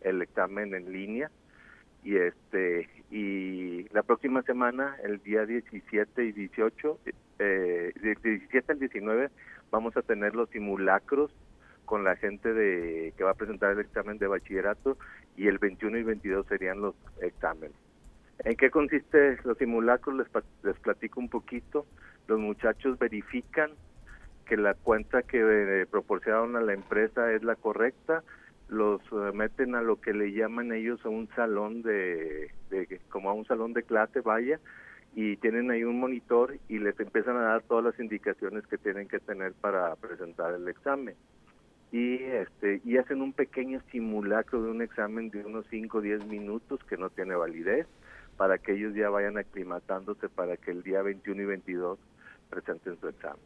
el 0.01 0.21
examen 0.21 0.75
en 0.75 0.91
línea 0.91 1.31
y 2.03 2.15
este 2.15 2.87
y 3.11 3.89
la 3.89 4.03
próxima 4.03 4.43
semana 4.43 4.95
el 5.03 5.21
día 5.23 5.45
17 5.45 6.23
y 6.23 6.31
18 6.31 6.99
eh, 7.39 7.93
17 8.01 8.71
al 8.71 8.79
19 8.79 9.29
vamos 9.71 9.97
a 9.97 10.03
tener 10.03 10.35
los 10.35 10.49
simulacros 10.49 11.31
con 11.85 12.03
la 12.03 12.15
gente 12.15 12.53
de 12.53 13.13
que 13.17 13.23
va 13.23 13.31
a 13.31 13.33
presentar 13.33 13.71
el 13.71 13.79
examen 13.79 14.19
de 14.19 14.27
bachillerato 14.27 14.95
y 15.35 15.47
el 15.47 15.57
21 15.57 15.97
y 15.97 16.03
22 16.03 16.45
serían 16.45 16.81
los 16.81 16.93
exámenes. 17.19 17.88
¿En 18.45 18.55
qué 18.55 18.69
consiste 18.69 19.37
los 19.43 19.57
simulacros? 19.57 20.15
Les, 20.63 20.77
platico 20.79 21.19
un 21.19 21.29
poquito. 21.29 21.85
Los 22.27 22.39
muchachos 22.39 22.97
verifican 22.97 23.71
que 24.45 24.55
la 24.55 24.73
cuenta 24.75 25.23
que 25.23 25.39
eh, 25.41 25.85
proporcionaron 25.85 26.55
a 26.55 26.61
la 26.61 26.73
empresa 26.73 27.31
es 27.33 27.43
la 27.43 27.55
correcta, 27.55 28.23
los 28.69 29.01
eh, 29.11 29.31
meten 29.33 29.75
a 29.75 29.81
lo 29.81 29.99
que 29.99 30.13
le 30.13 30.31
llaman 30.31 30.71
ellos 30.71 31.03
a 31.05 31.09
un 31.09 31.27
salón 31.35 31.81
de, 31.81 32.51
de, 32.69 32.99
como 33.09 33.29
a 33.29 33.33
un 33.33 33.45
salón 33.45 33.73
de 33.73 33.83
clase, 33.83 34.21
vaya, 34.21 34.59
y 35.15 35.37
tienen 35.37 35.69
ahí 35.69 35.83
un 35.83 35.99
monitor 35.99 36.57
y 36.67 36.79
les 36.79 36.99
empiezan 36.99 37.35
a 37.35 37.41
dar 37.41 37.61
todas 37.63 37.83
las 37.83 37.99
indicaciones 37.99 38.65
que 38.67 38.77
tienen 38.77 39.07
que 39.07 39.19
tener 39.19 39.53
para 39.53 39.95
presentar 39.97 40.53
el 40.53 40.67
examen. 40.67 41.15
Y, 41.91 42.15
este, 42.23 42.81
y 42.85 42.97
hacen 42.97 43.21
un 43.21 43.33
pequeño 43.33 43.81
simulacro 43.91 44.61
de 44.61 44.71
un 44.71 44.81
examen 44.81 45.29
de 45.31 45.43
unos 45.43 45.65
5 45.69 45.97
o 45.97 46.01
10 46.01 46.25
minutos 46.27 46.79
que 46.85 46.97
no 46.97 47.09
tiene 47.09 47.35
validez 47.35 47.87
para 48.39 48.57
que 48.57 48.71
ellos 48.71 48.95
ya 48.95 49.09
vayan 49.09 49.37
aclimatándose 49.37 50.29
para 50.29 50.55
que 50.55 50.71
el 50.71 50.81
día 50.81 51.01
21 51.01 51.41
y 51.41 51.45
22 51.45 51.99
presenten 52.49 52.97
su 52.97 53.09
examen. 53.09 53.41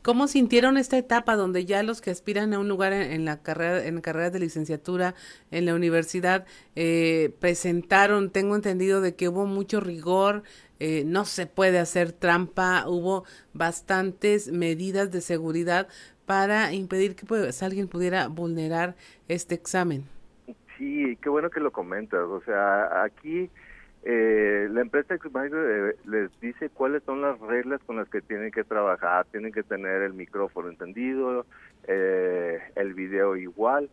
¿Cómo 0.00 0.28
sintieron 0.28 0.76
esta 0.76 0.96
etapa 0.96 1.34
donde 1.34 1.64
ya 1.64 1.82
los 1.82 2.00
que 2.00 2.10
aspiran 2.10 2.54
a 2.54 2.60
un 2.60 2.68
lugar 2.68 2.92
en, 2.92 3.24
la 3.24 3.42
carrera, 3.42 3.84
en 3.84 4.00
carreras 4.00 4.32
de 4.32 4.38
licenciatura 4.38 5.16
en 5.50 5.66
la 5.66 5.74
universidad 5.74 6.46
eh, 6.76 7.34
presentaron? 7.40 8.30
Tengo 8.30 8.54
entendido 8.54 9.00
de 9.00 9.16
que 9.16 9.28
hubo 9.28 9.44
mucho 9.44 9.80
rigor, 9.80 10.44
eh, 10.78 11.02
no 11.04 11.24
se 11.24 11.48
puede 11.48 11.80
hacer 11.80 12.12
trampa, 12.12 12.84
hubo 12.86 13.24
bastantes 13.54 14.52
medidas 14.52 15.10
de 15.10 15.20
seguridad 15.20 15.88
para 16.26 16.72
impedir 16.72 17.16
que 17.16 17.26
pues, 17.26 17.60
alguien 17.64 17.88
pudiera 17.88 18.28
vulnerar 18.28 18.94
este 19.26 19.56
examen. 19.56 20.04
Sí, 20.78 21.18
qué 21.20 21.28
bueno 21.28 21.50
que 21.50 21.58
lo 21.58 21.72
comentas. 21.72 22.20
O 22.20 22.40
sea, 22.44 23.02
aquí 23.02 23.50
eh, 24.04 24.68
la 24.70 24.80
empresa 24.80 25.16
les 26.04 26.40
dice 26.40 26.70
cuáles 26.70 27.04
son 27.04 27.20
las 27.22 27.38
reglas 27.40 27.80
con 27.86 27.96
las 27.96 28.08
que 28.08 28.20
tienen 28.20 28.50
que 28.50 28.64
trabajar. 28.64 29.26
Tienen 29.30 29.52
que 29.52 29.62
tener 29.62 30.02
el 30.02 30.14
micrófono 30.14 30.68
entendido, 30.70 31.46
eh, 31.86 32.58
el 32.74 32.94
video 32.94 33.36
igual 33.36 33.88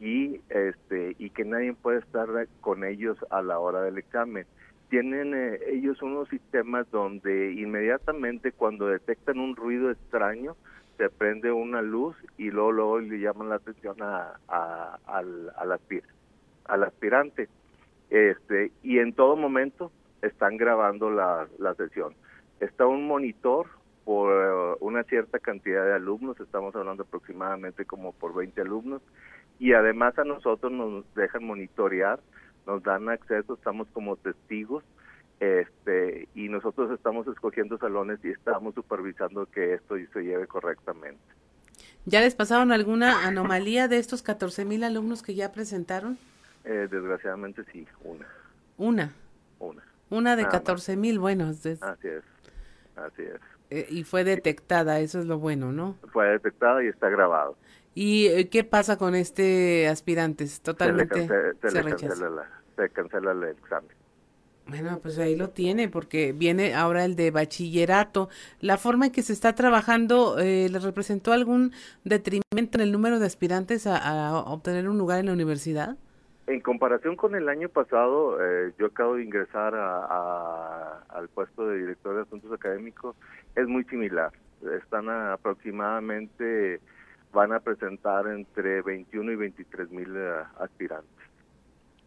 y 0.00 0.40
este 0.48 1.14
y 1.18 1.30
que 1.30 1.44
nadie 1.44 1.74
puede 1.74 1.98
estar 1.98 2.28
con 2.60 2.82
ellos 2.84 3.18
a 3.30 3.42
la 3.42 3.58
hora 3.58 3.82
del 3.82 3.98
examen 3.98 4.46
tienen 4.88 5.32
eh, 5.32 5.58
ellos 5.68 6.02
unos 6.02 6.28
sistemas 6.28 6.90
donde 6.90 7.52
inmediatamente 7.52 8.52
cuando 8.52 8.88
detectan 8.88 9.38
un 9.38 9.54
ruido 9.54 9.90
extraño 9.90 10.56
se 10.98 11.08
prende 11.08 11.52
una 11.52 11.80
luz 11.80 12.16
y 12.36 12.50
luego, 12.50 12.72
luego 12.72 13.00
le 13.00 13.20
llaman 13.20 13.48
la 13.48 13.54
atención 13.54 13.96
a, 14.00 14.34
al 15.06 16.82
aspirante 16.82 17.48
este 18.12 18.72
y 18.82 18.98
en 18.98 19.12
todo 19.12 19.36
momento 19.36 19.90
están 20.20 20.56
grabando 20.56 21.10
la, 21.10 21.48
la 21.58 21.74
sesión 21.74 22.14
está 22.60 22.86
un 22.86 23.06
monitor 23.06 23.66
por 24.04 24.32
eh, 24.32 24.76
una 24.80 25.02
cierta 25.04 25.38
cantidad 25.38 25.84
de 25.84 25.94
alumnos 25.94 26.38
estamos 26.40 26.74
hablando 26.76 27.04
aproximadamente 27.04 27.84
como 27.84 28.12
por 28.12 28.34
20 28.34 28.60
alumnos 28.60 29.02
y 29.58 29.72
además 29.72 30.18
a 30.18 30.24
nosotros 30.24 30.70
nos 30.72 31.04
dejan 31.14 31.44
monitorear 31.44 32.20
nos 32.66 32.82
dan 32.82 33.08
acceso, 33.08 33.54
estamos 33.54 33.88
como 33.92 34.16
testigos 34.16 34.84
este 35.40 36.28
y 36.34 36.48
nosotros 36.48 36.90
estamos 36.92 37.26
escogiendo 37.26 37.78
salones 37.78 38.20
y 38.24 38.28
estamos 38.28 38.74
supervisando 38.74 39.46
que 39.46 39.74
esto 39.74 39.96
se 40.12 40.22
lleve 40.22 40.46
correctamente. 40.46 41.20
¿Ya 42.04 42.20
les 42.20 42.34
pasaron 42.34 42.72
alguna 42.72 43.26
anomalía 43.26 43.88
de 43.88 43.98
estos 43.98 44.22
14 44.22 44.64
mil 44.64 44.84
alumnos 44.84 45.22
que 45.22 45.34
ya 45.34 45.52
presentaron? 45.52 46.18
Eh, 46.64 46.88
desgraciadamente 46.90 47.64
sí, 47.72 47.86
una. 48.04 48.26
¿Una? 48.78 49.12
Una. 49.58 49.82
Una 50.10 50.36
de 50.36 50.46
14 50.46 50.96
mil, 50.96 51.18
bueno. 51.18 51.48
Así 51.48 51.70
es, 51.70 51.82
así 51.82 53.22
es. 53.22 53.40
Eh, 53.70 53.86
y 53.88 54.04
fue 54.04 54.22
detectada, 54.24 55.00
eso 55.00 55.18
es 55.18 55.26
lo 55.26 55.38
bueno, 55.38 55.72
¿no? 55.72 55.96
Fue 56.12 56.28
detectada 56.28 56.84
y 56.84 56.88
está 56.88 57.08
grabado. 57.08 57.56
¿Y 57.94 58.26
eh, 58.26 58.48
qué 58.48 58.64
pasa 58.64 58.98
con 58.98 59.14
este 59.14 59.88
aspirante? 59.88 60.46
Totalmente 60.62 61.26
se, 61.26 61.82
cancela, 61.82 62.46
se 62.76 62.90
cancela 62.90 63.32
el 63.32 63.44
examen. 63.44 63.90
Bueno, 64.66 65.00
pues 65.02 65.18
ahí 65.18 65.36
lo 65.36 65.50
tiene, 65.50 65.88
porque 65.88 66.32
viene 66.32 66.74
ahora 66.74 67.04
el 67.04 67.16
de 67.16 67.30
bachillerato. 67.30 68.28
¿La 68.60 68.78
forma 68.78 69.06
en 69.06 69.12
que 69.12 69.22
se 69.22 69.32
está 69.32 69.54
trabajando 69.54 70.38
eh, 70.38 70.68
le 70.70 70.78
representó 70.78 71.32
algún 71.32 71.72
detrimento 72.04 72.78
en 72.78 72.80
el 72.80 72.92
número 72.92 73.18
de 73.18 73.26
aspirantes 73.26 73.86
a, 73.86 74.36
obtener 74.46 74.88
un 74.88 74.98
lugar 74.98 75.18
en 75.18 75.26
la 75.26 75.32
universidad? 75.32 75.96
En 76.46 76.60
comparación 76.60 77.16
con 77.16 77.34
el 77.34 77.48
año 77.48 77.68
pasado, 77.68 78.38
eh, 78.44 78.72
yo 78.78 78.86
acabo 78.86 79.14
de 79.14 79.24
ingresar 79.24 79.74
a, 79.74 81.04
al 81.08 81.28
puesto 81.28 81.66
de 81.68 81.78
director 81.78 82.16
de 82.16 82.22
asuntos 82.22 82.52
académicos, 82.52 83.14
es 83.54 83.66
muy 83.66 83.84
similar. 83.84 84.32
Están 84.82 85.08
aproximadamente 85.08 86.80
van 87.32 87.52
a 87.52 87.60
presentar 87.60 88.26
entre 88.26 88.82
21 88.82 89.32
y 89.32 89.36
23 89.36 89.90
mil 89.90 90.16
eh, 90.16 90.42
aspirantes. 90.58 91.10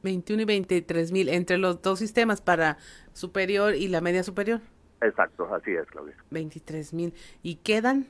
21 0.04 0.44
y 0.44 0.46
23 0.46 1.12
mil 1.12 1.30
entre 1.30 1.58
los 1.58 1.82
dos 1.82 2.00
sistemas 2.00 2.42
para 2.42 2.78
superior 3.14 3.74
y 3.74 3.88
la 3.88 4.02
media 4.02 4.24
superior. 4.24 4.62
Exacto, 5.02 5.54
así 5.54 5.72
es, 5.72 5.86
Claudia. 5.88 6.16
23 6.30 6.94
mil. 6.94 7.14
¿Y 7.42 7.56
quedan? 7.56 8.06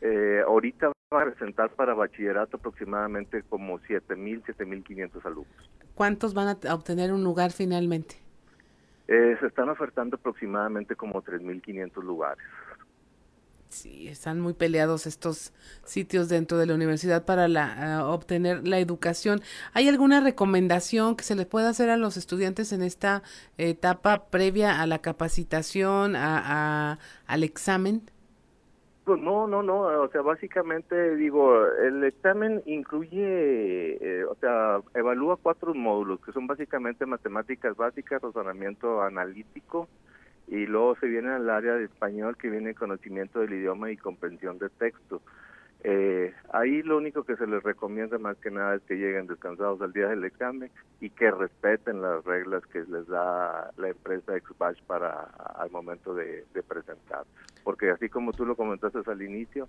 Eh, 0.00 0.42
ahorita 0.46 0.92
van 1.10 1.28
a 1.28 1.30
presentar 1.30 1.70
para 1.70 1.94
bachillerato 1.94 2.56
aproximadamente 2.56 3.42
como 3.48 3.78
7 3.86 4.16
mil, 4.16 4.42
7 4.44 4.64
mil 4.64 4.84
500 4.84 5.24
alumnos. 5.24 5.70
¿Cuántos 5.94 6.34
van 6.34 6.48
a 6.48 6.74
obtener 6.74 7.12
un 7.12 7.24
lugar 7.24 7.52
finalmente? 7.52 8.16
Eh, 9.08 9.36
se 9.40 9.46
están 9.46 9.68
ofertando 9.68 10.16
aproximadamente 10.16 10.96
como 10.96 11.22
3 11.22 11.40
mil 11.40 11.62
500 11.62 12.04
lugares. 12.04 12.44
Sí, 13.68 14.08
están 14.08 14.40
muy 14.40 14.54
peleados 14.54 15.06
estos 15.06 15.52
sitios 15.84 16.28
dentro 16.28 16.56
de 16.56 16.66
la 16.66 16.74
universidad 16.74 17.24
para 17.24 17.48
la, 17.48 18.04
uh, 18.04 18.08
obtener 18.10 18.66
la 18.66 18.78
educación. 18.78 19.42
¿Hay 19.74 19.88
alguna 19.88 20.20
recomendación 20.20 21.16
que 21.16 21.24
se 21.24 21.34
les 21.34 21.46
pueda 21.46 21.68
hacer 21.68 21.90
a 21.90 21.96
los 21.96 22.16
estudiantes 22.16 22.72
en 22.72 22.82
esta 22.82 23.22
etapa 23.58 24.30
previa 24.30 24.80
a 24.80 24.86
la 24.86 25.00
capacitación, 25.00 26.16
a, 26.16 26.92
a 26.92 26.98
al 27.26 27.42
examen? 27.42 28.02
Pues 29.06 29.20
no, 29.20 29.46
no, 29.46 29.62
no, 29.62 29.82
o 29.82 30.08
sea, 30.08 30.20
básicamente 30.20 31.14
digo, 31.14 31.64
el 31.64 32.02
examen 32.02 32.60
incluye, 32.66 33.98
eh, 34.00 34.24
o 34.24 34.34
sea, 34.34 34.80
evalúa 34.94 35.36
cuatro 35.40 35.72
módulos, 35.74 36.20
que 36.22 36.32
son 36.32 36.48
básicamente 36.48 37.06
matemáticas 37.06 37.76
básicas, 37.76 38.20
razonamiento 38.20 39.02
analítico, 39.02 39.88
y 40.48 40.66
luego 40.66 40.96
se 40.96 41.06
viene 41.06 41.30
al 41.30 41.48
área 41.48 41.74
de 41.74 41.84
español, 41.84 42.36
que 42.36 42.50
viene 42.50 42.74
conocimiento 42.74 43.38
del 43.38 43.52
idioma 43.54 43.92
y 43.92 43.96
comprensión 43.96 44.58
de 44.58 44.70
texto. 44.70 45.22
Eh, 45.88 46.34
ahí 46.52 46.82
lo 46.82 46.96
único 46.96 47.22
que 47.22 47.36
se 47.36 47.46
les 47.46 47.62
recomienda 47.62 48.18
más 48.18 48.36
que 48.38 48.50
nada 48.50 48.74
es 48.74 48.82
que 48.82 48.96
lleguen 48.96 49.28
descansados 49.28 49.80
al 49.80 49.92
día 49.92 50.08
del 50.08 50.24
examen 50.24 50.68
y 51.00 51.10
que 51.10 51.30
respeten 51.30 52.02
las 52.02 52.24
reglas 52.24 52.66
que 52.66 52.80
les 52.80 53.06
da 53.06 53.70
la 53.76 53.90
empresa 53.90 54.36
Exbatch 54.36 54.82
para 54.82 55.30
al 55.60 55.70
momento 55.70 56.12
de, 56.12 56.44
presentar. 56.66 57.22
Porque 57.62 57.90
así 57.90 58.08
como 58.08 58.32
tú 58.32 58.44
lo 58.44 58.56
comentaste 58.56 58.98
al 59.06 59.22
inicio, 59.22 59.68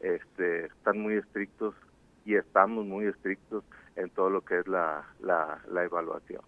este, 0.00 0.66
están 0.66 0.98
muy 0.98 1.14
estrictos 1.14 1.76
y 2.24 2.34
estamos 2.34 2.84
muy 2.84 3.06
estrictos 3.06 3.62
en 3.94 4.10
todo 4.10 4.30
lo 4.30 4.40
que 4.40 4.58
es 4.58 4.66
la, 4.66 5.04
la, 5.20 5.60
la 5.70 5.84
evaluación 5.84 6.42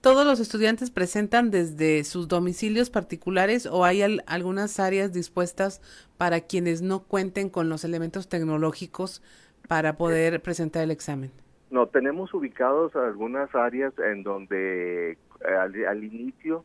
todos 0.00 0.24
los 0.24 0.40
estudiantes 0.40 0.90
presentan 0.90 1.50
desde 1.50 2.04
sus 2.04 2.26
domicilios 2.28 2.90
particulares 2.90 3.66
o 3.66 3.84
hay 3.84 4.02
algunas 4.26 4.80
áreas 4.80 5.12
dispuestas 5.12 5.80
para 6.16 6.40
quienes 6.40 6.82
no 6.82 7.00
cuenten 7.00 7.50
con 7.50 7.68
los 7.68 7.84
elementos 7.84 8.28
tecnológicos 8.28 9.22
para 9.68 9.96
poder 9.96 10.40
presentar 10.40 10.82
el 10.82 10.90
examen? 10.90 11.30
No, 11.70 11.86
tenemos 11.86 12.32
ubicados 12.34 12.96
algunas 12.96 13.54
áreas 13.54 13.92
en 13.98 14.22
donde 14.22 15.12
eh, 15.12 15.86
al, 15.88 16.02
inicio 16.02 16.64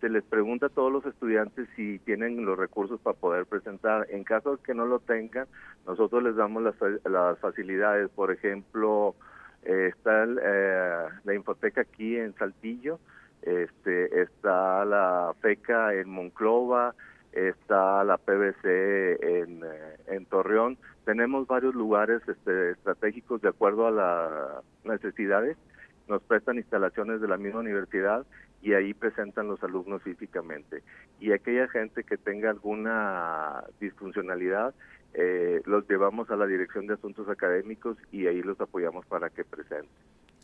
se 0.00 0.08
les 0.08 0.22
pregunta 0.24 0.66
a 0.66 0.70
todos 0.70 0.92
los 0.92 1.04
estudiantes 1.04 1.68
si 1.76 1.98
tienen 2.00 2.44
los 2.44 2.56
recursos 2.56 3.00
para 3.00 3.18
poder 3.18 3.46
presentar. 3.46 4.06
En 4.10 4.24
caso 4.24 4.56
de 4.56 4.62
que 4.62 4.74
no 4.74 4.86
lo 4.86 5.00
tengan, 5.00 5.46
nosotros 5.86 6.22
les 6.22 6.36
damos 6.36 6.62
las, 6.62 6.74
las 7.04 7.38
facilidades, 7.40 8.08
por 8.10 8.30
ejemplo, 8.30 9.14
está 9.66 10.24
eh, 10.24 11.08
la 11.24 11.34
infoteca 11.34 11.80
aquí 11.80 12.16
en 12.16 12.34
Saltillo, 12.34 13.00
este, 13.42 14.22
está 14.22 14.84
la 14.84 15.34
FECA 15.40 15.94
en 15.94 16.08
Monclova, 16.08 16.94
está 17.32 18.04
la 18.04 18.16
PBC 18.16 18.64
en, 18.64 19.62
eh, 19.64 19.96
en 20.06 20.26
Torreón. 20.26 20.78
Tenemos 21.04 21.46
varios 21.46 21.74
lugares 21.74 22.22
este, 22.26 22.70
estratégicos 22.70 23.42
de 23.42 23.48
acuerdo 23.48 23.86
a 23.86 23.90
las 23.90 24.64
necesidades. 24.84 25.56
Nos 26.08 26.22
prestan 26.22 26.56
instalaciones 26.56 27.20
de 27.20 27.28
la 27.28 27.36
misma 27.36 27.60
universidad 27.60 28.24
y 28.62 28.72
ahí 28.72 28.94
presentan 28.94 29.48
los 29.48 29.62
alumnos 29.62 30.02
físicamente. 30.02 30.82
Y 31.20 31.32
aquella 31.32 31.68
gente 31.68 32.04
que 32.04 32.16
tenga 32.16 32.50
alguna 32.50 33.64
disfuncionalidad, 33.80 34.74
eh, 35.14 35.62
los 35.64 35.88
llevamos 35.88 36.30
a 36.30 36.36
la 36.36 36.46
Dirección 36.46 36.86
de 36.86 36.94
Asuntos 36.94 37.28
Académicos 37.28 37.96
y 38.12 38.26
ahí 38.26 38.42
los 38.42 38.60
apoyamos 38.60 39.06
para 39.06 39.30
que 39.30 39.44
presenten. 39.44 39.88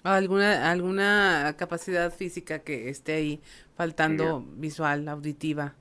¿Alguna, 0.02 0.70
alguna 0.70 1.54
capacidad 1.56 2.12
física 2.12 2.60
que 2.60 2.88
esté 2.88 3.14
ahí 3.14 3.40
faltando 3.76 4.44
visual, 4.56 5.08
auditiva? 5.08 5.74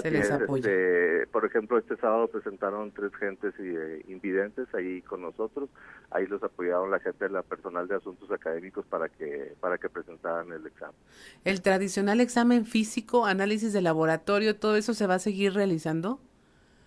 se 0.00 0.10
les 0.10 0.30
apoya. 0.30 0.70
Este, 0.70 1.26
por 1.28 1.44
ejemplo, 1.44 1.78
este 1.78 1.96
sábado 1.96 2.28
presentaron 2.28 2.92
tres 2.92 3.14
gentes 3.16 3.54
eh, 3.58 4.02
invidentes 4.08 4.66
ahí 4.74 5.02
con 5.02 5.20
nosotros. 5.20 5.68
Ahí 6.10 6.26
los 6.26 6.42
apoyaron 6.42 6.90
la 6.90 7.00
gente 7.00 7.28
la 7.28 7.42
personal 7.42 7.88
de 7.88 7.96
asuntos 7.96 8.30
académicos 8.30 8.86
para 8.86 9.08
que 9.08 9.54
para 9.60 9.78
que 9.78 9.88
presentaran 9.88 10.50
el 10.52 10.66
examen. 10.66 10.96
El 11.44 11.60
tradicional 11.62 12.20
examen 12.20 12.64
físico, 12.64 13.26
análisis 13.26 13.72
de 13.72 13.82
laboratorio, 13.82 14.56
todo 14.56 14.76
eso 14.76 14.94
se 14.94 15.06
va 15.06 15.14
a 15.14 15.18
seguir 15.18 15.54
realizando. 15.54 16.20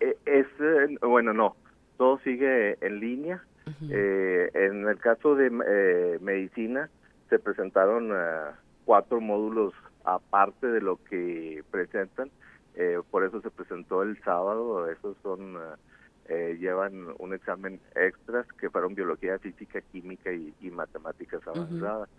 Eh, 0.06 0.18
es 0.26 0.46
eh, 0.60 0.98
bueno, 1.02 1.34
no, 1.34 1.56
todo 1.98 2.20
sigue 2.20 2.78
en 2.86 3.00
línea. 3.00 3.44
Eh, 3.90 4.52
en 4.54 4.88
el 4.88 5.00
caso 5.00 5.34
de 5.36 5.50
medicina 6.22 6.88
se 7.30 7.40
presentaron 7.40 8.14
cuatro 8.86 9.20
módulos 9.20 9.74
aparte 10.04 10.68
de 10.68 10.82
lo 10.82 11.04
que 11.06 11.64
presentan. 11.72 12.30
por 13.10 13.24
eso 13.24 13.42
se 13.42 13.50
presentó 13.50 14.04
el 14.04 14.22
sábado. 14.22 14.88
Esos 14.92 15.18
son 15.24 15.58
llevan 16.30 17.08
un 17.18 17.34
examen 17.34 17.80
extras 17.96 18.46
que 18.60 18.70
fueron 18.70 18.94
biología, 18.94 19.40
física, 19.40 19.82
química 19.82 20.32
y, 20.32 20.70
matemáticas 20.70 21.42
avanzadas 21.48 22.10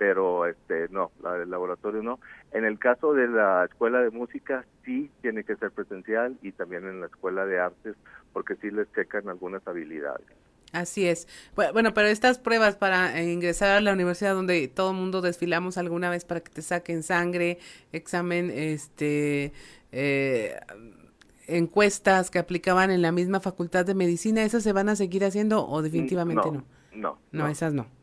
pero 0.00 0.46
este 0.46 0.88
no, 0.88 1.12
la 1.22 1.34
del 1.34 1.50
laboratorio 1.50 2.02
no. 2.02 2.20
En 2.52 2.64
el 2.64 2.78
caso 2.78 3.12
de 3.12 3.28
la 3.28 3.66
escuela 3.66 4.00
de 4.00 4.08
música 4.08 4.64
sí 4.82 5.10
tiene 5.20 5.44
que 5.44 5.56
ser 5.56 5.72
presencial 5.72 6.38
y 6.40 6.52
también 6.52 6.86
en 6.86 7.00
la 7.00 7.06
escuela 7.06 7.44
de 7.44 7.60
artes 7.60 7.96
porque 8.32 8.56
sí 8.56 8.70
les 8.70 8.90
checan 8.94 9.28
algunas 9.28 9.60
habilidades. 9.68 10.26
Así 10.72 11.06
es. 11.06 11.28
Bueno, 11.54 11.92
pero 11.92 12.08
estas 12.08 12.38
pruebas 12.38 12.76
para 12.76 13.22
ingresar 13.22 13.76
a 13.76 13.80
la 13.82 13.92
universidad 13.92 14.34
donde 14.34 14.68
todo 14.68 14.92
el 14.92 14.96
mundo 14.96 15.20
desfilamos 15.20 15.76
alguna 15.76 16.08
vez 16.08 16.24
para 16.24 16.40
que 16.40 16.50
te 16.50 16.62
saquen 16.62 17.02
sangre, 17.02 17.58
examen, 17.92 18.50
este, 18.50 19.52
eh, 19.92 20.58
encuestas 21.46 22.30
que 22.30 22.38
aplicaban 22.38 22.90
en 22.90 23.02
la 23.02 23.12
misma 23.12 23.40
facultad 23.40 23.84
de 23.84 23.94
medicina, 23.94 24.44
¿esas 24.44 24.62
se 24.62 24.72
van 24.72 24.88
a 24.88 24.96
seguir 24.96 25.26
haciendo 25.26 25.68
o 25.68 25.82
definitivamente 25.82 26.50
no? 26.50 26.64
No, 26.94 27.18
no, 27.32 27.48
esas 27.48 27.74
no. 27.74 27.99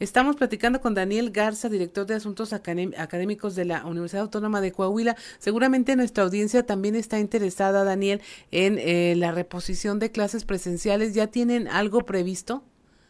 Estamos 0.00 0.36
platicando 0.36 0.80
con 0.80 0.94
Daniel 0.94 1.30
Garza, 1.30 1.68
director 1.68 2.06
de 2.06 2.14
Asuntos 2.14 2.54
Académicos 2.54 3.54
de 3.54 3.66
la 3.66 3.84
Universidad 3.84 4.22
Autónoma 4.22 4.62
de 4.62 4.72
Coahuila. 4.72 5.14
Seguramente 5.38 5.94
nuestra 5.94 6.24
audiencia 6.24 6.64
también 6.64 6.94
está 6.94 7.18
interesada, 7.18 7.84
Daniel, 7.84 8.22
en 8.50 8.78
eh, 8.78 9.14
la 9.14 9.30
reposición 9.30 9.98
de 9.98 10.10
clases 10.10 10.46
presenciales. 10.46 11.14
¿Ya 11.14 11.26
tienen 11.26 11.68
algo 11.68 12.06
previsto? 12.06 12.62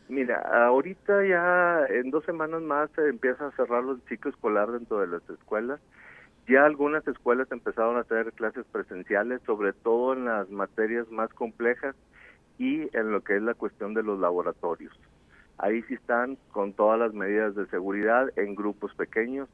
Mira, 0.08 0.40
ahorita 0.66 1.24
ya 1.24 1.86
en 1.90 2.10
dos 2.10 2.24
semanas 2.24 2.60
más 2.60 2.90
se 2.96 3.06
empieza 3.06 3.46
a 3.46 3.52
cerrar 3.52 3.84
los 3.84 4.00
ciclos 4.08 4.34
escolar 4.34 4.72
dentro 4.72 4.98
de 4.98 5.06
las 5.06 5.22
escuelas. 5.30 5.78
Ya 6.48 6.64
algunas 6.64 7.06
escuelas 7.06 7.46
empezaron 7.52 7.98
a 7.98 8.02
tener 8.02 8.32
clases 8.32 8.66
presenciales, 8.66 9.40
sobre 9.46 9.74
todo 9.74 10.14
en 10.14 10.24
las 10.24 10.50
materias 10.50 11.08
más 11.12 11.32
complejas 11.34 11.94
y 12.58 12.88
en 12.96 13.12
lo 13.12 13.22
que 13.22 13.36
es 13.36 13.42
la 13.42 13.54
cuestión 13.54 13.94
de 13.94 14.02
los 14.02 14.18
laboratorios. 14.18 14.98
Ahí 15.62 15.82
sí 15.82 15.94
están 15.94 16.38
con 16.52 16.72
todas 16.72 16.98
las 16.98 17.12
medidas 17.12 17.54
de 17.54 17.66
seguridad 17.66 18.30
en 18.36 18.54
grupos 18.54 18.94
pequeños 18.94 19.48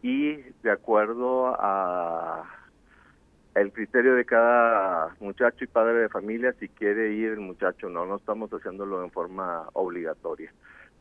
y 0.00 0.36
de 0.62 0.70
acuerdo 0.70 1.54
a 1.58 2.44
el 3.54 3.70
criterio 3.70 4.14
de 4.14 4.24
cada 4.24 5.14
muchacho 5.20 5.64
y 5.64 5.66
padre 5.66 5.94
de 6.00 6.08
familia 6.08 6.54
si 6.58 6.68
quiere 6.68 7.12
ir 7.12 7.32
el 7.32 7.40
muchacho 7.40 7.90
no 7.90 8.06
no 8.06 8.16
estamos 8.16 8.50
haciéndolo 8.50 9.04
en 9.04 9.10
forma 9.10 9.68
obligatoria. 9.74 10.50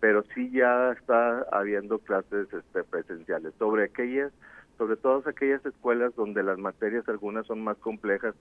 Pero 0.01 0.23
sí 0.35 0.51
ya 0.51 0.91
está 0.91 1.45
habiendo 1.51 1.99
clases 1.99 2.51
este, 2.51 2.83
presenciales. 2.83 3.53
Sobre 3.57 3.85
aquellas 3.85 4.33
sobre 4.77 4.97
todo 4.97 5.23
aquellas 5.27 5.65
escuelas 5.65 6.13
donde 6.15 6.43
las 6.43 6.57
materias 6.57 7.07
algunas 7.07 7.45
son 7.45 7.63
más 7.63 7.77
complejas 7.77 8.35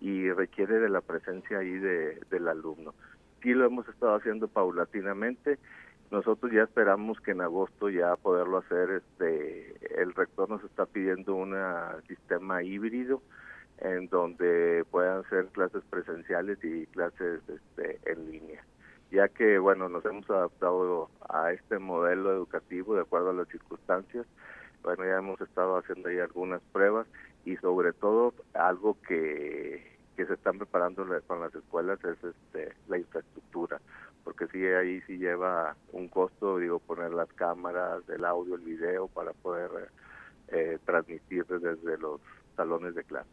y 0.00 0.30
requiere 0.30 0.78
de 0.78 0.90
la 0.90 1.00
presencia 1.00 1.58
ahí 1.58 1.72
de, 1.72 2.20
del 2.30 2.46
alumno 2.46 2.94
sí 3.42 3.54
lo 3.54 3.66
hemos 3.66 3.88
estado 3.88 4.16
haciendo 4.16 4.48
paulatinamente. 4.48 5.58
Nosotros 6.10 6.52
ya 6.52 6.62
esperamos 6.62 7.20
que 7.20 7.32
en 7.32 7.40
agosto 7.40 7.90
ya 7.90 8.16
poderlo 8.16 8.58
hacer. 8.58 8.90
Este, 8.90 10.02
el 10.02 10.14
rector 10.14 10.48
nos 10.48 10.62
está 10.64 10.86
pidiendo 10.86 11.34
un 11.34 11.54
sistema 12.06 12.62
híbrido 12.62 13.22
en 13.78 14.08
donde 14.08 14.84
puedan 14.90 15.22
ser 15.28 15.46
clases 15.46 15.82
presenciales 15.90 16.58
y 16.64 16.86
clases 16.86 17.40
este, 17.48 18.00
en 18.10 18.30
línea, 18.30 18.64
ya 19.10 19.28
que 19.28 19.58
bueno 19.58 19.88
nos 19.88 20.04
hemos 20.06 20.28
adaptado 20.30 21.10
a 21.28 21.52
este 21.52 21.78
modelo 21.78 22.32
educativo 22.32 22.94
de 22.94 23.02
acuerdo 23.02 23.30
a 23.30 23.34
las 23.34 23.48
circunstancias. 23.48 24.26
Bueno, 24.82 25.04
ya 25.04 25.18
hemos 25.18 25.40
estado 25.40 25.76
haciendo 25.76 26.08
ahí 26.08 26.18
algunas 26.18 26.62
pruebas 26.72 27.06
y 27.44 27.56
sobre 27.56 27.92
todo 27.92 28.32
algo 28.54 28.96
que 29.06 29.95
que 30.16 30.26
se 30.26 30.34
están 30.34 30.58
preparando 30.58 31.06
con 31.26 31.40
las 31.40 31.54
escuelas 31.54 31.98
es 32.04 32.16
este, 32.24 32.74
la 32.88 32.98
infraestructura, 32.98 33.80
porque 34.24 34.46
sí 34.48 34.64
ahí 34.64 35.00
sí 35.02 35.18
lleva 35.18 35.76
un 35.92 36.08
costo, 36.08 36.58
digo, 36.58 36.78
poner 36.78 37.12
las 37.12 37.32
cámaras, 37.34 38.08
el 38.08 38.24
audio, 38.24 38.54
el 38.54 38.62
video 38.62 39.08
para 39.08 39.32
poder 39.32 39.70
eh, 40.48 40.78
transmitir 40.84 41.44
desde 41.46 41.98
los 41.98 42.20
salones 42.56 42.94
de 42.94 43.04
clase. 43.04 43.30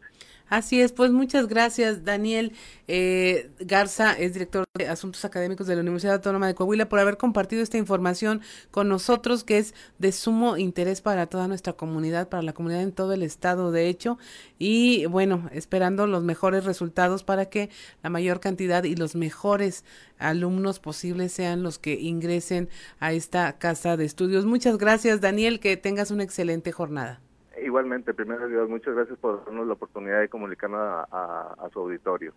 Así 0.49 0.82
es, 0.82 0.91
pues 0.91 1.11
muchas 1.11 1.47
gracias, 1.47 2.03
Daniel 2.03 2.51
eh, 2.88 3.49
Garza, 3.59 4.13
es 4.13 4.34
director 4.34 4.65
de 4.78 4.88
Asuntos 4.88 5.26
Académicos 5.26 5.65
de 5.67 5.76
la 5.76 5.82
Universidad 5.82 6.15
Autónoma 6.15 6.47
de 6.47 6.53
Coahuila, 6.53 6.89
por 6.89 6.99
haber 6.99 7.17
compartido 7.17 7.63
esta 7.63 7.78
información 7.78 8.41
con 8.69 8.89
nosotros, 8.89 9.43
que 9.43 9.57
es 9.57 9.74
de 9.97 10.11
sumo 10.11 10.57
interés 10.57 11.01
para 11.01 11.28
toda 11.28 11.47
nuestra 11.47 11.74
comunidad, 11.74 12.28
para 12.30 12.43
la 12.43 12.53
comunidad 12.53 12.84
en 12.84 12.91
todo 12.91 13.13
el 13.13 13.24
estado, 13.24 13.71
de 13.71 13.88
hecho, 13.88 14.19
y 14.59 15.05
bueno, 15.07 15.49
esperando 15.53 16.05
los 16.07 16.24
mejores 16.24 16.65
resultados 16.65 17.24
para 17.24 17.45
que 17.45 17.69
la 18.03 18.09
mayor 18.09 18.39
cantidad 18.39 18.84
y 18.84 18.95
los 18.95 19.15
mejores 19.15 19.86
alumnos 20.19 20.80
posibles 20.80 21.32
sean 21.32 21.63
los 21.63 21.80
que 21.80 21.99
ingresen 21.99 22.69
a 22.99 23.13
esta 23.13 23.57
casa 23.57 23.97
de 23.97 24.05
estudios. 24.05 24.45
Muchas 24.45 24.78
gracias, 24.78 25.21
Daniel, 25.21 25.59
que 25.59 25.78
tengas 25.78 26.11
una 26.11 26.24
excelente 26.24 26.71
jornada. 26.71 27.21
Igualmente, 27.62 28.14
primero 28.14 28.47
Dios, 28.47 28.68
muchas 28.68 28.95
gracias 28.95 29.18
por 29.20 29.45
darnos 29.45 29.68
la 29.68 29.74
oportunidad 29.74 30.22
de 30.22 30.30
comunicarnos 30.30 30.80
a, 31.12 31.70
su 31.72 31.80
auditorio. 31.80 32.34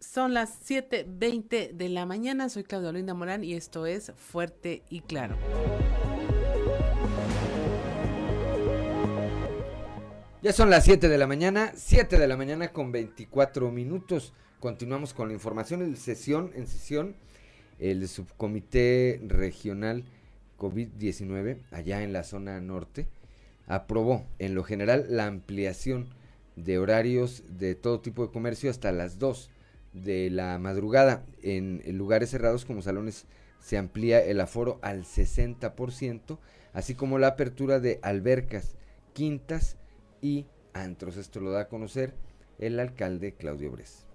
Son 0.00 0.32
las 0.32 0.68
7.20 0.68 1.72
de 1.72 1.88
la 1.88 2.06
mañana, 2.06 2.48
soy 2.48 2.64
Claudia 2.64 2.92
Linda 2.92 3.14
Morán 3.14 3.44
y 3.44 3.54
esto 3.54 3.84
es 3.84 4.12
Fuerte 4.16 4.82
y 4.88 5.00
Claro. 5.02 5.36
Ya 10.40 10.52
son 10.52 10.70
las 10.70 10.84
7 10.84 11.08
de 11.08 11.18
la 11.18 11.26
mañana, 11.26 11.72
7 11.74 12.16
de 12.16 12.28
la 12.28 12.36
mañana 12.36 12.68
con 12.68 12.92
24 12.92 13.70
minutos. 13.72 14.32
Continuamos 14.60 15.12
con 15.12 15.28
la 15.28 15.34
información 15.34 15.82
en 15.82 15.96
sesión, 15.96 16.52
en 16.54 16.66
sesión, 16.66 17.16
el 17.78 18.06
subcomité 18.08 19.20
regional 19.26 20.04
COVID-19 20.58 21.58
allá 21.72 22.02
en 22.02 22.12
la 22.12 22.22
zona 22.22 22.60
norte 22.60 23.06
aprobó 23.68 24.26
en 24.38 24.54
lo 24.54 24.64
general 24.64 25.06
la 25.10 25.26
ampliación 25.26 26.08
de 26.56 26.78
horarios 26.78 27.44
de 27.48 27.74
todo 27.74 28.00
tipo 28.00 28.26
de 28.26 28.32
comercio 28.32 28.70
hasta 28.70 28.90
las 28.90 29.18
2 29.18 29.50
de 29.92 30.30
la 30.30 30.58
madrugada. 30.58 31.24
En, 31.42 31.82
lugares 31.96 32.30
cerrados 32.30 32.64
como 32.64 32.82
salones 32.82 33.26
se 33.60 33.78
amplía 33.78 34.24
el 34.24 34.40
aforo 34.40 34.78
al 34.82 35.04
60%, 35.04 36.38
así 36.72 36.94
como 36.94 37.18
la 37.18 37.28
apertura 37.28 37.78
de 37.78 38.00
albercas, 38.02 38.76
quintas 39.12 39.76
y 40.20 40.46
antros. 40.72 41.16
Esto 41.16 41.40
lo 41.40 41.50
da 41.50 41.62
a 41.62 41.68
conocer 41.68 42.14
el 42.58 42.80
alcalde 42.80 43.34
Claudio 43.34 43.70
Bres. 43.70 44.06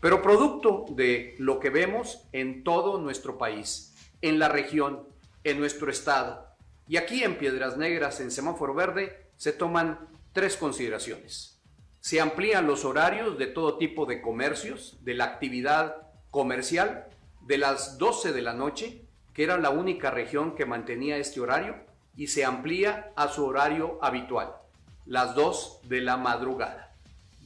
Pero 0.00 0.22
producto 0.22 0.86
de 0.90 1.34
lo 1.38 1.60
que 1.60 1.68
vemos 1.68 2.26
en 2.32 2.64
todo 2.64 2.98
nuestro 2.98 3.36
país, 3.36 3.94
en 4.22 4.38
la 4.38 4.48
región, 4.48 5.09
en 5.44 5.58
nuestro 5.58 5.90
estado. 5.90 6.46
Y 6.86 6.96
aquí 6.96 7.22
en 7.22 7.38
Piedras 7.38 7.76
Negras, 7.76 8.20
en 8.20 8.30
semáforo 8.30 8.74
verde, 8.74 9.30
se 9.36 9.52
toman 9.52 10.08
tres 10.32 10.56
consideraciones. 10.56 11.60
Se 12.00 12.20
amplían 12.20 12.66
los 12.66 12.84
horarios 12.84 13.38
de 13.38 13.46
todo 13.46 13.78
tipo 13.78 14.06
de 14.06 14.20
comercios, 14.22 14.98
de 15.02 15.14
la 15.14 15.24
actividad 15.24 16.08
comercial, 16.30 17.06
de 17.46 17.58
las 17.58 17.98
12 17.98 18.32
de 18.32 18.42
la 18.42 18.54
noche, 18.54 19.04
que 19.34 19.44
era 19.44 19.58
la 19.58 19.70
única 19.70 20.10
región 20.10 20.54
que 20.54 20.66
mantenía 20.66 21.16
este 21.16 21.40
horario, 21.40 21.76
y 22.16 22.26
se 22.28 22.44
amplía 22.44 23.12
a 23.16 23.28
su 23.28 23.46
horario 23.46 23.98
habitual, 24.02 24.54
las 25.06 25.34
2 25.34 25.80
de 25.84 26.00
la 26.00 26.16
madrugada, 26.16 26.94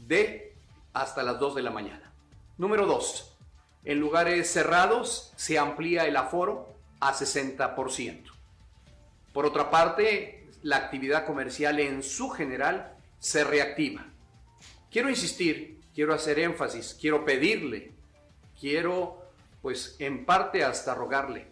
de 0.07 0.57
hasta 0.93 1.23
las 1.23 1.39
2 1.39 1.57
de 1.57 1.63
la 1.63 1.71
mañana. 1.71 2.13
Número 2.57 2.87
2. 2.87 3.37
En 3.85 4.01
lugares 4.01 4.51
cerrados 4.51 5.33
se 5.37 5.59
amplía 5.59 6.07
el 6.07 6.17
aforo 6.17 6.74
a 7.05 7.13
60%. 7.13 8.31
Por 9.35 9.45
otra 9.45 9.71
parte, 9.71 10.49
la 10.63 10.77
actividad 10.77 11.27
comercial 11.27 11.79
en 11.79 12.03
su 12.03 12.31
general 12.31 12.97
se 13.19 13.45
reactiva. 13.45 14.07
Quiero 14.91 15.11
insistir, 15.11 15.81
quiero 15.95 16.15
hacer 16.15 16.39
énfasis, 16.39 16.97
quiero 16.99 17.27
pedirle, 17.27 17.93
quiero 18.59 19.23
pues 19.61 19.97
en 19.99 20.25
parte 20.25 20.65
hasta 20.65 20.95
rogarle, 20.95 21.49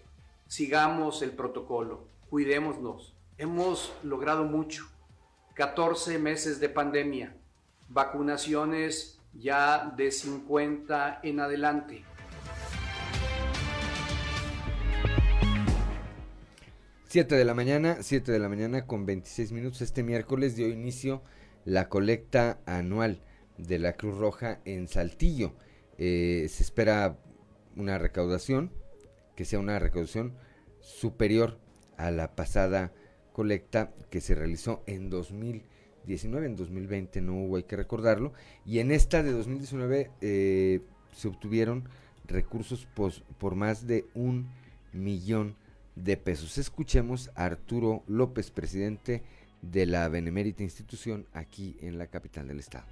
sigamos 0.49 1.21
el 1.21 1.33
protocolo, 1.33 2.09
cuidémonos. 2.31 3.15
Hemos 3.37 3.93
logrado 4.03 4.45
mucho. 4.45 4.87
14 5.55 6.19
meses 6.19 6.61
de 6.61 6.71
pandemia, 6.71 7.37
vacunaciones 7.91 9.21
ya 9.35 9.93
de 9.97 10.11
50 10.11 11.21
en 11.23 11.41
adelante 11.41 12.05
7 17.13 17.35
de 17.35 17.45
la 17.45 17.53
mañana, 17.53 17.99
7 18.01 18.33
de 18.33 18.39
la 18.39 18.49
mañana 18.49 18.87
con 18.87 19.05
26 19.05 19.53
minutos. 19.53 19.83
Este 19.83 20.03
miércoles 20.03 20.57
dio 20.57 20.67
inicio 20.71 21.23
la 21.67 21.91
colecta 21.91 22.63
anual 22.65 23.21
de 23.59 23.79
la 23.79 23.99
Cruz 23.99 24.17
Roja 24.17 24.63
en 24.65 24.89
Saltillo. 24.89 25.53
Eh, 25.99 26.47
se 26.49 26.63
espera 26.63 27.19
una 27.77 27.99
recaudación, 27.99 28.73
que 29.37 29.45
sea 29.45 29.59
una 29.59 29.79
recaudación 29.79 30.33
superior 30.81 31.59
a 31.99 32.11
la 32.11 32.35
pasada 32.35 32.95
colecta 33.35 33.93
que 34.09 34.23
se 34.23 34.35
realizó 34.35 34.83
en 34.87 35.11
2019. 35.11 36.47
En 36.47 36.57
2020 36.57 37.21
no 37.21 37.35
hubo, 37.45 37.57
hay 37.57 37.65
que 37.65 37.77
recordarlo. 37.77 38.33
Y 38.65 38.79
en 38.79 38.91
esta 38.91 39.23
de 39.23 39.33
2019 39.33 40.11
eh, 40.23 40.81
se 41.15 41.29
obtuvieron 41.29 41.91
recursos 42.25 42.89
por 43.37 43.55
más 43.55 43.87
de 43.87 44.07
un 44.15 44.49
millón 44.95 45.57
de 45.95 46.17
pesos. 46.17 46.59
Escuchemos 46.59 47.31
a 47.35 47.45
Arturo 47.45 48.03
López, 48.07 48.51
presidente 48.51 49.23
de 49.63 49.87
la 49.87 50.09
Benemérita 50.09 50.63
Institución 50.63 51.27
aquí 51.33 51.77
en 51.81 51.99
la 51.99 52.07
capital 52.09 52.49
del 52.49 52.59
estado. 52.59 52.87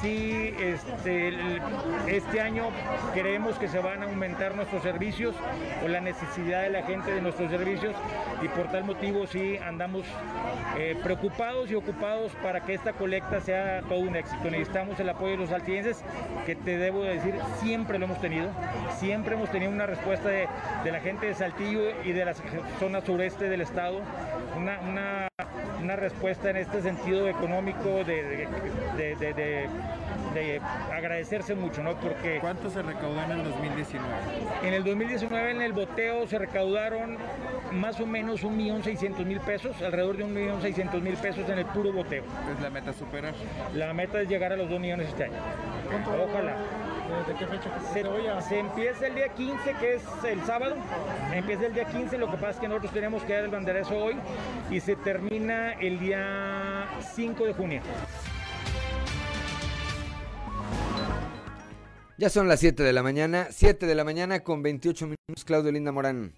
Sí 0.00 0.54
este, 0.60 1.32
este 2.06 2.40
año 2.40 2.68
creemos 3.14 3.58
que 3.58 3.68
se 3.68 3.78
van 3.78 4.02
a 4.02 4.06
aumentar 4.06 4.54
nuestros 4.54 4.82
servicios 4.82 5.34
o 5.84 5.88
la 5.88 6.00
necesidad 6.00 6.62
de 6.62 6.70
la 6.70 6.82
gente 6.82 7.12
de 7.12 7.20
nuestros 7.20 7.50
servicios 7.50 7.94
y 8.42 8.48
por 8.48 8.70
tal 8.70 8.84
motivo 8.84 9.26
sí 9.26 9.58
andamos 9.58 10.04
eh, 10.76 10.96
preocupados 11.02 11.70
y 11.70 11.74
ocupados 11.74 12.32
para 12.42 12.60
que 12.60 12.74
esta 12.74 12.92
colecta 12.92 13.40
sea 13.40 13.82
todo 13.88 14.00
un 14.00 14.16
éxito. 14.16 14.50
Necesitamos 14.50 14.98
el 15.00 15.08
apoyo 15.08 15.32
de 15.32 15.36
los 15.38 15.52
altienses, 15.52 16.04
que 16.46 16.54
te 16.54 16.78
debo 16.78 17.02
decir, 17.02 17.34
siempre 17.60 17.98
lo 17.98 18.06
hemos 18.06 18.20
tenido, 18.20 18.48
siempre 18.98 19.34
hemos 19.34 19.50
tenido 19.50 19.72
una 19.72 19.86
respuesta 19.86 20.28
de, 20.28 20.48
la 20.90 21.00
gente 21.00 21.26
de 21.26 21.34
Saltillo 21.34 21.82
y 22.04 22.12
de 22.12 22.24
la 22.24 22.34
zona 22.78 23.00
sureste 23.00 23.48
del 23.48 23.60
estado, 23.60 24.00
una, 24.56 24.80
una, 24.80 25.27
una 25.88 25.96
respuesta 25.96 26.50
en 26.50 26.58
este 26.58 26.82
sentido 26.82 27.28
económico 27.28 28.04
de, 28.04 28.46
de 28.98 29.68
de 30.34 30.60
agradecerse 30.92 31.54
mucho, 31.54 31.82
¿no? 31.82 31.94
Porque... 31.96 32.38
¿Cuánto 32.40 32.70
se 32.70 32.82
recaudó 32.82 33.22
en 33.22 33.30
el 33.32 33.44
2019? 33.44 34.06
En 34.62 34.74
el 34.74 34.84
2019 34.84 35.50
en 35.50 35.62
el 35.62 35.72
boteo 35.72 36.26
se 36.26 36.38
recaudaron 36.38 37.16
más 37.72 38.00
o 38.00 38.06
menos 38.06 38.42
un 38.44 38.56
millón 38.56 38.82
seiscientos 38.82 39.24
mil 39.26 39.40
pesos, 39.40 39.80
alrededor 39.82 40.16
de 40.16 40.24
un 40.24 40.34
millón 40.34 40.60
seiscientos 40.60 41.02
mil 41.02 41.16
pesos 41.16 41.48
en 41.48 41.58
el 41.58 41.66
puro 41.66 41.92
boteo. 41.92 42.24
¿Es 42.54 42.60
la 42.62 42.70
meta 42.70 42.92
superar? 42.92 43.34
La 43.74 43.92
meta 43.92 44.20
es 44.20 44.28
llegar 44.28 44.52
a 44.52 44.56
los 44.56 44.68
dos 44.68 44.80
millones 44.80 45.08
este 45.08 45.24
año. 45.24 45.36
Ojalá. 46.28 46.56
¿De 47.08 47.34
qué 47.34 47.46
fecha 47.46 47.70
se, 47.94 48.48
se 48.48 48.58
empieza 48.58 49.06
el 49.06 49.14
día 49.14 49.28
15, 49.28 49.74
que 49.80 49.94
es 49.94 50.02
el 50.24 50.44
sábado. 50.44 50.76
Empieza 51.32 51.64
el 51.64 51.72
día 51.72 51.86
15, 51.86 52.18
lo 52.18 52.30
que 52.30 52.36
pasa 52.36 52.50
es 52.50 52.56
que 52.58 52.68
nosotros 52.68 52.92
tenemos 52.92 53.22
que 53.22 53.32
dar 53.32 53.44
el 53.44 53.50
banderazo 53.50 53.96
hoy 53.96 54.14
y 54.70 54.78
se 54.80 54.94
termina 54.94 55.72
el 55.72 55.98
día 55.98 56.86
5 57.14 57.46
de 57.46 57.52
junio. 57.54 57.80
Ya 62.18 62.28
son 62.28 62.46
las 62.46 62.60
7 62.60 62.82
de 62.82 62.92
la 62.92 63.02
mañana, 63.02 63.46
7 63.50 63.86
de 63.86 63.94
la 63.94 64.04
mañana 64.04 64.40
con 64.40 64.62
28 64.62 65.06
minutos, 65.06 65.44
Claudio 65.46 65.72
Linda 65.72 65.92
Morán. 65.92 66.34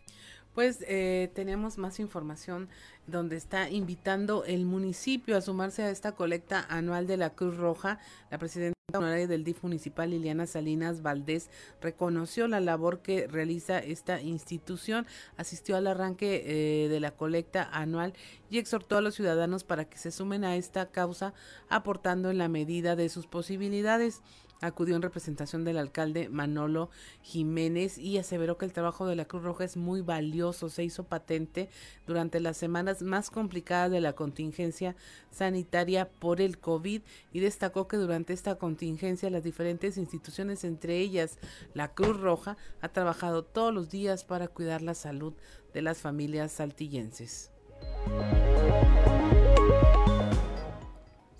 Pues 0.54 0.84
eh, 0.88 1.30
tenemos 1.34 1.78
más 1.78 2.00
información 2.00 2.68
donde 3.06 3.36
está 3.36 3.70
invitando 3.70 4.44
el 4.44 4.64
municipio 4.64 5.36
a 5.36 5.40
sumarse 5.40 5.82
a 5.82 5.90
esta 5.90 6.12
colecta 6.12 6.66
anual 6.68 7.06
de 7.06 7.16
la 7.16 7.30
Cruz 7.30 7.56
Roja. 7.56 8.00
La 8.30 8.38
presidenta 8.38 8.74
honoraria 8.92 9.28
del 9.28 9.44
DIF 9.44 9.62
municipal, 9.62 10.10
Liliana 10.10 10.46
Salinas 10.46 11.02
Valdés, 11.02 11.50
reconoció 11.80 12.48
la 12.48 12.58
labor 12.58 13.00
que 13.00 13.28
realiza 13.28 13.78
esta 13.78 14.20
institución, 14.20 15.06
asistió 15.36 15.76
al 15.76 15.86
arranque 15.86 16.42
eh, 16.84 16.88
de 16.88 17.00
la 17.00 17.12
colecta 17.12 17.68
anual 17.72 18.14
y 18.50 18.58
exhortó 18.58 18.96
a 18.96 19.00
los 19.00 19.14
ciudadanos 19.14 19.62
para 19.62 19.84
que 19.84 19.98
se 19.98 20.10
sumen 20.10 20.44
a 20.44 20.56
esta 20.56 20.86
causa 20.86 21.32
aportando 21.68 22.30
en 22.30 22.38
la 22.38 22.48
medida 22.48 22.96
de 22.96 23.08
sus 23.08 23.28
posibilidades. 23.28 24.22
Acudió 24.60 24.96
en 24.96 25.02
representación 25.02 25.64
del 25.64 25.78
alcalde 25.78 26.28
Manolo 26.28 26.90
Jiménez 27.22 27.98
y 27.98 28.18
aseveró 28.18 28.58
que 28.58 28.66
el 28.66 28.72
trabajo 28.72 29.06
de 29.06 29.16
la 29.16 29.24
Cruz 29.24 29.42
Roja 29.42 29.64
es 29.64 29.76
muy 29.76 30.00
valioso. 30.00 30.68
Se 30.68 30.84
hizo 30.84 31.04
patente 31.04 31.68
durante 32.06 32.40
las 32.40 32.56
semanas 32.56 33.02
más 33.02 33.30
complicadas 33.30 33.90
de 33.90 34.00
la 34.00 34.14
contingencia 34.14 34.96
sanitaria 35.30 36.08
por 36.08 36.40
el 36.40 36.58
COVID 36.58 37.02
y 37.32 37.40
destacó 37.40 37.88
que 37.88 37.96
durante 37.96 38.32
esta 38.32 38.56
contingencia 38.56 39.30
las 39.30 39.44
diferentes 39.44 39.96
instituciones, 39.96 40.64
entre 40.64 40.98
ellas 40.98 41.38
la 41.74 41.92
Cruz 41.92 42.20
Roja, 42.20 42.56
ha 42.80 42.88
trabajado 42.88 43.44
todos 43.44 43.72
los 43.72 43.90
días 43.90 44.24
para 44.24 44.48
cuidar 44.48 44.82
la 44.82 44.94
salud 44.94 45.34
de 45.72 45.82
las 45.82 45.98
familias 45.98 46.52
saltillenses. 46.52 47.50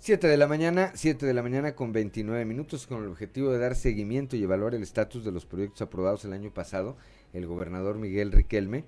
7 0.01 0.27
de 0.27 0.35
la 0.35 0.47
mañana, 0.47 0.91
7 0.95 1.27
de 1.27 1.33
la 1.35 1.43
mañana 1.43 1.75
con 1.75 1.93
29 1.93 2.43
minutos 2.43 2.87
con 2.87 3.03
el 3.03 3.09
objetivo 3.09 3.51
de 3.51 3.59
dar 3.59 3.75
seguimiento 3.75 4.35
y 4.35 4.41
evaluar 4.41 4.73
el 4.73 4.81
estatus 4.81 5.23
de 5.23 5.31
los 5.31 5.45
proyectos 5.45 5.83
aprobados 5.83 6.25
el 6.25 6.33
año 6.33 6.51
pasado. 6.51 6.97
El 7.33 7.45
gobernador 7.45 7.99
Miguel 7.99 8.31
Riquelme 8.31 8.85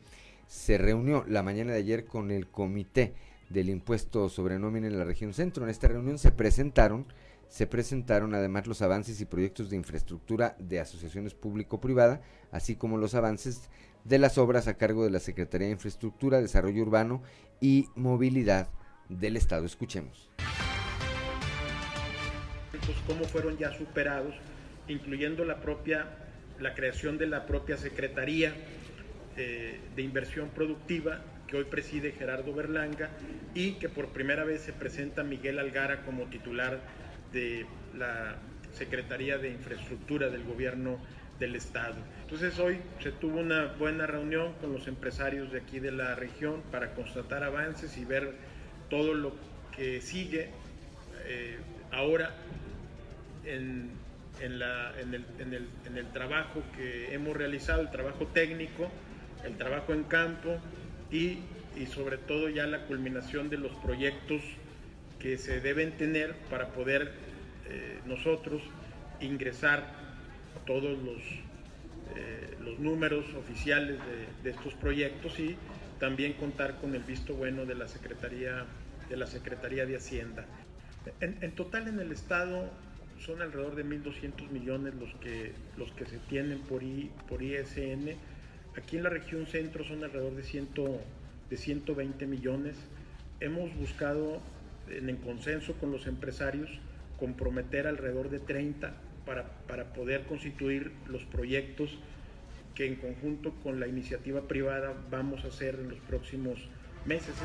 se 0.47 0.79
reunió 0.79 1.23
la 1.27 1.43
mañana 1.43 1.73
de 1.73 1.77
ayer 1.77 2.05
con 2.05 2.31
el 2.31 2.47
comité 2.47 3.13
del 3.51 3.69
impuesto 3.69 4.27
sobre 4.27 4.57
nómina 4.57 4.87
en 4.87 4.97
la 4.97 5.05
región 5.05 5.35
centro. 5.35 5.63
En 5.63 5.69
esta 5.69 5.87
reunión 5.87 6.17
se 6.17 6.31
presentaron, 6.31 7.05
se 7.47 7.67
presentaron 7.67 8.33
además 8.33 8.65
los 8.65 8.81
avances 8.81 9.21
y 9.21 9.25
proyectos 9.25 9.69
de 9.69 9.75
infraestructura 9.75 10.55
de 10.57 10.79
asociaciones 10.79 11.35
público-privada, 11.35 12.21
así 12.51 12.75
como 12.75 12.97
los 12.97 13.13
avances 13.13 13.69
de 14.03 14.17
las 14.17 14.39
obras 14.39 14.67
a 14.67 14.77
cargo 14.77 15.03
de 15.03 15.11
la 15.11 15.19
Secretaría 15.19 15.67
de 15.67 15.73
Infraestructura, 15.73 16.41
Desarrollo 16.41 16.81
Urbano 16.81 17.21
y 17.61 17.89
Movilidad 17.93 18.67
del 19.09 19.37
Estado. 19.37 19.67
Escuchemos 19.67 20.31
cómo 23.07 23.25
fueron 23.25 23.57
ya 23.57 23.71
superados, 23.71 24.35
incluyendo 24.87 25.45
la 25.45 25.61
propia, 25.61 26.05
la 26.59 26.73
creación 26.73 27.17
de 27.17 27.27
la 27.27 27.45
propia 27.45 27.77
Secretaría 27.77 28.53
eh, 29.37 29.79
de 29.95 30.01
Inversión 30.01 30.49
Productiva 30.49 31.21
que 31.47 31.57
hoy 31.57 31.65
preside 31.65 32.11
Gerardo 32.11 32.53
Berlanga 32.53 33.09
y 33.53 33.73
que 33.73 33.89
por 33.89 34.09
primera 34.09 34.43
vez 34.43 34.61
se 34.61 34.73
presenta 34.73 35.23
Miguel 35.23 35.59
Algara 35.59 36.01
como 36.03 36.25
titular 36.25 36.79
de 37.31 37.65
la 37.97 38.37
Secretaría 38.73 39.37
de 39.37 39.49
Infraestructura 39.49 40.29
del 40.29 40.43
Gobierno 40.43 40.99
del 41.39 41.55
Estado. 41.55 41.95
Entonces 42.23 42.57
hoy 42.59 42.79
se 43.01 43.11
tuvo 43.11 43.39
una 43.39 43.73
buena 43.77 44.07
reunión 44.07 44.53
con 44.61 44.73
los 44.73 44.87
empresarios 44.87 45.51
de 45.51 45.59
aquí 45.59 45.79
de 45.79 45.91
la 45.91 46.15
región 46.15 46.61
para 46.71 46.93
constatar 46.93 47.43
avances 47.43 47.97
y 47.97 48.05
ver 48.05 48.33
todo 48.89 49.13
lo 49.13 49.35
que 49.75 50.01
sigue 50.01 50.49
eh, 51.25 51.57
ahora 51.91 52.31
en, 53.45 53.91
el, 54.41 56.07
trabajo 56.13 56.63
que 56.75 57.13
hemos 57.13 57.35
realizado, 57.35 57.81
el 57.81 57.91
trabajo 57.91 58.27
técnico, 58.27 58.89
el 59.43 59.57
trabajo 59.57 59.93
en 59.93 60.03
campo 60.03 60.57
y, 61.11 61.39
sobre 61.93 62.17
todo 62.17 62.49
ya 62.49 62.67
la 62.67 62.85
culminación 62.85 63.49
de 63.49 63.57
los 63.57 63.71
proyectos 63.77 64.41
que 65.19 65.37
se 65.37 65.59
deben 65.59 65.97
tener 65.97 66.35
para 66.49 66.67
poder 66.69 67.11
eh, 67.69 67.99
nosotros 68.05 68.61
ingresar 69.21 69.83
todos 70.65 70.97
los, 70.99 71.21
eh, 72.15 72.55
los 72.63 72.79
números 72.79 73.25
oficiales 73.33 73.97
de, 74.43 74.49
estos 74.49 74.73
proyectos 74.75 75.39
y 75.39 75.55
también 75.99 76.33
contar 76.33 76.79
con 76.79 76.93
el 76.95 77.03
visto 77.03 77.33
bueno 77.33 77.65
de 77.65 77.75
la 77.75 77.87
Secretaría 77.87 78.65
de, 79.09 79.17
la 79.17 79.27
Secretaría 79.27 79.85
de 79.85 79.95
Hacienda. 79.95 80.45
En, 81.19 81.37
en 81.41 81.51
total 81.53 81.87
en 81.87 81.99
el 81.99 82.11
Estado 82.11 82.69
son 83.25 83.41
alrededor 83.41 83.75
de 83.75 83.85
1.200 83.85 84.49
millones 84.49 84.93
los 84.95 85.13
que, 85.15 85.53
los 85.77 85.91
que 85.91 86.05
se 86.05 86.17
tienen 86.29 86.59
por, 86.59 86.83
I, 86.83 87.09
por 87.29 87.41
ISN. 87.41 88.15
Aquí 88.77 88.97
en 88.97 89.03
la 89.03 89.09
región 89.09 89.45
centro 89.47 89.83
son 89.83 90.03
alrededor 90.03 90.35
de, 90.35 90.43
100, 90.43 90.69
de 91.49 91.57
120 91.57 92.25
millones. 92.27 92.75
Hemos 93.39 93.73
buscado 93.75 94.41
en 94.89 95.15
consenso 95.17 95.73
con 95.73 95.91
los 95.91 96.07
empresarios 96.07 96.69
comprometer 97.17 97.87
alrededor 97.87 98.29
de 98.29 98.39
30 98.39 98.93
para, 99.25 99.45
para 99.67 99.93
poder 99.93 100.25
constituir 100.25 100.91
los 101.07 101.23
proyectos 101.23 101.97
que 102.75 102.87
en 102.87 102.95
conjunto 102.95 103.53
con 103.63 103.79
la 103.79 103.87
iniciativa 103.87 104.41
privada 104.41 104.93
vamos 105.09 105.45
a 105.45 105.47
hacer 105.47 105.75
en 105.75 105.89
los 105.89 105.99
próximos 105.99 106.59
meses. 107.05 107.35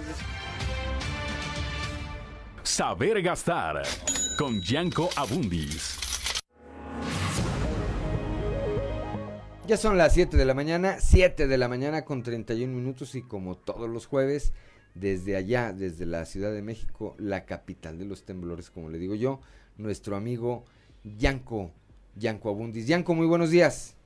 Saber 2.63 3.23
gastar 3.23 3.83
con 4.39 4.63
Gianco 4.63 5.11
Abundis. 5.17 5.99
Ya 9.67 9.77
son 9.77 9.99
las 9.99 10.15
7 10.15 10.37
de 10.37 10.45
la 10.45 10.55
mañana, 10.55 11.01
7 11.01 11.49
de 11.49 11.59
la 11.59 11.67
mañana 11.67 12.05
con 12.05 12.23
31 12.23 12.73
minutos 12.73 13.17
y 13.17 13.23
como 13.23 13.57
todos 13.57 13.91
los 13.91 14.07
jueves, 14.07 14.53
desde 14.95 15.35
allá, 15.35 15.73
desde 15.73 16.07
la 16.07 16.25
Ciudad 16.25 16.53
de 16.53 16.63
México, 16.63 17.17
la 17.19 17.47
capital 17.47 17.99
de 17.99 18.05
los 18.05 18.25
temblores, 18.25 18.71
como 18.71 18.91
le 18.91 18.99
digo 18.99 19.17
yo, 19.17 19.41
nuestro 19.77 20.15
amigo 20.15 20.65
Yanko, 21.03 21.73
Yanko 22.15 22.51
Abundis. 22.51 22.87
Yanko, 22.87 23.17
muy 23.17 23.27
buenos 23.27 23.51
días. 23.51 23.97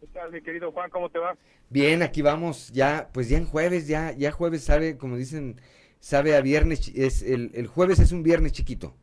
¿Qué 0.00 0.06
tal, 0.06 0.32
mi 0.32 0.40
querido 0.40 0.72
Juan? 0.72 0.88
¿Cómo 0.88 1.10
te 1.10 1.18
va? 1.18 1.36
Bien, 1.68 2.02
aquí 2.02 2.22
vamos, 2.22 2.72
ya, 2.72 3.10
pues 3.12 3.28
ya 3.28 3.36
en 3.36 3.44
jueves, 3.44 3.86
ya, 3.86 4.12
ya 4.12 4.32
jueves 4.32 4.64
sabe, 4.64 4.96
como 4.96 5.18
dicen, 5.18 5.60
sabe 6.00 6.34
a 6.34 6.40
viernes, 6.40 6.90
es 6.94 7.20
el, 7.22 7.50
el 7.52 7.66
jueves 7.66 7.98
es 7.98 8.12
un 8.12 8.22
viernes 8.22 8.52
chiquito. 8.52 8.94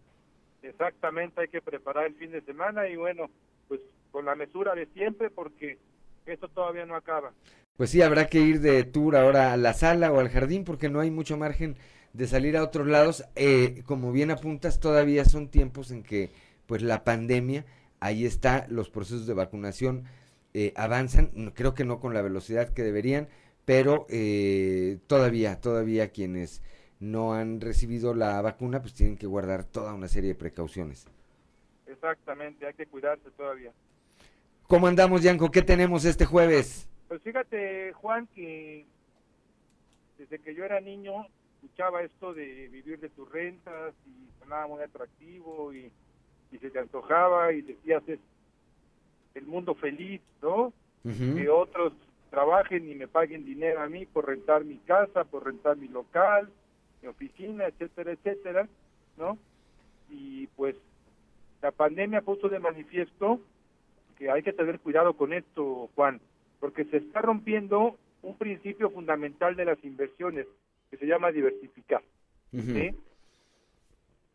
Exactamente, 0.82 1.42
hay 1.42 1.48
que 1.48 1.62
preparar 1.62 2.08
el 2.08 2.16
fin 2.16 2.32
de 2.32 2.42
semana 2.42 2.88
y 2.88 2.96
bueno, 2.96 3.30
pues 3.68 3.82
con 4.12 4.26
la 4.26 4.34
mesura 4.34 4.74
de 4.74 4.88
siempre 4.88 5.30
porque 5.30 5.78
esto 6.26 6.48
todavía 6.48 6.88
no 6.88 6.96
acaba. 6.96 7.34
Pues 7.78 7.92
sí, 7.92 8.02
habrá 8.02 8.26
que 8.26 8.40
ir 8.40 8.62
de 8.62 8.84
tour 8.84 9.16
ahora 9.16 9.54
a 9.54 9.58
la 9.58 9.74
sala 9.74 10.12
o 10.12 10.20
al 10.20 10.30
jardín 10.30 10.64
porque 10.64 10.90
no 10.90 11.00
hay 11.00 11.12
mucho 11.12 11.38
margen 11.38 11.76
de 12.14 12.26
salir 12.26 12.58
a 12.58 12.64
otros 12.64 12.88
lados. 12.88 13.26
Eh, 13.36 13.84
como 13.86 14.12
bien 14.12 14.32
apuntas, 14.32 14.80
todavía 14.80 15.24
son 15.24 15.50
tiempos 15.50 15.92
en 15.92 16.02
que 16.02 16.32
pues 16.66 16.82
la 16.82 17.04
pandemia, 17.04 17.64
ahí 18.00 18.26
está, 18.26 18.66
los 18.68 18.90
procesos 18.90 19.28
de 19.28 19.36
vacunación 19.36 20.06
eh, 20.56 20.74
avanzan, 20.76 21.52
creo 21.54 21.76
que 21.76 21.86
no 21.86 22.00
con 22.00 22.16
la 22.16 22.24
velocidad 22.24 22.70
que 22.70 22.82
deberían, 22.82 23.30
pero 23.66 24.08
eh, 24.10 24.98
todavía, 25.06 25.62
todavía 25.62 26.10
quienes 26.10 26.64
no 27.02 27.34
han 27.34 27.60
recibido 27.60 28.14
la 28.14 28.42
vacuna, 28.42 28.80
pues 28.80 28.94
tienen 28.94 29.18
que 29.18 29.26
guardar 29.26 29.64
toda 29.64 29.94
una 29.94 30.08
serie 30.08 30.30
de 30.30 30.36
precauciones. 30.36 31.08
Exactamente, 31.88 32.66
hay 32.66 32.74
que 32.74 32.86
cuidarse 32.86 33.30
todavía. 33.32 33.72
¿Cómo 34.68 34.88
andamos, 34.88 35.22
Yanko? 35.24 35.52
¿Qué 35.52 35.64
tenemos 35.64 36.06
este 36.06 36.26
jueves? 36.26 36.88
Pues 37.08 37.22
fíjate, 37.24 37.92
Juan, 37.94 38.28
que 38.28 38.86
desde 40.18 40.40
que 40.40 40.56
yo 40.56 40.64
era 40.64 40.80
niño 40.80 41.26
escuchaba 41.56 42.04
esto 42.04 42.34
de 42.34 42.70
vivir 42.70 43.00
de 43.00 43.10
tus 43.10 43.30
rentas 43.30 43.94
y 44.06 44.40
sonaba 44.40 44.68
muy 44.68 44.82
atractivo 44.82 45.74
y, 45.74 45.92
se 46.60 46.70
te 46.70 46.80
antojaba 46.80 47.54
y 47.54 47.62
decías 47.62 48.04
es 48.08 48.20
el 49.36 49.46
mundo 49.46 49.74
feliz, 49.74 50.22
¿no? 50.42 50.74
Que 51.04 51.50
otros 51.50 51.94
trabajen 52.30 52.90
y 52.90 52.94
me 52.94 53.08
paguen 53.08 53.46
dinero 53.46 53.82
a 53.82 53.88
mí 53.88 54.06
por 54.06 54.28
rentar 54.28 54.64
mi 54.64 54.78
casa, 54.80 55.24
por 55.24 55.46
rentar 55.46 55.78
mi 55.78 55.88
local, 55.88 56.52
mi 57.02 57.08
oficina, 57.08 57.66
etcétera, 57.66 58.12
etcétera, 58.12 58.68
¿no? 59.18 59.38
Y 60.10 60.48
pues 60.48 60.76
la 61.62 61.72
pandemia 61.72 62.22
puso 62.22 62.50
de 62.50 62.60
manifiesto 62.60 63.40
que 64.18 64.30
hay 64.30 64.44
que 64.44 64.54
tener 64.54 64.80
cuidado 64.80 65.14
con 65.14 65.34
esto, 65.34 65.90
Juan, 65.96 66.20
porque 66.60 66.86
se 66.86 66.98
está 66.98 67.22
rompiendo 67.22 67.98
un 68.22 68.38
principio 68.38 68.90
fundamental 68.92 69.56
de 69.56 69.66
las 69.66 69.84
inversiones 69.84 70.46
que 70.90 70.98
se 70.98 71.08
llama 71.08 71.32
diversificar. 71.32 72.04
¿sí? 72.52 72.92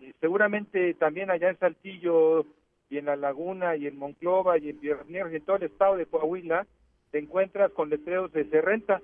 Y 0.00 0.12
seguramente 0.20 0.94
también 0.94 1.30
allá 1.30 1.50
en 1.50 1.58
Saltillo 1.58 2.46
y 2.90 2.98
en 2.98 3.06
La 3.06 3.16
Laguna 3.16 3.76
y 3.76 3.86
en 3.86 3.98
Monclova 3.98 4.58
y 4.58 4.70
en 4.70 4.78
Pierre 4.78 5.04
y 5.08 5.36
en 5.36 5.44
todo 5.44 5.56
el 5.56 5.64
estado 5.64 5.96
de 5.96 6.06
Coahuila 6.06 6.66
te 7.10 7.18
encuentras 7.18 7.70
con 7.72 7.90
letreros 7.90 8.32
de 8.32 8.48
se 8.48 8.60
renta, 8.60 9.00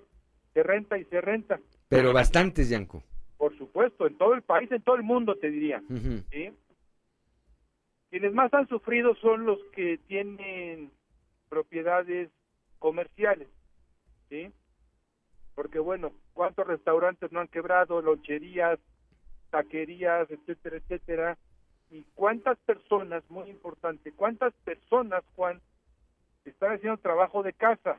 se 0.55 0.63
renta 0.63 0.99
y 0.99 1.05
se 1.05 1.21
renta. 1.21 1.61
Pero 1.89 2.13
bastantes, 2.13 2.69
Yanko 2.69 3.03
por 3.43 3.59
supuesto, 3.59 4.07
en 4.07 4.17
todo 4.19 4.35
el 4.35 4.43
país, 4.43 4.71
en 4.71 4.83
todo 4.83 4.95
el 4.95 5.03
mundo, 5.03 5.35
te 5.35 5.51
diría. 5.51 5.83
Quienes 8.09 8.33
más 8.33 8.55
han 8.55 8.69
sufrido 8.69 9.17
son 9.17 9.47
los 9.47 9.59
que 9.73 9.99
tienen 10.07 10.93
propiedades 11.49 12.31
comerciales, 12.79 13.49
¿sí? 14.29 14.53
Porque 15.57 15.81
bueno, 15.81 16.13
¿cuántos 16.35 16.69
restaurantes 16.69 17.33
no 17.33 17.41
han 17.41 17.49
quebrado, 17.49 18.01
loncherías, 18.01 18.79
taquerías, 19.51 20.31
etcétera, 20.31 20.77
etcétera? 20.77 21.39
Y 21.91 22.05
cuántas 22.15 22.57
personas, 22.59 23.29
muy 23.29 23.51
importante, 23.51 24.13
cuántas 24.13 24.55
personas, 24.63 25.25
Juan, 25.35 25.61
están 26.45 26.77
haciendo 26.77 26.97
trabajo 26.99 27.43
de 27.43 27.55
casa 27.55 27.99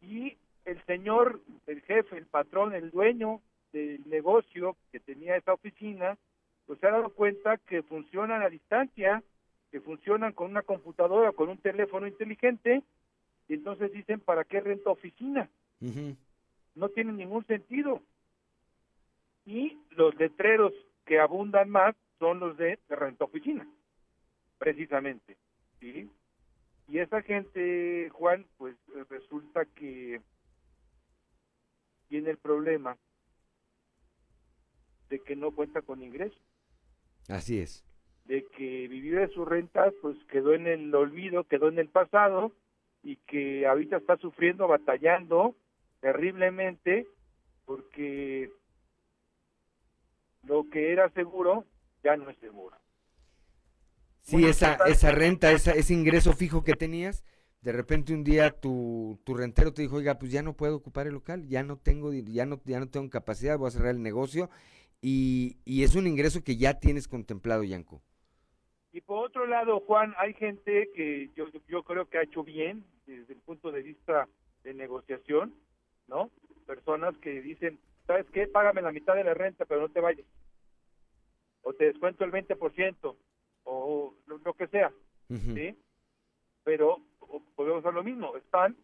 y 0.00 0.36
el 0.64 0.84
señor, 0.84 1.40
el 1.68 1.80
jefe, 1.82 2.18
el 2.18 2.26
patrón, 2.26 2.74
el 2.74 2.90
dueño, 2.90 3.40
del 3.72 4.08
negocio 4.08 4.76
que 4.90 5.00
tenía 5.00 5.36
esa 5.36 5.52
oficina, 5.52 6.16
pues 6.66 6.78
se 6.80 6.86
ha 6.86 6.90
dado 6.90 7.10
cuenta 7.10 7.58
que 7.58 7.82
funcionan 7.82 8.42
a 8.42 8.50
distancia 8.50 9.22
que 9.72 9.80
funcionan 9.80 10.34
con 10.34 10.50
una 10.50 10.60
computadora, 10.62 11.32
con 11.32 11.48
un 11.48 11.56
teléfono 11.56 12.06
inteligente, 12.06 12.82
y 13.48 13.54
entonces 13.54 13.90
dicen, 13.90 14.20
¿para 14.20 14.44
qué 14.44 14.60
renta 14.60 14.90
oficina? 14.90 15.48
No 16.74 16.90
tiene 16.90 17.12
ningún 17.14 17.44
sentido. 17.46 18.02
Y 19.46 19.78
los 19.92 20.14
letreros 20.16 20.74
que 21.06 21.18
abundan 21.18 21.70
más 21.70 21.96
son 22.18 22.38
los 22.38 22.56
de, 22.58 22.78
de 22.86 22.96
renta 22.96 23.24
oficina, 23.24 23.66
precisamente. 24.58 25.38
¿sí? 25.80 26.10
Y 26.88 26.98
esa 26.98 27.22
gente, 27.22 28.10
Juan, 28.10 28.44
pues 28.58 28.76
resulta 29.08 29.64
que 29.64 30.20
tiene 32.08 32.28
el 32.28 32.36
problema 32.36 32.98
de 35.12 35.20
que 35.20 35.36
no 35.36 35.52
cuenta 35.54 35.82
con 35.82 36.02
ingresos, 36.02 36.42
Así 37.28 37.58
es. 37.58 37.84
de 38.24 38.46
que 38.56 38.88
vivir 38.88 39.16
de 39.16 39.28
sus 39.28 39.46
rentas 39.46 39.92
pues 40.02 40.16
quedó 40.30 40.54
en 40.54 40.66
el 40.66 40.94
olvido, 40.94 41.44
quedó 41.44 41.68
en 41.68 41.78
el 41.78 41.88
pasado 41.88 42.52
y 43.02 43.16
que 43.26 43.66
ahorita 43.66 43.96
está 43.96 44.16
sufriendo, 44.18 44.68
batallando 44.68 45.56
terriblemente 46.00 47.06
porque 47.64 48.50
lo 50.42 50.68
que 50.70 50.92
era 50.92 51.10
seguro 51.10 51.66
ya 52.04 52.16
no 52.16 52.30
es 52.30 52.38
seguro. 52.38 52.76
Sí, 54.22 54.44
esa, 54.46 54.74
esa 54.86 55.10
renta, 55.10 55.50
esa, 55.52 55.72
ese 55.72 55.94
ingreso 55.94 56.32
fijo 56.34 56.62
que 56.62 56.74
tenías, 56.74 57.24
de 57.60 57.72
repente 57.72 58.14
un 58.14 58.22
día 58.24 58.50
tu, 58.60 59.20
tu 59.24 59.34
rentero 59.34 59.72
te 59.74 59.82
dijo, 59.82 59.96
oiga, 59.96 60.18
pues 60.18 60.30
ya 60.30 60.42
no 60.42 60.56
puedo 60.56 60.76
ocupar 60.76 61.06
el 61.08 61.14
local, 61.14 61.46
ya 61.48 61.62
no 61.64 61.76
tengo, 61.78 62.12
ya 62.12 62.46
no, 62.46 62.60
ya 62.64 62.78
no 62.80 62.88
tengo 62.88 63.10
capacidad, 63.10 63.58
voy 63.58 63.68
a 63.68 63.70
cerrar 63.72 63.90
el 63.90 64.02
negocio, 64.02 64.48
y, 65.02 65.56
y 65.64 65.82
es 65.82 65.94
un 65.96 66.06
ingreso 66.06 66.42
que 66.42 66.56
ya 66.56 66.78
tienes 66.78 67.08
contemplado, 67.08 67.64
Yanko. 67.64 68.00
Y 68.92 69.00
por 69.00 69.26
otro 69.26 69.46
lado, 69.46 69.80
Juan, 69.80 70.14
hay 70.18 70.32
gente 70.34 70.88
que 70.94 71.30
yo, 71.34 71.46
yo 71.68 71.82
creo 71.82 72.06
que 72.08 72.18
ha 72.18 72.22
hecho 72.22 72.44
bien 72.44 72.84
desde 73.06 73.34
el 73.34 73.40
punto 73.40 73.72
de 73.72 73.82
vista 73.82 74.28
de 74.62 74.74
negociación, 74.74 75.54
¿no? 76.06 76.30
Personas 76.66 77.16
que 77.18 77.40
dicen, 77.42 77.78
¿sabes 78.06 78.26
qué? 78.32 78.46
Págame 78.46 78.80
la 78.82 78.92
mitad 78.92 79.14
de 79.14 79.24
la 79.24 79.34
renta, 79.34 79.64
pero 79.64 79.80
no 79.80 79.88
te 79.88 80.00
vayas. 80.00 80.26
O 81.62 81.72
te 81.72 81.86
descuento 81.86 82.24
el 82.24 82.30
20%, 82.32 83.16
o 83.64 84.14
lo, 84.26 84.38
lo 84.38 84.54
que 84.54 84.66
sea. 84.68 84.92
¿sí? 85.54 85.76
Pero 86.64 87.00
volvemos 87.56 87.84
a 87.86 87.90
lo 87.92 88.04
mismo, 88.04 88.36
están 88.36 88.76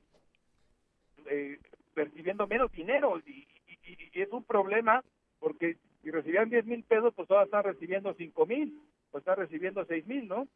eh, 1.27 1.59
percibiendo 1.95 2.47
menos 2.47 2.73
dinero 2.73 3.21
y, 3.27 3.47
y- 3.67 3.79
y- 3.93 4.11
y 4.15 4.23
es 4.23 4.33
un 4.33 4.45
problema 4.45 5.05
porque 5.39 5.77
si 6.03 6.11
recibían 6.11 6.49
10 6.49 6.67
mil 6.67 6.85
pesos, 6.85 7.13
pues 7.15 7.31
ahora 7.31 7.45
están 7.45 7.65
recibiendo 7.65 8.15
5 8.15 8.47
mil, 8.47 8.81
o 9.11 9.19
están 9.19 9.37
recibiendo 9.37 9.85
6 9.85 10.07
mil, 10.07 10.29
¿no? 10.29 10.49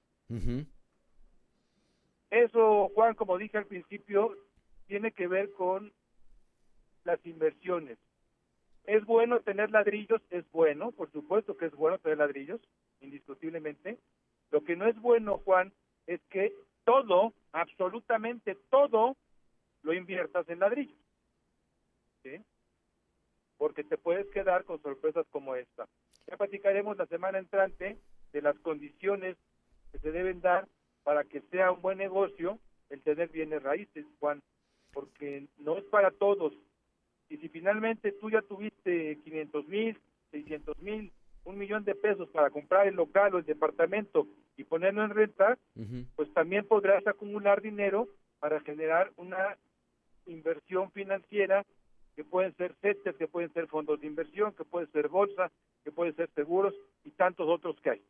Eso, 2.30 2.88
Juan, 2.94 3.14
como 3.14 3.36
dije 3.36 3.58
al 3.58 3.66
principio, 3.66 4.36
tiene 4.86 5.12
que 5.12 5.26
ver 5.26 5.52
con 5.52 5.92
las 7.04 7.24
inversiones. 7.26 7.98
Es 8.84 9.04
bueno 9.04 9.40
tener 9.40 9.70
ladrillos, 9.70 10.22
es 10.30 10.50
bueno, 10.50 10.92
por 10.92 11.10
supuesto 11.12 11.56
que 11.56 11.66
es 11.66 11.72
bueno 11.74 11.98
tener 11.98 12.18
ladrillos, 12.18 12.60
indiscutiblemente. 13.00 13.98
Lo 14.50 14.62
que 14.64 14.76
no 14.76 14.86
es 14.86 14.98
bueno, 15.00 15.38
Juan, 15.44 15.72
es 16.06 16.20
que 16.30 16.52
todo, 16.84 17.32
absolutamente 17.52 18.56
todo, 18.70 19.16
lo 19.82 19.92
inviertas 19.92 20.48
en 20.48 20.60
ladrillos. 20.60 20.98
¿Sí? 22.22 22.40
Porque 23.62 23.84
te 23.84 23.96
puedes 23.96 24.26
quedar 24.32 24.64
con 24.64 24.82
sorpresas 24.82 25.24
como 25.30 25.54
esta. 25.54 25.86
Ya 26.26 26.36
platicaremos 26.36 26.96
la 26.96 27.06
semana 27.06 27.38
entrante 27.38 27.96
de 28.32 28.42
las 28.42 28.58
condiciones 28.58 29.36
que 29.92 30.00
se 30.00 30.10
deben 30.10 30.40
dar 30.40 30.66
para 31.04 31.22
que 31.22 31.42
sea 31.42 31.70
un 31.70 31.80
buen 31.80 31.98
negocio 31.98 32.58
el 32.90 33.02
tener 33.02 33.28
bienes 33.28 33.62
raíces, 33.62 34.04
Juan, 34.18 34.42
porque 34.92 35.46
no 35.58 35.78
es 35.78 35.84
para 35.84 36.10
todos. 36.10 36.52
Y 37.28 37.36
si 37.36 37.48
finalmente 37.50 38.10
tú 38.10 38.30
ya 38.30 38.42
tuviste 38.42 39.20
500 39.22 39.68
mil, 39.68 39.96
600 40.32 40.76
mil, 40.80 41.12
un 41.44 41.56
millón 41.56 41.84
de 41.84 41.94
pesos 41.94 42.28
para 42.30 42.50
comprar 42.50 42.88
el 42.88 42.96
local 42.96 43.32
o 43.32 43.38
el 43.38 43.44
departamento 43.44 44.26
y 44.56 44.64
ponerlo 44.64 45.04
en 45.04 45.10
renta, 45.10 45.56
pues 46.16 46.34
también 46.34 46.66
podrás 46.66 47.06
acumular 47.06 47.62
dinero 47.62 48.08
para 48.40 48.58
generar 48.62 49.12
una 49.16 49.56
inversión 50.26 50.90
financiera 50.90 51.64
que 52.14 52.24
pueden 52.24 52.54
ser 52.56 52.74
CETES, 52.80 53.16
que 53.16 53.28
pueden 53.28 53.52
ser 53.52 53.66
fondos 53.68 54.00
de 54.00 54.06
inversión, 54.06 54.52
que 54.52 54.64
puede 54.64 54.86
ser 54.88 55.08
bolsa, 55.08 55.50
que 55.84 55.92
pueden 55.92 56.14
ser 56.14 56.30
seguros 56.34 56.74
y 57.04 57.10
tantos 57.10 57.48
otros 57.48 57.76
que 57.80 57.90
hay. 57.90 58.02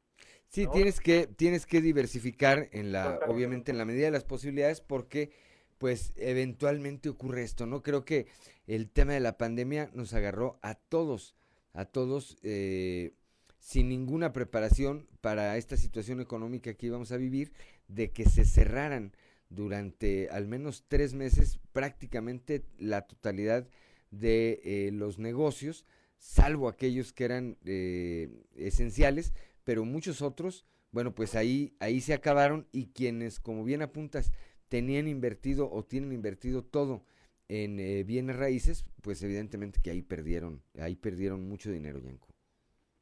Sí, 0.48 0.66
¿no? 0.66 0.72
tienes 0.72 1.00
que, 1.00 1.26
tienes 1.26 1.66
que 1.66 1.80
diversificar 1.80 2.68
en 2.72 2.92
la, 2.92 3.20
obviamente 3.26 3.70
en 3.70 3.78
la 3.78 3.84
medida 3.84 4.07
de 4.07 4.11
las 4.11 4.24
posibilidades, 4.24 4.80
porque 4.80 5.30
pues 5.78 6.12
eventualmente 6.16 7.09
ocurre 7.09 7.42
esto, 7.42 7.66
¿no? 7.66 7.82
Creo 7.82 8.05
que 8.05 8.26
el 8.66 8.88
tema 8.90 9.14
de 9.14 9.20
la 9.20 9.36
pandemia 9.36 9.90
nos 9.94 10.14
agarró 10.14 10.59
a 10.62 10.74
todos, 10.74 11.34
a 11.72 11.86
todos, 11.86 12.38
eh, 12.42 13.14
sin 13.59 13.88
ninguna 13.88 14.32
preparación 14.32 15.09
para 15.20 15.57
esta 15.57 15.76
situación 15.76 16.20
económica 16.20 16.74
que 16.74 16.86
íbamos 16.86 17.11
a 17.12 17.16
vivir, 17.16 17.53
de 17.88 18.12
que 18.12 18.24
se 18.24 18.44
cerraran 18.44 19.12
durante 19.48 20.28
al 20.30 20.46
menos 20.46 20.84
tres 20.88 21.14
meses 21.14 21.59
prácticamente 21.72 22.64
la 22.78 23.03
totalidad 23.03 23.66
de 24.12 24.60
eh, 24.62 24.90
los 24.92 25.18
negocios, 25.18 25.84
salvo 26.18 26.68
aquellos 26.68 27.12
que 27.12 27.24
eran 27.24 27.56
eh, 27.64 28.30
esenciales, 28.54 29.34
pero 29.64 29.84
muchos 29.84 30.22
otros, 30.22 30.66
bueno, 30.92 31.14
pues 31.14 31.34
ahí, 31.34 31.74
ahí 31.80 32.00
se 32.00 32.14
acabaron 32.14 32.68
y 32.70 32.92
quienes, 32.92 33.40
como 33.40 33.64
bien 33.64 33.82
apuntas, 33.82 34.32
tenían 34.68 35.08
invertido 35.08 35.68
o 35.70 35.84
tienen 35.84 36.12
invertido 36.12 36.62
todo 36.62 37.04
en 37.48 37.80
eh, 37.80 38.04
bienes 38.04 38.36
raíces, 38.36 38.84
pues 39.02 39.22
evidentemente 39.22 39.80
que 39.82 39.90
ahí 39.90 40.02
perdieron, 40.02 40.62
ahí 40.78 40.94
perdieron 40.94 41.48
mucho 41.48 41.70
dinero, 41.70 41.98
Yanko. 41.98 42.28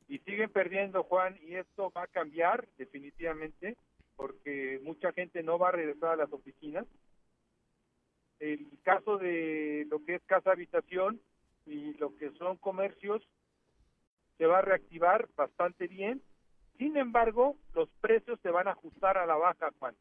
y 0.09 0.19
siguen 0.21 0.51
perdiendo, 0.51 1.03
Juan, 1.05 1.39
y 1.43 1.57
esto 1.57 1.93
va 1.97 2.05
a 2.05 2.09
cambiar 2.09 2.67
definitivamente, 2.79 3.77
porque 4.17 4.81
mucha 4.83 5.13
gente 5.13 5.43
no 5.43 5.59
va 5.59 5.69
a 5.69 5.73
regresar 5.73 6.11
a 6.11 6.17
las 6.17 6.33
oficinas. 6.33 6.87
El 8.41 8.67
caso 8.83 9.19
de 9.19 9.87
lo 9.91 10.05
que 10.05 10.17
es 10.17 10.23
casa 10.25 10.53
habitación 10.53 11.21
y 11.67 11.93
lo 11.95 12.17
que 12.17 12.31
son 12.33 12.57
comercios 12.57 13.23
se 14.39 14.47
va 14.47 14.59
a 14.59 14.63
reactivar 14.63 15.29
bastante 15.37 15.87
bien. 15.87 16.23
Sin 16.79 16.97
embargo, 16.97 17.57
los 17.75 17.91
precios 18.01 18.41
se 18.43 18.51
van 18.51 18.67
a 18.67 18.73
ajustar 18.73 19.19
a 19.19 19.27
la 19.27 19.37
baja, 19.37 19.71
Juan. 19.79 19.95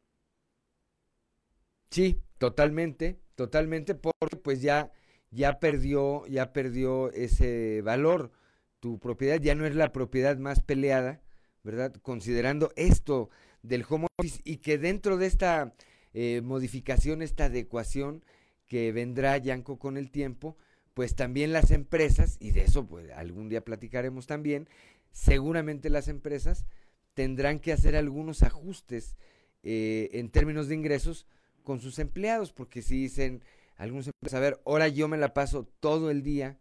Sí, 1.90 2.22
totalmente, 2.38 3.18
totalmente, 3.34 3.94
porque 3.94 4.36
pues 4.36 4.62
ya, 4.62 4.90
ya 5.30 5.60
perdió, 5.60 6.26
ya 6.26 6.54
perdió 6.54 7.12
ese 7.12 7.82
valor. 7.82 8.32
Tu 8.80 8.98
propiedad 8.98 9.38
ya 9.38 9.54
no 9.54 9.66
es 9.66 9.74
la 9.76 9.92
propiedad 9.92 10.38
más 10.38 10.62
peleada, 10.62 11.20
¿verdad? 11.62 11.92
Considerando 12.00 12.70
esto 12.76 13.28
del 13.62 13.84
home 13.86 14.06
office 14.18 14.40
y 14.44 14.58
que 14.58 14.78
dentro 14.78 15.18
de 15.18 15.26
esta 15.26 15.74
eh, 16.12 16.40
modificación, 16.42 17.22
esta 17.22 17.46
adecuación 17.46 18.24
que 18.66 18.92
vendrá, 18.92 19.36
Yanko, 19.38 19.78
con 19.78 19.96
el 19.96 20.10
tiempo, 20.10 20.56
pues 20.94 21.14
también 21.14 21.52
las 21.52 21.70
empresas, 21.70 22.36
y 22.40 22.50
de 22.52 22.62
eso 22.62 22.86
pues 22.86 23.10
algún 23.12 23.48
día 23.48 23.64
platicaremos 23.64 24.26
también, 24.26 24.68
seguramente 25.12 25.90
las 25.90 26.08
empresas 26.08 26.66
tendrán 27.14 27.58
que 27.58 27.72
hacer 27.72 27.96
algunos 27.96 28.42
ajustes 28.42 29.16
eh, 29.62 30.10
en 30.12 30.30
términos 30.30 30.68
de 30.68 30.74
ingresos 30.74 31.26
con 31.64 31.80
sus 31.80 31.98
empleados, 31.98 32.52
porque 32.52 32.82
si 32.82 33.02
dicen 33.02 33.42
algunos 33.76 34.08
empleados, 34.08 34.34
a 34.34 34.40
ver, 34.40 34.60
ahora 34.64 34.88
yo 34.88 35.08
me 35.08 35.18
la 35.18 35.34
paso 35.34 35.64
todo 35.80 36.10
el 36.10 36.22
día 36.22 36.58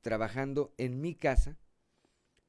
trabajando 0.00 0.72
en 0.78 1.00
mi 1.00 1.14
casa, 1.14 1.58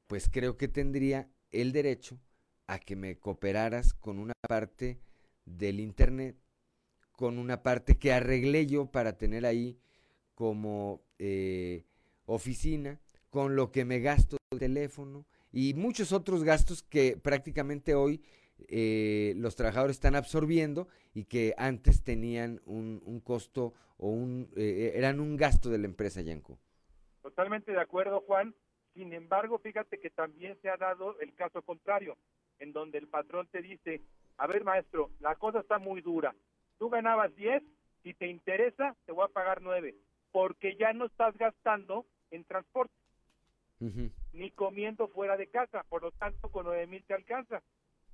pues 0.06 0.28
creo 0.30 0.56
que 0.56 0.68
tendría 0.68 1.28
el 1.52 1.72
derecho 1.72 2.18
a 2.66 2.78
que 2.78 2.96
me 2.96 3.18
cooperaras 3.18 3.94
con 3.94 4.18
una 4.18 4.34
parte 4.48 4.98
del 5.44 5.80
internet, 5.80 6.36
con 7.12 7.38
una 7.38 7.62
parte 7.62 7.98
que 7.98 8.12
arreglé 8.12 8.66
yo 8.66 8.86
para 8.86 9.16
tener 9.16 9.46
ahí 9.46 9.78
como 10.34 11.02
eh, 11.18 11.84
oficina, 12.26 13.00
con 13.30 13.56
lo 13.56 13.70
que 13.70 13.84
me 13.84 14.00
gasto 14.00 14.36
el 14.50 14.58
teléfono 14.58 15.26
y 15.52 15.74
muchos 15.74 16.12
otros 16.12 16.44
gastos 16.44 16.82
que 16.82 17.16
prácticamente 17.16 17.94
hoy 17.94 18.22
eh, 18.68 19.34
los 19.36 19.56
trabajadores 19.56 19.96
están 19.96 20.14
absorbiendo 20.16 20.88
y 21.12 21.24
que 21.24 21.54
antes 21.56 22.02
tenían 22.02 22.60
un, 22.64 23.02
un 23.04 23.20
costo 23.20 23.74
o 23.98 24.08
un 24.08 24.50
eh, 24.56 24.92
eran 24.94 25.20
un 25.20 25.36
gasto 25.36 25.70
de 25.70 25.78
la 25.78 25.86
empresa 25.86 26.20
Yanko. 26.20 26.58
Totalmente 27.22 27.72
de 27.72 27.80
acuerdo, 27.80 28.20
Juan. 28.20 28.54
Sin 28.94 29.12
embargo, 29.12 29.58
fíjate 29.58 29.98
que 29.98 30.10
también 30.10 30.56
se 30.62 30.68
ha 30.68 30.76
dado 30.76 31.18
el 31.20 31.34
caso 31.34 31.62
contrario, 31.62 32.16
en 32.58 32.72
donde 32.72 32.98
el 32.98 33.08
patrón 33.08 33.48
te 33.50 33.60
dice, 33.60 34.02
a 34.38 34.46
ver, 34.46 34.64
maestro, 34.64 35.10
la 35.20 35.34
cosa 35.36 35.60
está 35.60 35.78
muy 35.78 36.00
dura. 36.00 36.34
Tú 36.78 36.88
ganabas 36.90 37.34
10, 37.36 37.62
si 38.02 38.14
te 38.14 38.26
interesa, 38.26 38.96
te 39.06 39.12
voy 39.12 39.24
a 39.24 39.32
pagar 39.32 39.62
9, 39.62 39.94
porque 40.32 40.76
ya 40.76 40.92
no 40.92 41.06
estás 41.06 41.36
gastando 41.36 42.06
en 42.30 42.44
transporte, 42.44 42.94
ni 44.32 44.50
comiendo 44.52 45.08
fuera 45.08 45.36
de 45.36 45.48
casa, 45.48 45.84
por 45.88 46.02
lo 46.02 46.10
tanto, 46.12 46.48
con 46.48 46.64
9 46.64 46.86
mil 46.86 47.04
te 47.04 47.14
alcanza. 47.14 47.62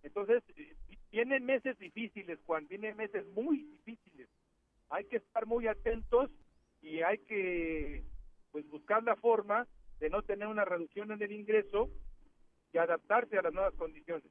Entonces, 0.02 0.42
eh, 0.56 0.74
Vienen 1.10 1.44
meses 1.44 1.76
difíciles, 1.78 2.38
Juan, 2.46 2.68
vienen 2.68 2.96
meses 2.96 3.26
muy 3.34 3.64
difíciles. 3.64 4.28
Hay 4.90 5.04
que 5.06 5.16
estar 5.16 5.44
muy 5.44 5.66
atentos 5.66 6.30
y 6.80 7.02
hay 7.02 7.18
que 7.18 8.04
pues 8.52 8.68
buscar 8.68 9.02
la 9.02 9.16
forma 9.16 9.66
de 9.98 10.08
no 10.08 10.22
tener 10.22 10.46
una 10.46 10.64
reducción 10.64 11.10
en 11.10 11.20
el 11.20 11.32
ingreso 11.32 11.90
y 12.72 12.78
adaptarse 12.78 13.38
a 13.38 13.42
las 13.42 13.52
nuevas 13.52 13.74
condiciones. 13.74 14.30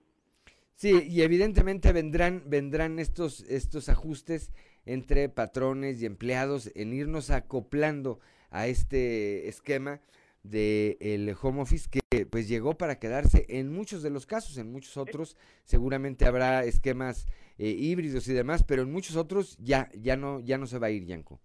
Sí, 0.80 0.94
y 1.10 1.24
evidentemente 1.24 1.92
vendrán, 1.92 2.44
vendrán 2.46 3.00
estos, 3.00 3.42
estos 3.50 3.90
ajustes 3.90 4.54
entre 4.86 5.28
patrones 5.28 6.02
y 6.02 6.06
empleados 6.06 6.72
en 6.74 6.94
irnos 6.94 7.32
acoplando 7.32 8.22
a 8.50 8.68
este 8.68 9.50
esquema 9.50 10.00
del 10.42 10.96
el 11.02 11.36
home 11.42 11.64
office 11.64 11.90
que 11.90 12.26
pues 12.28 12.48
llegó 12.48 12.78
para 12.78 12.98
quedarse 12.98 13.46
en 13.50 13.74
muchos 13.74 14.04
de 14.04 14.10
los 14.10 14.26
casos, 14.26 14.58
en 14.58 14.72
muchos 14.72 14.96
otros 14.96 15.36
seguramente 15.66 16.26
habrá 16.26 16.64
esquemas 16.64 17.28
eh, 17.58 17.72
híbridos 17.72 18.30
y 18.30 18.34
demás, 18.34 18.64
pero 18.64 18.84
en 18.84 18.92
muchos 18.94 19.18
otros 19.18 19.58
ya 19.58 19.90
ya 19.96 20.16
no 20.16 20.40
ya 20.40 20.58
no 20.58 20.66
se 20.66 20.80
va 20.80 20.88
a 20.88 20.92
ir, 20.92 21.04
Yanko. 21.04 21.42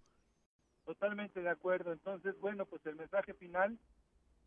Totalmente 0.85 1.43
de 1.43 1.51
acuerdo. 1.51 1.93
Entonces, 1.93 2.39
bueno, 2.39 2.67
pues 2.67 2.87
el 2.87 2.95
mensaje 2.95 3.35
final 3.35 3.77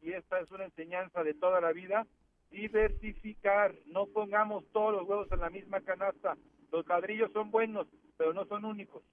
y 0.02 0.14
esta 0.14 0.40
es 0.40 0.50
una 0.50 0.64
enseñanza 0.64 1.26
de 1.26 1.34
toda 1.34 1.60
la 1.60 1.74
vida, 1.74 2.08
diversificar, 2.52 3.76
no 3.88 4.08
pongamos 4.08 4.64
todos 4.72 4.94
los 4.94 5.08
huevos 5.08 5.28
en 5.32 5.40
la 5.40 5.50
misma 5.50 5.82
canasta. 5.82 6.38
Los 6.72 6.88
ladrillos 6.88 7.32
son 7.32 7.52
buenos, 7.52 7.88
pero 8.18 8.34
no 8.34 8.46
son 8.46 8.66
únicos. 8.66 9.04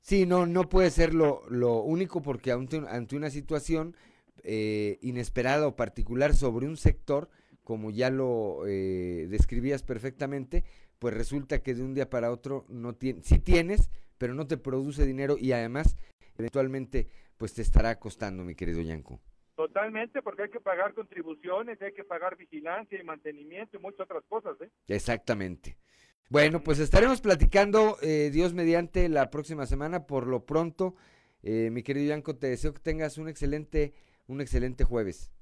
Sí, 0.00 0.26
no, 0.26 0.46
no 0.46 0.68
puede 0.68 0.90
ser 0.90 1.12
lo, 1.14 1.42
lo 1.50 1.80
único 1.82 2.22
porque 2.22 2.52
ante, 2.52 2.82
ante 2.88 3.16
una 3.16 3.30
situación 3.30 3.96
eh, 4.42 4.98
inesperada 5.02 5.66
o 5.66 5.76
particular 5.76 6.34
sobre 6.34 6.66
un 6.66 6.76
sector, 6.76 7.28
como 7.64 7.90
ya 7.90 8.10
lo 8.10 8.66
eh, 8.66 9.26
describías 9.28 9.82
perfectamente, 9.82 10.64
pues 10.98 11.14
resulta 11.14 11.62
que 11.62 11.74
de 11.74 11.82
un 11.82 11.94
día 11.94 12.08
para 12.08 12.30
otro 12.30 12.64
no 12.68 12.94
tiene, 12.94 13.22
sí 13.22 13.38
tienes, 13.38 13.90
pero 14.16 14.34
no 14.34 14.46
te 14.46 14.56
produce 14.56 15.04
dinero 15.04 15.36
y 15.38 15.52
además 15.52 15.96
eventualmente 16.38 17.08
pues 17.36 17.54
te 17.54 17.62
estará 17.62 17.98
costando, 17.98 18.44
mi 18.44 18.54
querido 18.54 18.80
Yanko. 18.80 19.20
Totalmente, 19.58 20.22
porque 20.22 20.44
hay 20.44 20.50
que 20.50 20.60
pagar 20.60 20.94
contribuciones, 20.94 21.82
hay 21.82 21.92
que 21.92 22.04
pagar 22.04 22.36
vigilancia 22.36 22.96
y 22.96 23.02
mantenimiento 23.02 23.76
y 23.76 23.80
muchas 23.80 24.02
otras 24.02 24.22
cosas. 24.28 24.56
¿eh? 24.60 24.70
Exactamente. 24.86 25.76
Bueno, 26.30 26.62
pues 26.62 26.78
estaremos 26.78 27.20
platicando, 27.20 27.96
eh, 28.00 28.30
Dios 28.32 28.54
mediante, 28.54 29.08
la 29.08 29.30
próxima 29.30 29.66
semana. 29.66 30.06
Por 30.06 30.28
lo 30.28 30.46
pronto, 30.46 30.94
eh, 31.42 31.70
mi 31.72 31.82
querido 31.82 32.06
Yanko, 32.10 32.36
te 32.36 32.46
deseo 32.46 32.72
que 32.72 32.78
tengas 32.78 33.18
un 33.18 33.28
excelente, 33.28 33.94
un 34.28 34.40
excelente 34.40 34.84
jueves. 34.84 35.32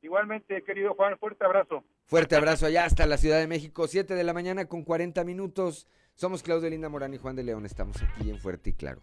Igualmente, 0.00 0.64
querido 0.64 0.94
Juan, 0.94 1.16
fuerte 1.16 1.44
abrazo. 1.44 1.84
Fuerte 2.06 2.34
abrazo 2.34 2.66
allá 2.66 2.84
hasta 2.84 3.06
la 3.06 3.16
Ciudad 3.16 3.38
de 3.38 3.46
México, 3.46 3.86
7 3.86 4.16
de 4.16 4.24
la 4.24 4.32
mañana 4.32 4.64
con 4.64 4.82
40 4.82 5.22
minutos. 5.22 5.86
Somos 6.16 6.42
Claudio 6.42 6.68
Linda 6.68 6.88
Morán 6.88 7.14
y 7.14 7.18
Juan 7.18 7.36
de 7.36 7.44
León. 7.44 7.64
Estamos 7.64 8.02
aquí 8.02 8.28
en 8.28 8.40
Fuerte 8.40 8.70
y 8.70 8.72
Claro. 8.72 9.02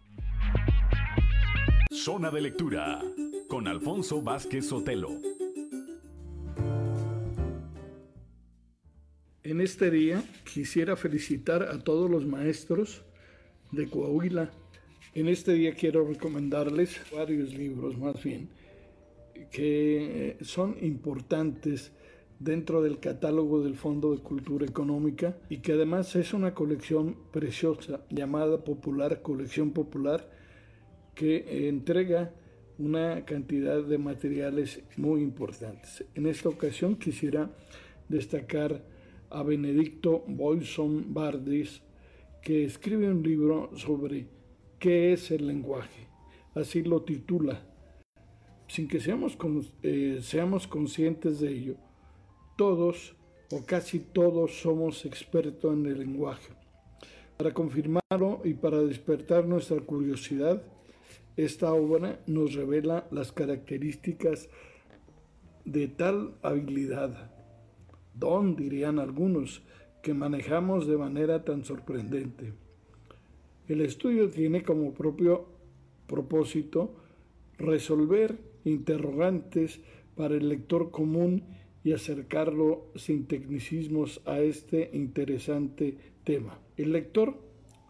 Zona 1.92 2.30
de 2.30 2.42
lectura 2.42 3.02
con 3.50 3.68
Alfonso 3.68 4.22
Vázquez 4.22 4.68
Sotelo. 4.68 5.10
En 9.44 9.60
este 9.60 9.90
día 9.90 10.24
quisiera 10.54 10.96
felicitar 10.96 11.64
a 11.64 11.80
todos 11.80 12.12
los 12.12 12.28
maestros 12.28 13.02
de 13.72 13.90
Coahuila. 13.90 14.52
En 15.16 15.28
este 15.28 15.54
día 15.54 15.74
quiero 15.74 16.08
recomendarles 16.08 17.02
varios 17.12 17.54
libros 17.56 17.98
más 17.98 18.24
bien 18.24 18.50
que 19.52 20.38
son 20.42 20.78
importantes 20.82 21.92
dentro 22.38 22.84
del 22.84 23.00
catálogo 23.00 23.64
del 23.64 23.76
Fondo 23.76 24.14
de 24.14 24.22
Cultura 24.22 24.66
Económica 24.68 25.38
y 25.50 25.58
que 25.58 25.74
además 25.74 26.16
es 26.16 26.36
una 26.36 26.54
colección 26.54 27.16
preciosa 27.32 28.06
llamada 28.12 28.64
Popular, 28.64 29.24
Colección 29.24 29.72
Popular, 29.72 30.30
que 31.16 31.68
entrega 31.68 32.32
una 32.80 33.26
cantidad 33.26 33.84
de 33.84 33.98
materiales 33.98 34.82
muy 34.96 35.22
importantes. 35.22 36.06
En 36.16 36.26
esta 36.26 36.48
ocasión 36.48 36.96
quisiera 36.96 37.52
destacar 38.08 38.82
a 39.30 39.44
Benedicto 39.44 40.24
Boyson 40.26 41.14
Bardis, 41.14 41.82
que 42.42 42.64
escribe 42.64 43.10
un 43.10 43.22
libro 43.22 43.70
sobre 43.76 44.28
qué 44.80 45.12
es 45.12 45.30
el 45.30 45.46
lenguaje. 45.46 46.08
Así 46.56 46.82
lo 46.82 47.02
titula. 47.04 47.62
Sin 48.68 48.88
que 48.88 49.02
seamos, 49.02 49.38
eh, 49.84 50.20
seamos 50.22 50.66
conscientes 50.66 51.42
de 51.42 51.52
ello, 51.52 51.76
todos 52.58 53.16
o 53.52 53.66
casi 53.66 54.00
todos 54.00 54.62
somos 54.62 55.06
expertos 55.06 55.74
en 55.74 55.86
el 55.86 56.00
lenguaje. 56.00 56.54
Para 57.36 57.54
confirmarlo 57.54 58.42
y 58.46 58.54
para 58.54 58.80
despertar 58.80 59.46
nuestra 59.46 59.80
curiosidad, 59.82 60.62
esta 61.46 61.74
obra 61.74 62.20
nos 62.28 62.54
revela 62.54 63.08
las 63.12 63.32
características 63.32 64.50
de 65.64 65.88
tal 65.88 66.36
habilidad, 66.42 67.32
don 68.14 68.58
dirían 68.58 69.00
algunos, 69.00 69.64
que 70.04 70.14
manejamos 70.14 70.86
de 70.86 70.98
manera 70.98 71.46
tan 71.46 71.64
sorprendente. 71.64 72.54
El 73.70 73.82
estudio 73.82 74.30
tiene 74.30 74.64
como 74.64 74.94
propio 74.94 75.46
propósito 76.08 76.96
resolver 77.58 78.38
interrogantes 78.66 79.80
para 80.16 80.36
el 80.36 80.50
lector 80.50 80.92
común 80.92 81.44
y 81.86 81.94
acercarlo 81.94 82.88
sin 82.96 83.28
tecnicismos 83.28 84.22
a 84.26 84.40
este 84.40 84.90
interesante 84.92 85.98
tema. 86.26 86.60
El 86.76 86.92
lector, 86.92 87.38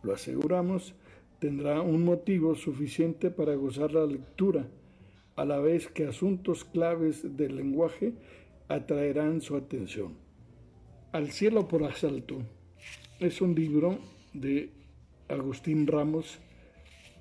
lo 0.03 0.13
aseguramos, 0.13 0.93
tendrá 1.39 1.81
un 1.81 2.03
motivo 2.03 2.55
suficiente 2.55 3.31
para 3.31 3.55
gozar 3.55 3.93
la 3.93 4.05
lectura, 4.05 4.67
a 5.35 5.45
la 5.45 5.59
vez 5.59 5.87
que 5.87 6.05
asuntos 6.05 6.65
claves 6.65 7.37
del 7.37 7.55
lenguaje 7.55 8.13
atraerán 8.67 9.41
su 9.41 9.55
atención. 9.55 10.17
Al 11.13 11.31
cielo 11.31 11.67
por 11.67 11.83
asalto 11.83 12.41
es 13.19 13.41
un 13.41 13.55
libro 13.55 13.99
de 14.33 14.71
Agustín 15.29 15.87
Ramos, 15.87 16.39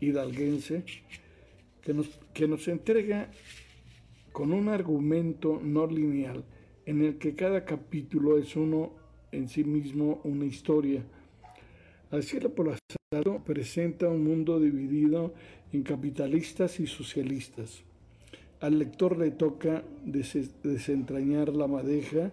hidalguense, 0.01 0.85
que 1.81 1.95
nos, 1.95 2.09
que 2.35 2.49
nos 2.49 2.67
entrega 2.69 3.31
con 4.33 4.53
un 4.53 4.69
argumento 4.69 5.61
no 5.63 5.87
lineal 5.87 6.45
en 6.87 7.03
el 7.03 7.19
que 7.19 7.35
cada 7.35 7.65
capítulo 7.65 8.37
es 8.39 8.57
uno 8.57 8.93
en 9.31 9.49
sí 9.49 9.63
mismo 9.65 10.21
una 10.25 10.45
historia. 10.45 11.05
Al 12.11 12.23
cielo 12.23 12.55
por 12.55 12.69
asalto 12.69 12.98
presenta 13.47 14.07
un 14.07 14.23
mundo 14.23 14.61
dividido 14.61 15.33
en 15.73 15.83
capitalistas 15.83 16.79
y 16.79 16.87
socialistas. 16.87 17.83
Al 18.61 18.79
lector 18.79 19.17
le 19.17 19.31
toca 19.31 19.83
desentrañar 20.05 21.49
la 21.49 21.67
madeja 21.69 22.33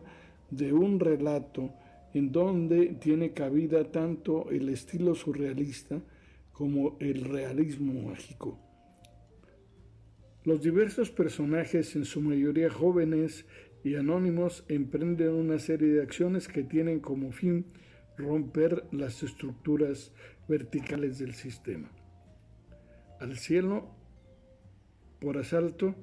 de 0.51 0.73
un 0.73 0.99
relato 0.99 1.71
en 2.13 2.33
donde 2.33 2.87
tiene 2.87 3.31
cabida 3.31 3.89
tanto 3.89 4.51
el 4.51 4.67
estilo 4.67 5.15
surrealista 5.15 6.01
como 6.51 6.97
el 6.99 7.23
realismo 7.23 8.09
mágico. 8.09 8.59
Los 10.43 10.61
diversos 10.61 11.09
personajes, 11.09 11.95
en 11.95 12.03
su 12.03 12.19
mayoría 12.19 12.69
jóvenes 12.69 13.45
y 13.85 13.95
anónimos, 13.95 14.65
emprenden 14.67 15.29
una 15.29 15.57
serie 15.57 15.87
de 15.87 16.01
acciones 16.01 16.49
que 16.49 16.63
tienen 16.63 16.99
como 16.99 17.31
fin 17.31 17.65
romper 18.17 18.85
las 18.91 19.23
estructuras 19.23 20.11
verticales 20.47 21.19
del 21.19 21.33
sistema. 21.33 21.89
Al 23.19 23.37
cielo 23.37 23.89
por 25.19 25.37
asalto 25.37 25.95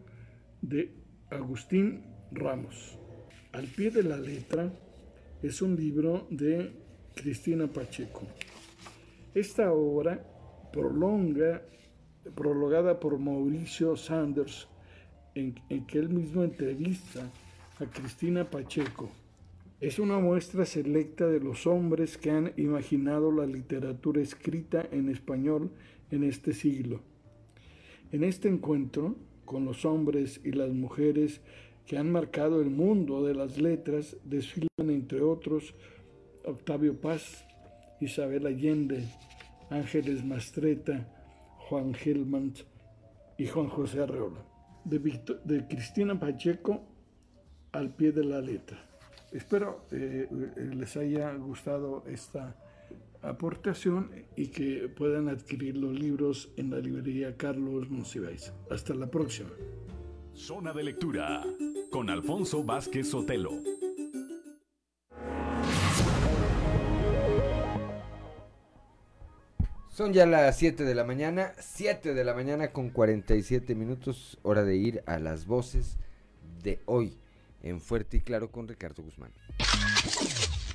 de 0.61 0.95
Agustín 1.31 2.03
Ramos. 2.33 2.99
Al 3.53 3.67
pie 3.67 3.91
de 3.91 4.03
la 4.03 4.17
letra 4.17 4.73
es 5.43 5.61
un 5.63 5.77
libro 5.77 6.27
de 6.31 6.73
Cristina 7.15 7.67
Pacheco. 7.67 8.23
Esta 9.35 9.73
obra 9.73 10.25
prolonga, 10.73 11.63
prologada 12.35 12.99
por 12.99 13.19
Mauricio 13.19 13.97
Sanders, 13.97 14.69
en, 15.35 15.55
en 15.69 15.87
que 15.87 15.99
él 15.99 16.09
mismo 16.09 16.43
entrevista 16.43 17.31
a 17.79 17.87
Cristina 17.87 18.49
Pacheco, 18.49 19.11
es 19.83 19.99
una 19.99 20.21
muestra 20.21 20.65
selecta 20.65 21.27
de 21.27 21.41
los 21.41 21.67
hombres 21.67 22.17
que 22.17 22.31
han 22.31 22.53
imaginado 22.57 23.33
la 23.33 23.47
literatura 23.47 24.23
escrita 24.23 24.87
en 24.93 25.09
español 25.09 25.73
en 26.13 26.23
este 26.23 26.53
siglo. 26.53 27.01
En 28.13 28.23
este 28.23 28.49
encuentro 28.49 29.17
con 29.45 29.65
los 29.65 29.85
hombres 29.85 30.41
y 30.45 30.53
las 30.53 30.71
mujeres 30.71 31.41
que 31.85 31.99
han 31.99 32.13
marcado 32.13 32.63
el 32.63 32.71
mundo 32.71 33.25
de 33.25 33.35
las 33.35 33.59
letras 33.59 34.17
desfilan 34.23 34.89
entre 34.89 35.21
otros 35.21 35.75
Octavio 36.45 37.01
Paz, 37.01 37.45
Isabel 38.01 38.47
Allende, 38.47 39.03
Ángeles 39.69 40.25
Mastreta, 40.25 41.09
Juan 41.59 41.93
Gelman 41.93 42.55
y 43.37 43.49
Juan 43.49 43.67
José 43.67 44.03
Arreola. 44.03 44.45
De, 44.85 45.01
de 45.45 45.67
Cristina 45.67 46.21
Pacheco 46.21 46.83
al 47.73 47.93
pie 47.97 48.13
de 48.13 48.25
la 48.25 48.41
letra. 48.41 48.92
Espero 49.33 49.87
eh, 49.93 50.29
les 50.75 50.97
haya 50.99 51.33
gustado 51.35 52.05
esta 52.07 52.55
aportación 53.23 54.11
y 54.37 54.49
que 54.49 54.91
puedan 54.91 55.29
adquirir 55.29 55.77
los 55.79 55.99
libros 55.99 56.53
en 56.59 56.71
la 56.71 56.79
librería 56.79 57.35
Carlos 57.39 57.89
Monsiváis. 57.89 58.53
Hasta 58.71 58.93
la 58.95 59.11
próxima. 59.11 59.49
Zona 60.35 60.75
de 60.75 60.83
lectura 60.83 61.45
con 61.91 62.11
Alfonso 62.11 62.63
Vázquez 62.63 63.09
Sotelo. 63.09 63.53
Son 69.89 70.13
ya 70.13 70.27
las 70.27 70.59
7 70.59 70.85
de 70.85 70.95
la 70.95 71.05
mañana, 71.05 71.53
7 71.59 72.13
de 72.13 72.25
la 72.25 72.35
mañana 72.35 72.73
con 72.73 72.91
47 72.91 73.75
minutos, 73.75 74.39
hora 74.43 74.63
de 74.63 74.77
ir 74.77 75.03
a 75.07 75.19
las 75.19 75.47
voces 75.47 75.99
de 76.63 76.81
hoy 76.87 77.22
en 77.63 77.81
Fuerte 77.81 78.19
y 78.19 78.21
Claro 78.21 78.51
con 78.51 78.69
Ricardo 78.69 79.03
Guzmán. 79.03 79.33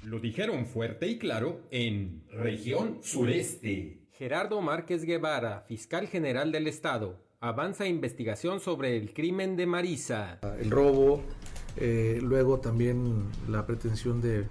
Lo 0.04 0.20
dijeron 0.20 0.66
fuerte 0.66 1.08
y 1.08 1.18
claro 1.18 1.62
en 1.70 2.24
región 2.32 3.00
sureste. 3.02 4.08
Gerardo 4.14 4.62
Márquez 4.62 5.04
Guevara, 5.04 5.66
fiscal 5.68 6.08
general 6.08 6.52
del 6.52 6.68
Estado, 6.68 7.22
avanza 7.40 7.88
investigación 7.88 8.60
sobre 8.60 8.98
el 8.98 9.14
crimen 9.14 9.56
de 9.56 9.66
Marisa. 9.66 10.40
El 10.60 10.72
robo, 10.72 11.24
eh, 11.76 12.20
luego 12.22 12.60
también 12.60 13.26
la 13.50 13.66
pretensión 13.66 14.22
de 14.22 14.46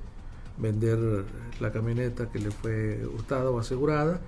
vender 0.58 1.24
la 1.60 1.72
camioneta 1.72 2.30
que 2.30 2.38
le 2.38 2.50
fue 2.50 3.06
hurtada 3.06 3.50
o 3.50 3.58
asegurada 3.58 4.20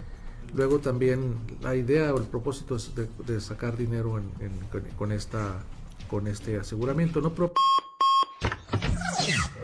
Luego 0.55 0.79
también 0.79 1.37
la 1.61 1.75
idea 1.77 2.15
o 2.15 2.19
el 2.19 2.25
propósito 2.25 2.77
es 2.77 2.93
de, 2.95 3.41
sacar 3.41 3.77
dinero 3.77 4.21
con, 4.97 5.13
esta, 5.13 5.63
con 6.09 6.27
este 6.27 6.59
aseguramiento. 6.59 7.21
¿no? 7.21 7.35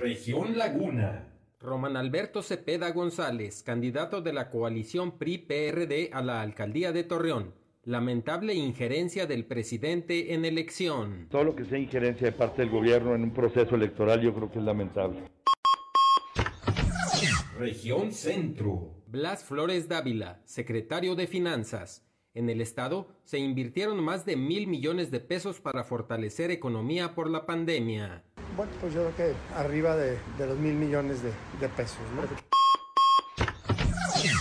Región 0.05 0.59
Laguna. 0.59 1.32
Román 1.59 1.97
Alberto 1.97 2.43
Cepeda 2.43 2.90
González, 2.90 3.62
candidato 3.62 4.20
de 4.20 4.35
la 4.35 4.51
coalición 4.51 5.16
PRI-PRD 5.16 6.10
a 6.12 6.20
la 6.20 6.43
alcaldía 6.43 6.93
de 6.93 7.05
Torreón. 7.05 7.55
Lamentable 7.85 8.52
injerencia 8.52 9.24
del 9.24 9.47
presidente 9.47 10.35
en 10.35 10.44
elección. 10.44 11.28
Todo 11.31 11.44
lo 11.44 11.56
que 11.56 11.64
sea 11.64 11.78
injerencia 11.78 12.26
de 12.26 12.32
parte 12.36 12.60
del 12.60 12.70
gobierno 12.70 13.14
en 13.14 13.22
un 13.22 13.32
proceso 13.32 13.76
electoral 13.76 14.20
yo 14.20 14.35
creo 14.35 14.51
que 14.51 14.59
es 14.59 14.64
lamentable. 14.66 15.20
Región 17.59 18.12
Centro. 18.12 19.02
Blas 19.06 19.43
Flores 19.43 19.89
Dávila, 19.89 20.43
secretario 20.44 21.14
de 21.14 21.26
Finanzas. 21.26 22.06
En 22.35 22.51
el 22.51 22.60
Estado 22.60 23.09
se 23.22 23.39
invirtieron 23.39 24.05
más 24.05 24.26
de 24.26 24.36
mil 24.36 24.66
millones 24.66 25.10
de 25.10 25.20
pesos 25.20 25.62
para 25.62 25.82
fortalecer 25.82 26.51
economía 26.51 27.14
por 27.14 27.31
la 27.31 27.47
pandemia. 27.47 28.22
Bueno, 28.56 28.72
pues 28.81 28.94
yo 28.94 29.10
creo 29.12 29.16
que 29.16 29.35
arriba 29.56 29.97
de, 29.97 30.18
los 30.39 30.59
mil 30.59 30.74
millones 30.74 31.22
de, 31.22 31.31
de 31.60 31.68
pesos. 31.70 31.98
¿no? 32.14 32.22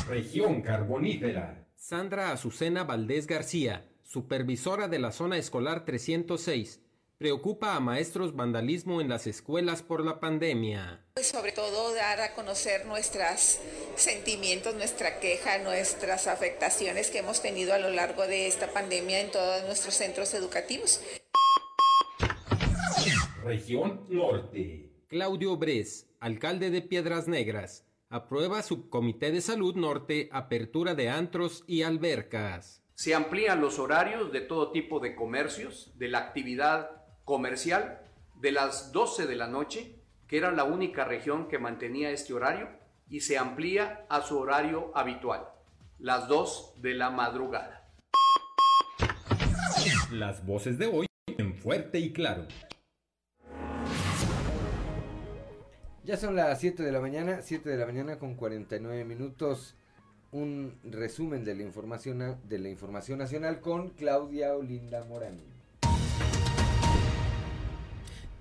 Región 0.07 0.61
Carbonífera. 0.61 1.65
Sandra 1.75 2.31
Azucena 2.31 2.83
Valdés 2.83 3.27
García, 3.27 3.89
supervisora 4.03 4.87
de 4.87 4.99
la 4.99 5.11
zona 5.11 5.37
escolar 5.37 5.85
306, 5.85 6.79
Preocupa 7.23 7.75
a 7.75 7.79
maestros 7.79 8.35
vandalismo 8.35 8.99
en 8.99 9.07
las 9.07 9.27
escuelas 9.27 9.81
por 9.81 10.03
la 10.03 10.19
pandemia. 10.19 11.05
Pues 11.13 11.27
sobre 11.27 11.53
todo 11.53 11.93
dar 11.93 12.19
a 12.19 12.33
conocer 12.33 12.85
nuestros 12.85 13.59
sentimientos, 13.95 14.75
nuestra 14.75 15.21
queja, 15.21 15.59
nuestras 15.59 16.27
afectaciones 16.27 17.11
que 17.11 17.19
hemos 17.19 17.41
tenido 17.41 17.73
a 17.73 17.77
lo 17.77 17.89
largo 17.91 18.27
de 18.27 18.47
esta 18.47 18.67
pandemia 18.73 19.21
en 19.21 19.31
todos 19.31 19.63
nuestros 19.63 19.93
centros 19.93 20.33
educativos. 20.33 20.99
Región 23.43 24.05
Norte. 24.07 24.89
Claudio 25.09 25.57
Bres, 25.57 26.09
alcalde 26.21 26.69
de 26.69 26.81
Piedras 26.81 27.27
Negras, 27.27 27.85
aprueba 28.09 28.61
Subcomité 28.61 29.31
de 29.31 29.41
Salud 29.41 29.75
Norte 29.75 30.29
apertura 30.31 30.95
de 30.95 31.09
antros 31.09 31.65
y 31.67 31.81
albercas. 31.81 32.81
Se 32.95 33.13
amplían 33.13 33.59
los 33.59 33.79
horarios 33.79 34.31
de 34.31 34.39
todo 34.39 34.71
tipo 34.71 35.01
de 35.01 35.13
comercios, 35.13 35.91
de 35.97 36.07
la 36.07 36.19
actividad 36.19 37.03
comercial 37.25 37.99
de 38.39 38.53
las 38.53 38.93
12 38.93 39.27
de 39.27 39.35
la 39.35 39.47
noche, 39.47 39.99
que 40.27 40.37
era 40.37 40.51
la 40.51 40.63
única 40.63 41.03
región 41.03 41.49
que 41.49 41.59
mantenía 41.59 42.11
este 42.11 42.33
horario, 42.33 42.69
y 43.09 43.19
se 43.19 43.37
amplía 43.37 44.05
a 44.09 44.21
su 44.21 44.37
horario 44.37 44.93
habitual, 44.95 45.49
las 45.99 46.29
2 46.29 46.75
de 46.81 46.93
la 46.93 47.09
madrugada. 47.09 47.89
Las 50.11 50.45
voces 50.45 50.77
de 50.77 50.87
hoy 50.87 51.07
en 51.37 51.55
fuerte 51.55 51.99
y 51.99 52.13
claro. 52.13 52.47
Ya 56.05 56.17
son 56.17 56.35
las 56.35 56.59
7 56.59 56.83
de 56.83 56.91
la 56.91 56.99
mañana, 56.99 57.41
7 57.41 57.69
de 57.69 57.77
la 57.77 57.85
mañana 57.85 58.19
con 58.19 58.35
49 58.35 59.05
minutos. 59.05 59.73
Un 60.33 60.77
resumen 60.83 61.45
de 61.45 61.55
la 61.55 61.63
información, 61.63 62.37
de 62.43 62.59
la 62.59 62.67
información 62.67 63.19
nacional 63.19 63.61
con 63.61 63.87
Claudia 63.91 64.53
Olinda 64.53 65.05
Morán. 65.05 65.52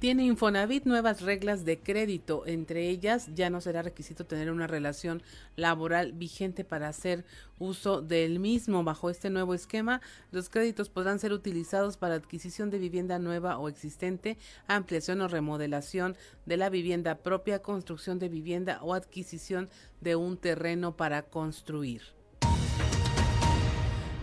Tiene 0.03 0.25
Infonavit 0.25 0.85
nuevas 0.85 1.21
reglas 1.21 1.65
de 1.65 1.79
crédito, 1.79 2.43
entre 2.45 2.89
ellas 2.89 3.29
ya 3.37 3.51
no 3.51 3.61
será 3.61 3.83
requisito 3.83 4.27
tener 4.27 4.51
una 4.51 4.67
relación 4.67 5.23
laboral 5.55 6.11
vigente 6.11 6.65
para 6.65 6.89
hacer 6.89 7.25
uso 7.61 8.03
del 8.03 8.41
mismo. 8.41 8.83
Bajo 8.83 9.11
este 9.11 9.31
nuevo 9.31 9.55
esquema, 9.55 10.01
los 10.33 10.49
créditos 10.49 10.89
podrán 10.89 11.21
ser 11.21 11.33
utilizados 11.33 11.99
para 11.99 12.17
adquisición 12.17 12.69
de 12.69 12.79
vivienda 12.79 13.21
nueva 13.21 13.59
o 13.59 13.69
existente, 13.69 14.39
ampliación 14.67 15.21
o 15.21 15.29
remodelación 15.29 16.17
de 16.47 16.57
la 16.57 16.69
vivienda 16.69 17.19
propia, 17.19 17.63
construcción 17.63 18.19
de 18.19 18.29
vivienda 18.29 18.81
o 18.83 18.95
adquisición 18.95 19.71
de 20.01 20.17
un 20.17 20.37
terreno 20.37 20.97
para 20.97 21.23
construir. 21.23 22.03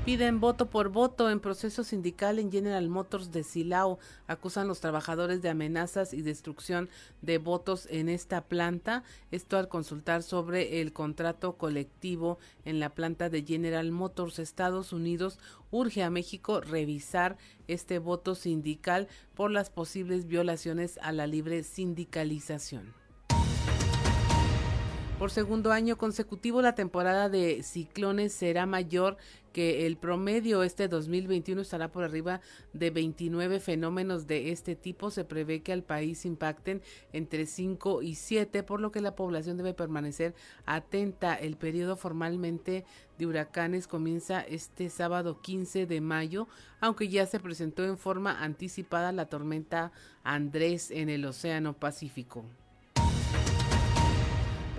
Piden 0.06 0.40
voto 0.40 0.70
por 0.70 0.90
voto 0.90 1.30
en 1.30 1.40
proceso 1.40 1.84
sindical 1.84 2.40
en 2.40 2.52
General 2.52 2.88
Motors 2.88 3.32
de 3.32 3.44
Silao. 3.44 4.00
Acusan 4.28 4.68
los 4.68 4.80
trabajadores 4.80 5.42
de 5.42 5.50
amenazas 5.50 6.14
y 6.14 6.22
destrucción 6.22 6.90
de 7.22 7.38
votos 7.38 7.86
en 7.92 8.10
esta 8.10 8.42
planta. 8.42 9.04
Esto 9.30 9.58
al 9.58 9.68
consultar 9.68 10.24
sobre 10.24 10.82
el 10.82 10.94
contrato 10.94 11.58
colectivo 11.58 12.40
en 12.66 12.80
la 12.80 12.90
planta 12.90 13.30
de 13.30 13.44
General 13.44 13.92
Motors 13.92 14.40
Estados 14.40 14.94
Unidos 14.94 15.38
urge 15.70 16.02
a 16.02 16.10
México 16.10 16.62
revisar 16.62 17.38
este 17.68 18.00
voto 18.00 18.36
sindical 18.36 19.10
por 19.36 19.52
las 19.52 19.70
posibles 19.70 20.26
violaciones 20.26 20.98
a 21.04 21.12
la 21.12 21.28
libre 21.28 21.62
sindicalización. 21.62 22.94
Por 25.20 25.32
segundo 25.32 25.74
año 25.74 25.98
consecutivo, 25.98 26.62
la 26.62 26.76
temporada 26.76 27.28
de 27.28 27.62
ciclones 27.62 28.32
será 28.32 28.66
mayor 28.66 29.18
que 29.60 29.86
el 29.86 29.98
promedio. 29.98 30.64
Este 30.64 30.88
2021 30.88 31.60
estará 31.60 31.92
por 31.92 32.06
arriba 32.06 32.40
de 32.72 32.92
29 32.92 33.60
fenómenos 33.60 34.26
de 34.26 34.54
este 34.54 34.78
tipo. 34.78 35.12
Se 35.12 35.26
prevé 35.26 35.64
que 35.64 35.74
al 35.74 35.84
país 35.84 36.26
impacten 36.26 36.82
entre 37.12 37.46
5 37.46 38.02
y 38.02 38.16
7, 38.16 38.64
por 38.64 38.80
lo 38.80 38.94
que 38.94 39.02
la 39.02 39.18
población 39.18 39.58
debe 39.58 39.74
permanecer 39.74 40.34
atenta. 40.66 41.36
El 41.36 41.58
periodo 41.58 41.98
formalmente 41.98 42.86
de 43.18 43.26
huracanes 43.26 43.88
comienza 43.88 44.40
este 44.40 44.90
sábado 44.90 45.42
15 45.42 45.86
de 45.88 46.00
mayo, 46.00 46.48
aunque 46.80 47.10
ya 47.10 47.26
se 47.26 47.42
presentó 47.42 47.84
en 47.84 47.98
forma 47.98 48.42
anticipada 48.42 49.12
la 49.12 49.26
tormenta 49.26 49.92
Andrés 50.24 50.90
en 50.90 51.10
el 51.10 51.26
Océano 51.26 51.74
Pacífico. 51.74 52.46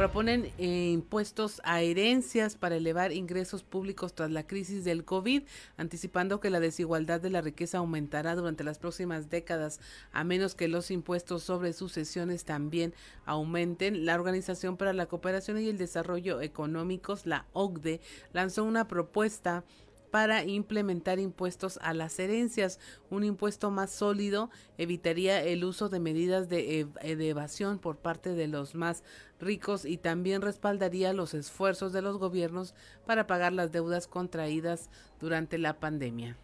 Proponen 0.00 0.50
eh, 0.56 0.92
impuestos 0.92 1.60
a 1.62 1.82
herencias 1.82 2.56
para 2.56 2.76
elevar 2.76 3.12
ingresos 3.12 3.62
públicos 3.62 4.14
tras 4.14 4.30
la 4.30 4.46
crisis 4.46 4.82
del 4.82 5.04
COVID, 5.04 5.42
anticipando 5.76 6.40
que 6.40 6.48
la 6.48 6.58
desigualdad 6.58 7.20
de 7.20 7.28
la 7.28 7.42
riqueza 7.42 7.76
aumentará 7.76 8.34
durante 8.34 8.64
las 8.64 8.78
próximas 8.78 9.28
décadas, 9.28 9.78
a 10.12 10.24
menos 10.24 10.54
que 10.54 10.68
los 10.68 10.90
impuestos 10.90 11.42
sobre 11.42 11.74
sucesiones 11.74 12.46
también 12.46 12.94
aumenten. 13.26 14.06
La 14.06 14.14
Organización 14.14 14.78
para 14.78 14.94
la 14.94 15.04
Cooperación 15.04 15.60
y 15.60 15.68
el 15.68 15.76
Desarrollo 15.76 16.40
Económicos, 16.40 17.26
la 17.26 17.44
OCDE, 17.52 18.00
lanzó 18.32 18.64
una 18.64 18.88
propuesta 18.88 19.64
para 20.10 20.44
implementar 20.44 21.18
impuestos 21.18 21.78
a 21.82 21.94
las 21.94 22.18
herencias. 22.18 22.78
Un 23.10 23.24
impuesto 23.24 23.70
más 23.70 23.90
sólido 23.90 24.50
evitaría 24.78 25.42
el 25.42 25.64
uso 25.64 25.88
de 25.88 26.00
medidas 26.00 26.48
de, 26.48 26.88
evasión 27.02 27.78
por 27.78 27.98
parte 27.98 28.34
de 28.34 28.48
los 28.48 28.74
más 28.74 29.04
ricos 29.38 29.84
y 29.84 29.96
también 29.96 30.42
respaldaría 30.42 31.12
los 31.12 31.34
esfuerzos 31.34 31.92
de 31.92 32.02
los 32.02 32.18
gobiernos 32.18 32.74
para 33.06 33.26
pagar 33.26 33.52
las 33.52 33.72
deudas 33.72 34.06
contraídas 34.06 34.90
durante 35.20 35.58
la 35.58 35.78
pandemia. 35.78 36.36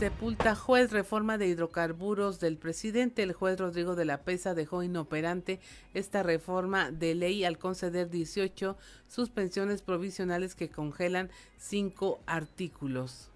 Sepulta 0.00 0.56
juez 0.56 0.92
reforma 0.92 1.36
de 1.36 1.46
hidrocarburos 1.46 2.40
del 2.40 2.56
presidente. 2.56 3.22
El 3.22 3.34
juez 3.34 3.58
Rodrigo 3.58 3.96
de 3.96 4.06
la 4.06 4.22
Pesa 4.22 4.54
dejó 4.54 4.82
inoperante 4.82 5.60
esta 5.92 6.22
reforma 6.22 6.90
de 6.90 7.14
ley 7.14 7.44
al 7.44 7.58
conceder 7.58 8.08
18 8.08 8.78
suspensiones 9.08 9.82
provisionales 9.82 10.54
que 10.54 10.70
congelan 10.70 11.28
cinco 11.58 12.18
artículos. 12.24 13.28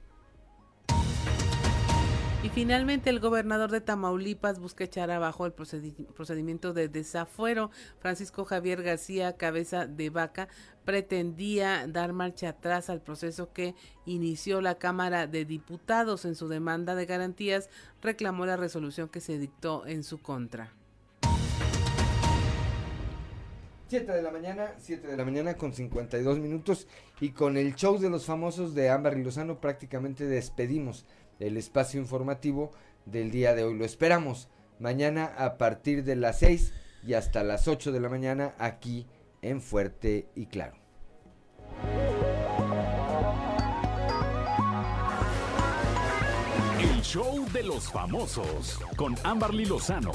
Y 2.45 2.51
finalmente 2.51 3.09
el 3.09 3.21
gobernador 3.21 3.71
de 3.71 3.81
Tamaulipas 3.81 4.59
busca 4.59 4.85
echar 4.85 5.11
abajo 5.11 5.47
el 5.47 5.55
procedimiento 5.55 6.75
de 6.75 6.89
desafuero. 6.89 7.71
Francisco 8.01 8.45
Javier 8.45 8.83
García 8.83 9.39
Cabeza 9.39 9.87
de 9.87 10.11
Vaca 10.11 10.49
pretendía 10.85 11.87
dar 11.89 12.13
marcha 12.13 12.51
atrás 12.51 12.91
al 12.91 13.01
proceso 13.01 13.55
que 13.55 13.75
inició 14.05 14.61
la 14.61 14.75
Cámara 14.75 15.27
de 15.27 15.47
Diputados 15.47 16.27
en 16.27 16.35
su 16.35 16.49
demanda 16.49 16.95
de 16.95 17.07
garantías, 17.07 17.71
reclamó 18.03 18.45
la 18.45 18.59
resolución 18.59 19.09
que 19.09 19.21
se 19.21 19.39
dictó 19.39 19.87
en 19.87 20.05
su 20.05 20.21
contra. 20.21 20.75
7 23.89 24.13
de 24.13 24.23
la 24.23 24.31
mañana, 24.31 24.75
7 24.79 25.07
de 25.07 25.17
la 25.17 25.25
mañana 25.25 25.55
con 25.55 25.73
52 25.73 26.39
minutos 26.41 26.89
y 27.21 27.31
con 27.31 27.57
el 27.57 27.75
show 27.75 27.99
de 27.99 28.11
los 28.11 28.27
famosos 28.27 28.75
de 28.75 28.91
Ámbar 28.91 29.17
y 29.17 29.23
Lozano 29.23 29.61
prácticamente 29.61 30.27
despedimos 30.27 31.07
el 31.41 31.57
espacio 31.57 32.01
informativo 32.01 32.73
del 33.07 33.31
día 33.31 33.55
de 33.55 33.65
hoy. 33.65 33.77
Lo 33.77 33.85
esperamos 33.85 34.49
mañana 34.79 35.33
a 35.37 35.59
partir 35.59 36.05
de 36.05 36.17
las 36.17 36.39
6 36.41 36.73
y 37.07 37.15
hasta 37.15 37.45
las 37.45 37.69
8 37.69 37.93
de 37.93 38.01
la 38.01 38.09
mañana 38.09 38.55
aquí 38.59 39.07
en 39.43 39.61
Fuerte 39.61 40.29
y 40.35 40.47
Claro. 40.47 40.77
El 46.81 47.03
show 47.03 47.47
de 47.53 47.63
los 47.63 47.91
famosos 47.91 48.79
con 48.97 49.15
Amberly 49.23 49.67
Lozano 49.67 50.13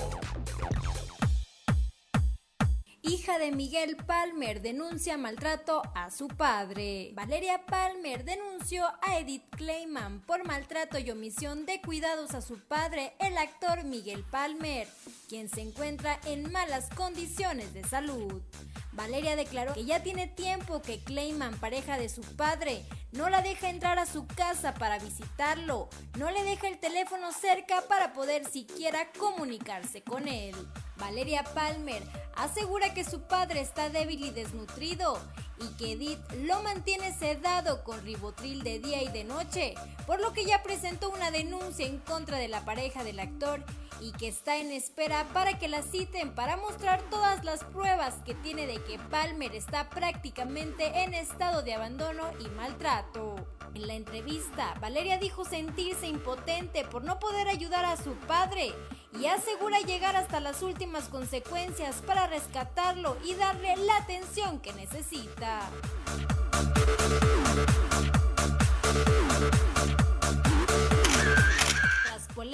hija 3.10 3.40
de 3.40 3.52
Miguel 3.52 3.96
Palmer 3.96 4.62
denuncia 4.62 5.18
maltrato 5.18 5.82
a 5.96 6.12
su 6.12 6.28
padre. 6.28 7.12
Valeria 7.16 7.66
Palmer 7.66 8.24
denunció 8.24 8.86
a 9.02 9.18
Edith 9.18 9.44
Clayman 9.56 10.22
por 10.22 10.46
maltrato 10.46 11.00
y 11.00 11.10
omisión 11.10 11.66
de 11.66 11.82
cuidados 11.82 12.36
a 12.36 12.42
su 12.42 12.60
padre, 12.60 13.14
el 13.20 13.36
actor 13.40 13.84
Miguel 13.84 14.24
Palmer, 14.30 14.88
quien 15.28 15.50
se 15.50 15.62
encuentra 15.62 16.20
en 16.26 16.52
malas 16.52 16.90
condiciones 16.96 17.74
de 17.74 17.84
salud. 17.84 18.44
Valeria 18.92 19.36
declaró 19.36 19.74
que 19.74 19.86
ya 19.86 20.04
tiene 20.04 20.28
tiempo 20.28 20.84
que 20.84 21.04
Clayman, 21.04 21.60
pareja 21.60 21.98
de 21.98 22.10
su 22.10 22.22
padre, 22.22 22.86
no 23.12 23.30
la 23.30 23.42
deja 23.42 23.70
entrar 23.70 23.98
a 23.98 24.06
su 24.06 24.28
casa 24.28 24.76
para 24.76 25.00
visitarlo, 25.00 25.90
no 26.20 26.30
le 26.30 26.44
deja 26.44 26.68
el 26.68 26.78
teléfono 26.78 27.32
cerca 27.32 27.82
para 27.88 28.14
poder 28.14 28.46
siquiera 28.46 29.12
comunicarse 29.18 30.04
con 30.04 30.28
él. 30.28 30.56
Valeria 31.00 31.44
Palmer 31.44 32.04
asegura 32.36 32.94
que 32.94 33.04
su 33.04 33.22
padre 33.22 33.62
está 33.62 33.90
débil 33.90 34.24
y 34.26 34.32
desnutrido 34.32 35.18
y 35.60 35.68
que 35.78 35.94
Edith 35.94 36.20
lo 36.46 36.62
mantiene 36.62 37.14
sedado 37.18 37.84
con 37.84 38.02
ribotril 38.04 38.64
de 38.64 38.80
día 38.80 39.04
y 39.04 39.10
de 39.10 39.24
noche, 39.24 39.76
por 40.06 40.22
lo 40.22 40.34
que 40.34 40.46
ya 40.46 40.64
presentó 40.64 41.10
una 41.10 41.32
denuncia 41.32 41.86
en 41.86 42.00
contra 42.00 42.38
de 42.38 42.48
la 42.48 42.64
pareja 42.64 43.04
del 43.04 43.20
actor 43.20 43.64
y 44.02 44.12
que 44.14 44.30
está 44.30 44.58
en 44.58 44.72
espera 44.72 45.26
para 45.34 45.60
que 45.60 45.68
la 45.68 45.82
citen 45.82 46.34
para 46.34 46.58
mostrar 46.58 47.02
todas 47.10 47.44
las 47.44 47.64
pruebas 47.66 48.16
que 48.26 48.34
tiene 48.34 48.68
de 48.68 48.82
que 48.84 48.98
Palmer 48.98 49.54
está 49.54 49.90
prácticamente 49.90 51.04
en 51.04 51.14
estado 51.14 51.62
de 51.64 51.74
abandono 51.74 52.24
y 52.40 52.48
maltrato. 52.50 53.36
En 53.76 53.88
la 53.88 53.96
entrevista, 53.96 54.74
Valeria 54.80 55.18
dijo 55.18 55.46
sentirse 55.46 56.08
impotente 56.08 56.86
por 56.86 57.04
no 57.04 57.20
poder 57.20 57.48
ayudar 57.48 57.86
a 57.86 57.98
su 57.98 58.14
padre 58.28 58.74
y 59.18 59.26
asegura 59.28 59.80
llegar 59.80 60.16
hasta 60.16 60.40
las 60.40 60.62
últimas 60.62 61.10
consecuencias 61.10 61.98
para 62.06 62.28
rescatarlo 62.28 63.18
y 63.24 63.34
darle 63.36 63.76
la 63.78 63.98
atención 63.98 64.60
que 64.60 64.74
necesita 64.74 65.62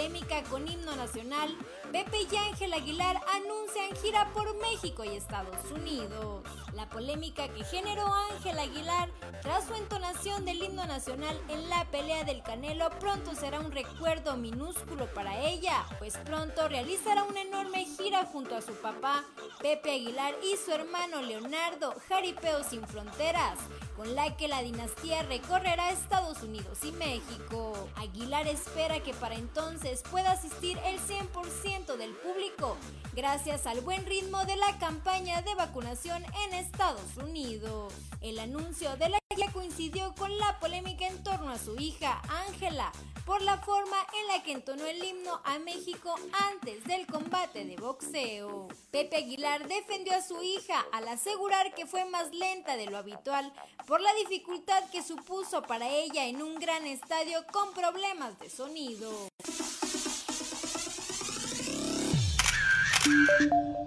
polémica 0.06 0.44
con 0.52 0.68
himno 0.68 0.95
nacional, 0.95 1.57
Pepe 1.91 2.27
y 2.32 2.36
Ángel 2.36 2.73
Aguilar 2.73 3.19
anuncian 3.34 3.95
gira 4.03 4.30
por 4.34 4.56
México 4.57 5.03
y 5.03 5.15
Estados 5.15 5.72
Unidos. 5.72 6.44
La 6.76 6.88
polémica 6.88 7.48
que 7.48 7.64
generó 7.64 8.06
Ángel 8.32 8.60
Aguilar 8.60 9.10
tras 9.41 9.65
su 9.65 9.73
entonación 9.73 10.45
del 10.45 10.61
himno 10.61 10.86
nacional 10.86 11.36
en 11.49 11.69
la 11.69 11.86
pelea 11.86 12.23
del 12.23 12.44
Canelo 12.44 12.91
pronto 12.99 13.34
será 13.34 13.60
un 13.60 13.72
recuerdo 13.72 14.38
minúsculo 14.38 15.11
para 15.11 15.41
ella, 15.41 15.84
pues 15.98 16.15
pronto 16.18 16.68
realizará 16.68 17.23
una 17.23 17.41
enorme 17.41 17.86
gira 17.86 18.26
junto 18.26 18.56
a 18.56 18.61
su 18.61 18.73
papá, 18.73 19.23
Pepe 19.60 19.91
Aguilar 19.91 20.36
y 20.44 20.56
su 20.57 20.72
hermano 20.72 21.23
Leonardo, 21.23 21.95
Jaripeo 22.07 22.64
sin 22.64 22.86
Fronteras, 22.86 23.57
con 23.95 24.15
la 24.15 24.35
que 24.35 24.47
la 24.47 24.61
dinastía 24.61 25.23
recorrerá 25.23 25.91
Estados 25.91 26.41
Unidos 26.43 26.80
y 26.84 26.91
México. 26.91 27.89
Aguilar 27.95 28.47
espera 28.47 28.99
que 28.99 29.13
para 29.13 29.35
entonces 29.35 30.03
pueda 30.09 30.31
asistir 30.31 30.77
el 30.85 30.99
100% 30.99 31.97
del 31.97 32.11
público, 32.11 32.77
gracias 33.13 33.67
al 33.67 33.81
buen 33.81 34.05
ritmo 34.05 34.45
de 34.45 34.55
la 34.57 34.77
campaña 34.80 35.41
de 35.41 35.55
vacunación 35.55 36.23
en 36.45 36.53
Estados 36.53 37.17
Unidos. 37.17 37.93
El 38.22 38.39
anuncio 38.39 38.95
de 38.97 39.09
la 39.09 39.24
guía 39.36 39.52
coincidió 39.52 40.16
con 40.16 40.38
la 40.38 40.57
polémica 40.60 41.07
en 41.07 41.22
torno 41.24 41.49
a 41.49 41.57
su 41.57 41.76
hija 41.76 42.22
Ángela, 42.48 42.91
por 43.26 43.41
la 43.41 43.57
forma 43.57 43.98
en 44.20 44.28
la 44.28 44.44
que 44.44 44.53
entonó 44.53 44.86
el 44.86 45.03
himno 45.03 45.41
a 45.44 45.60
México 45.60 46.16
antes 46.52 46.84
del 46.86 47.06
combate 47.06 47.66
de 47.66 47.76
boxeo. 47.76 48.70
Pepe 48.91 49.18
Aguilar 49.18 49.68
defendió 49.68 50.14
a 50.16 50.22
su 50.22 50.41
hija 50.41 50.86
al 50.94 51.07
asegurar 51.07 51.74
que 51.74 51.86
fue 51.86 52.06
más 52.06 52.34
lenta 52.34 52.78
de 52.78 52.86
lo 52.86 52.98
habitual 52.98 53.52
por 53.86 53.99
la 53.99 54.14
dificultad 54.14 54.90
que 54.90 55.03
supuso 55.03 55.62
para 55.64 55.90
ella 55.90 56.26
en 56.26 56.41
un 56.41 56.56
gran 56.56 56.86
estadio 56.86 57.45
con 57.52 57.74
problemas 57.74 58.40
de 58.40 58.49
sonido. 58.49 59.28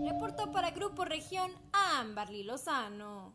Reportó 0.05 0.53
para 0.53 0.71
Grupo 0.73 1.05
Región 1.05 1.51
a 1.73 2.01
Amberly 2.01 2.43
Lozano. 2.43 3.35